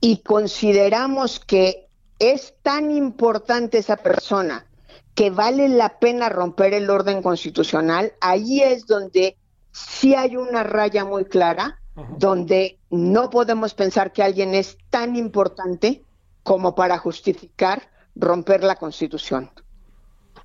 [0.01, 1.87] y consideramos que
[2.19, 4.67] es tan importante esa persona
[5.15, 9.37] que vale la pena romper el orden constitucional, ahí es donde
[9.71, 11.79] sí hay una raya muy clara,
[12.17, 16.03] donde no podemos pensar que alguien es tan importante
[16.43, 19.51] como para justificar romper la constitución.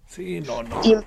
[0.08, 0.82] Sí, no, no.
[0.84, 0.98] Y,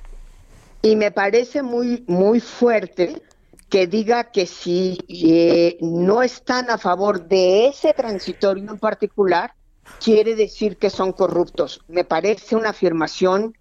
[0.84, 3.22] y me parece muy, muy fuerte
[3.70, 9.54] que diga que si eh, no están a favor de ese transitorio en particular,
[9.98, 11.80] quiere decir que son corruptos.
[11.88, 13.56] Me parece una afirmación,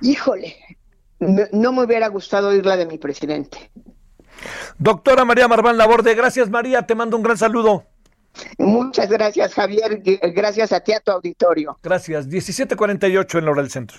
[0.00, 0.54] híjole,
[1.18, 3.72] no me hubiera gustado oírla de mi presidente.
[4.78, 7.86] Doctora María Marván Laborde, gracias María, te mando un gran saludo.
[8.58, 10.00] Muchas gracias Javier,
[10.32, 11.76] gracias a ti a tu auditorio.
[11.82, 13.98] Gracias, 1748 en la hora del centro.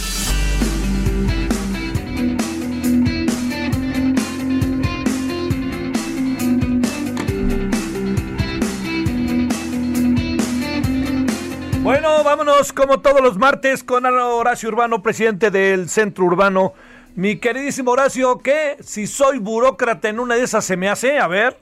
[11.91, 16.71] Bueno, vámonos como todos los martes con Horacio Urbano, presidente del Centro Urbano.
[17.17, 18.77] Mi queridísimo Horacio, ¿qué?
[18.79, 21.57] Si soy burócrata en una de esas se me hace, a ver.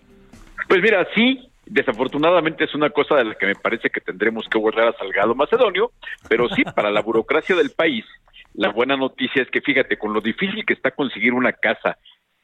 [0.67, 4.59] Pues mira, sí, desafortunadamente es una cosa de la que me parece que tendremos que
[4.59, 5.93] borrar a Salgado Macedonio,
[6.27, 8.05] pero sí, para la burocracia del país,
[8.53, 11.97] la buena noticia es que fíjate, con lo difícil que está conseguir una casa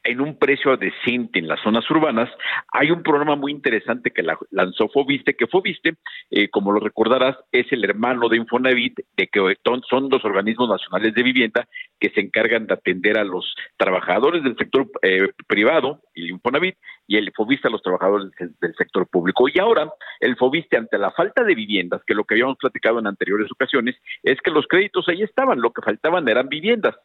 [0.05, 2.29] en un precio decente en las zonas urbanas.
[2.71, 5.95] Hay un programa muy interesante que lanzó Fobiste, que Fobiste,
[6.31, 9.57] eh, como lo recordarás, es el hermano de Infonavit, de que
[9.89, 11.67] son dos organismos nacionales de vivienda
[11.99, 16.75] que se encargan de atender a los trabajadores del sector eh, privado, el Infonavit,
[17.07, 19.47] y el Fobiste a los trabajadores del, sector público.
[19.47, 23.07] Y ahora, el Fobiste, ante la falta de viviendas, que lo que habíamos platicado en
[23.07, 26.95] anteriores ocasiones, es que los créditos ahí estaban, lo que faltaban eran viviendas.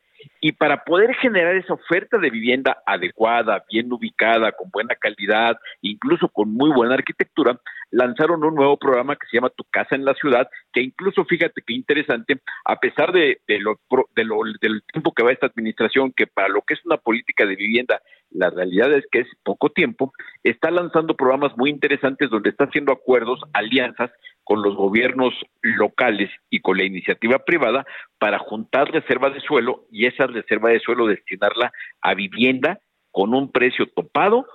[0.41, 6.29] Y para poder generar esa oferta de vivienda adecuada, bien ubicada, con buena calidad, incluso
[6.29, 7.61] con muy buena arquitectura,
[7.91, 11.63] lanzaron un nuevo programa que se llama Tu Casa en la Ciudad, que incluso, fíjate
[11.67, 13.81] qué interesante, a pesar de, lo,
[14.15, 17.47] de lo, del tiempo que va esta administración, que para lo que es una política
[17.47, 20.13] de vivienda, la realidad es que es poco tiempo,
[20.45, 24.11] está lanzando programas muy interesantes donde está haciendo acuerdos, alianzas
[24.45, 27.85] con los gobiernos locales y con la iniciativa privada
[28.19, 32.81] para juntar reservas de suelo y esa reserva de suelo destinarla a vivienda
[33.11, 34.47] con un precio topado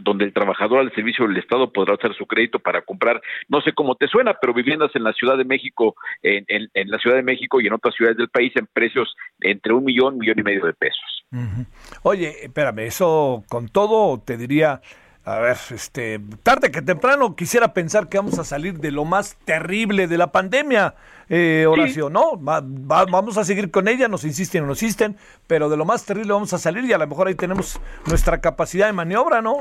[0.00, 3.72] donde el trabajador al servicio del Estado podrá hacer su crédito para comprar, no sé
[3.72, 7.22] cómo te suena, pero viviendas en la Ciudad de México, en, en, la Ciudad de
[7.22, 10.64] México y en otras ciudades del país en precios entre un millón, millón y medio
[10.64, 11.24] de pesos.
[12.02, 14.80] Oye, espérame, eso con todo te diría,
[15.24, 19.36] a ver, este, tarde que temprano quisiera pensar que vamos a salir de lo más
[19.44, 20.96] terrible de la pandemia,
[21.28, 22.32] eh, Horacio, ¿no?
[22.36, 25.16] vamos a seguir con ella, nos insisten o nos insisten,
[25.46, 28.40] pero de lo más terrible vamos a salir y a lo mejor ahí tenemos nuestra
[28.40, 29.58] capacidad de maniobra, ¿no?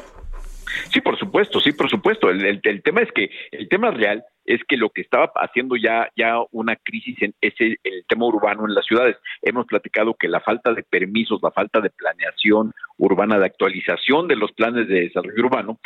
[0.92, 2.30] Sí, por supuesto, sí, por supuesto.
[2.30, 6.36] El, tema es que el tema real es que lo que estaba haciendo ya ya
[6.52, 9.18] una crisis en ese el tema urbano en las ciudades.
[9.42, 14.36] Hemos platicado que la falta de permisos, la falta de planeación urbana, de actualización de
[14.36, 15.80] los planes de desarrollo urbano,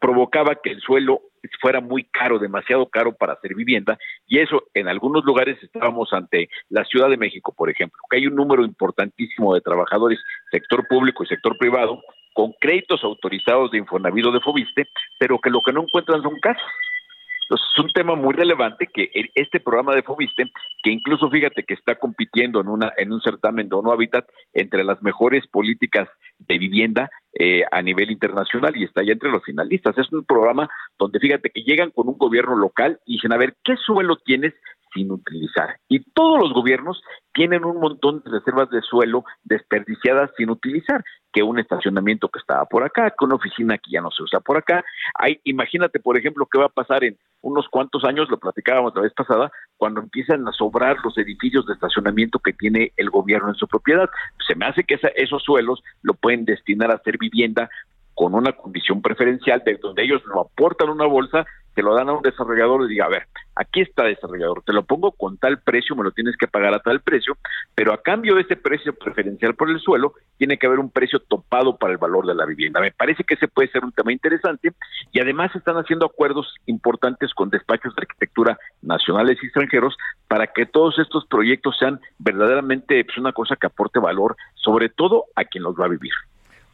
[0.00, 1.22] provocaba que el suelo
[1.60, 6.48] fuera muy caro, demasiado caro para hacer vivienda, y eso en algunos lugares estábamos ante
[6.68, 10.18] la Ciudad de México, por ejemplo, que hay un número importantísimo de trabajadores,
[10.50, 12.00] sector público y sector privado,
[12.34, 14.88] con créditos autorizados de Infonavit o de Fobiste,
[15.18, 16.62] pero que lo que no encuentran son casas.
[17.44, 20.50] Entonces, es un tema muy relevante que este programa de Fobiste,
[20.82, 24.82] que incluso fíjate que está compitiendo en, una, en un certamen de ONU Habitat entre
[24.82, 26.08] las mejores políticas
[26.38, 29.96] de vivienda eh, a nivel internacional y está ya entre los finalistas.
[29.98, 33.54] Es un programa donde fíjate que llegan con un gobierno local y dicen, a ver,
[33.62, 34.54] ¿qué suelo tienes
[34.94, 35.76] sin utilizar.
[35.88, 37.02] Y todos los gobiernos
[37.32, 42.64] tienen un montón de reservas de suelo desperdiciadas sin utilizar, que un estacionamiento que estaba
[42.66, 44.84] por acá, que una oficina que ya no se usa por acá.
[45.18, 49.02] Hay, imagínate, por ejemplo, qué va a pasar en unos cuantos años, lo platicábamos la
[49.02, 53.56] vez pasada, cuando empiezan a sobrar los edificios de estacionamiento que tiene el gobierno en
[53.56, 54.08] su propiedad.
[54.46, 57.68] Se me hace que esos suelos lo pueden destinar a hacer vivienda
[58.14, 61.44] con una condición preferencial de donde ellos lo aportan una bolsa
[61.74, 63.26] te lo dan a un desarrollador y diga, a ver,
[63.56, 66.78] aquí está desarrollador, te lo pongo con tal precio, me lo tienes que pagar a
[66.78, 67.36] tal precio,
[67.74, 71.20] pero a cambio de ese precio preferencial por el suelo, tiene que haber un precio
[71.20, 72.80] topado para el valor de la vivienda.
[72.80, 74.72] Me parece que ese puede ser un tema interesante
[75.12, 79.96] y además están haciendo acuerdos importantes con despachos de arquitectura nacionales y extranjeros
[80.28, 85.26] para que todos estos proyectos sean verdaderamente pues, una cosa que aporte valor, sobre todo
[85.36, 86.12] a quien los va a vivir.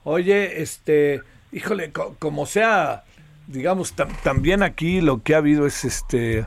[0.05, 1.21] Oye, este,
[1.53, 3.05] híjole, como sea
[3.51, 6.45] digamos, también aquí lo que ha habido es este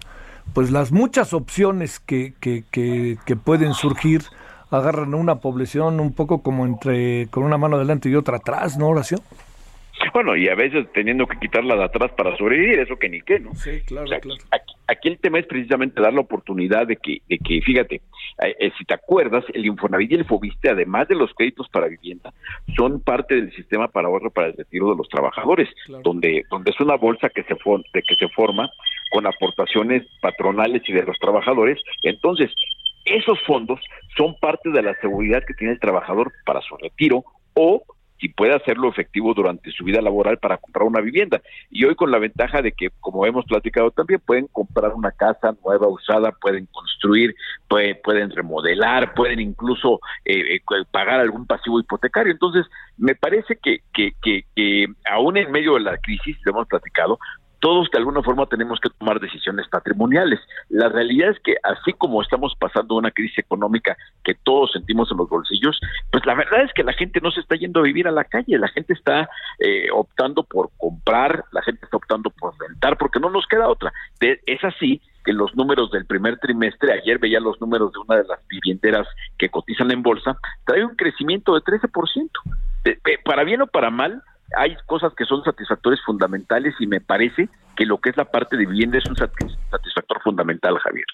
[0.54, 4.24] pues las muchas opciones que, que, que, que, pueden surgir
[4.70, 8.90] agarran una población un poco como entre con una mano adelante y otra atrás, ¿no,
[8.90, 9.20] Horacio?
[10.14, 13.40] Bueno, y a veces teniendo que quitarla de atrás para sobrevivir, eso que ni qué,
[13.40, 13.56] ¿no?
[13.56, 14.42] Sí, claro, claro.
[14.88, 18.72] Aquí, el tema es precisamente dar la oportunidad de que, de que fíjate, eh, eh,
[18.78, 22.32] si te acuerdas, el Infonavit y el Fobiste, además de los créditos para vivienda,
[22.76, 25.70] son parte del sistema para ahorro para el retiro de los trabajadores,
[26.04, 27.56] donde, donde es una bolsa que se,
[27.94, 28.70] de que se forma
[29.12, 31.80] con aportaciones patronales y de los trabajadores.
[32.04, 32.52] Entonces,
[33.06, 33.80] esos fondos
[34.16, 37.24] son parte de la seguridad que tiene el trabajador para su retiro
[37.56, 37.84] o
[38.24, 41.42] y puede hacerlo efectivo durante su vida laboral para comprar una vivienda.
[41.70, 45.54] Y hoy con la ventaja de que, como hemos platicado también, pueden comprar una casa
[45.62, 47.36] nueva, usada, pueden construir,
[47.68, 52.32] pueden remodelar, pueden incluso eh, eh, pagar algún pasivo hipotecario.
[52.32, 52.66] Entonces,
[52.98, 57.20] me parece que, que, que, que aún en medio de la crisis, lo hemos platicado,
[57.64, 60.42] todos de alguna forma tenemos que tomar decisiones patrimoniales.
[60.68, 65.18] La realidad es que así como estamos pasando una crisis económica que todos sentimos en
[65.18, 65.80] los bolsillos,
[66.12, 68.26] pues la verdad es que la gente no se está yendo a vivir a la
[68.26, 69.30] calle, la gente está
[69.60, 73.94] eh, optando por comprar, la gente está optando por rentar, porque no nos queda otra.
[74.20, 78.28] es así que los números del primer trimestre, ayer veía los números de una de
[78.28, 79.08] las vivienderas
[79.38, 80.36] que cotizan en bolsa,
[80.66, 82.30] trae un crecimiento de 13%.
[83.24, 84.22] para bien o para mal,
[84.56, 88.58] hay cosas que son satisfactores fundamentales y me parece que lo que es la parte
[88.58, 91.06] de vivienda es un satisfactor fundamental, Javier.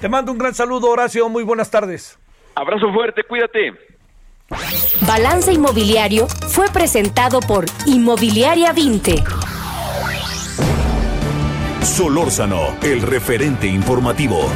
[0.00, 1.28] Te mando un gran saludo, Horacio.
[1.28, 2.18] Muy buenas tardes.
[2.54, 3.74] Abrazo fuerte, cuídate.
[5.06, 9.14] Balance Inmobiliario fue presentado por Inmobiliaria 20.
[11.82, 14.50] Solórzano, el referente informativo.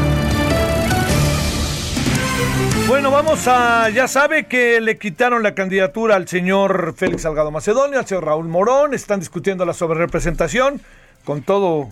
[2.87, 7.99] Bueno, vamos a, ya sabe que le quitaron la candidatura al señor Félix Salgado Macedonio,
[7.99, 10.83] al señor Raúl Morón, están discutiendo la sobrerepresentación
[11.25, 11.89] con todo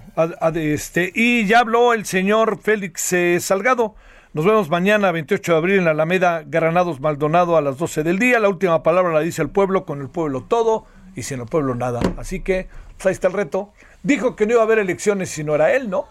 [0.55, 3.94] este y ya habló el señor Félix eh, Salgado.
[4.35, 8.19] Nos vemos mañana 28 de abril en la Alameda Granados Maldonado a las 12 del
[8.19, 8.39] día.
[8.39, 10.85] La última palabra la dice el pueblo, con el pueblo todo
[11.16, 12.01] y sin el pueblo nada.
[12.19, 13.73] Así que pues ahí está el reto.
[14.02, 16.05] Dijo que no iba a haber elecciones si no era él, ¿no?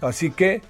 [0.00, 0.62] Así que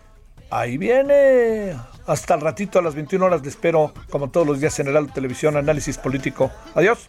[0.51, 1.75] ahí viene.
[2.07, 5.13] Hasta el ratito a las 21 horas le espero, como todos los días, en el
[5.13, 6.51] Televisión, análisis político.
[6.75, 7.07] Adiós.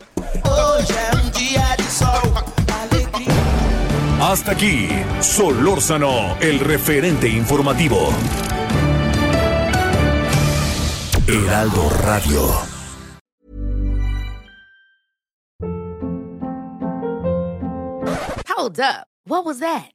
[4.22, 4.88] Hasta aquí,
[5.20, 8.10] Solórzano, el referente informativo.
[11.28, 12.76] Heraldo Radio.
[18.48, 19.08] Hold up.
[19.28, 19.95] What was that?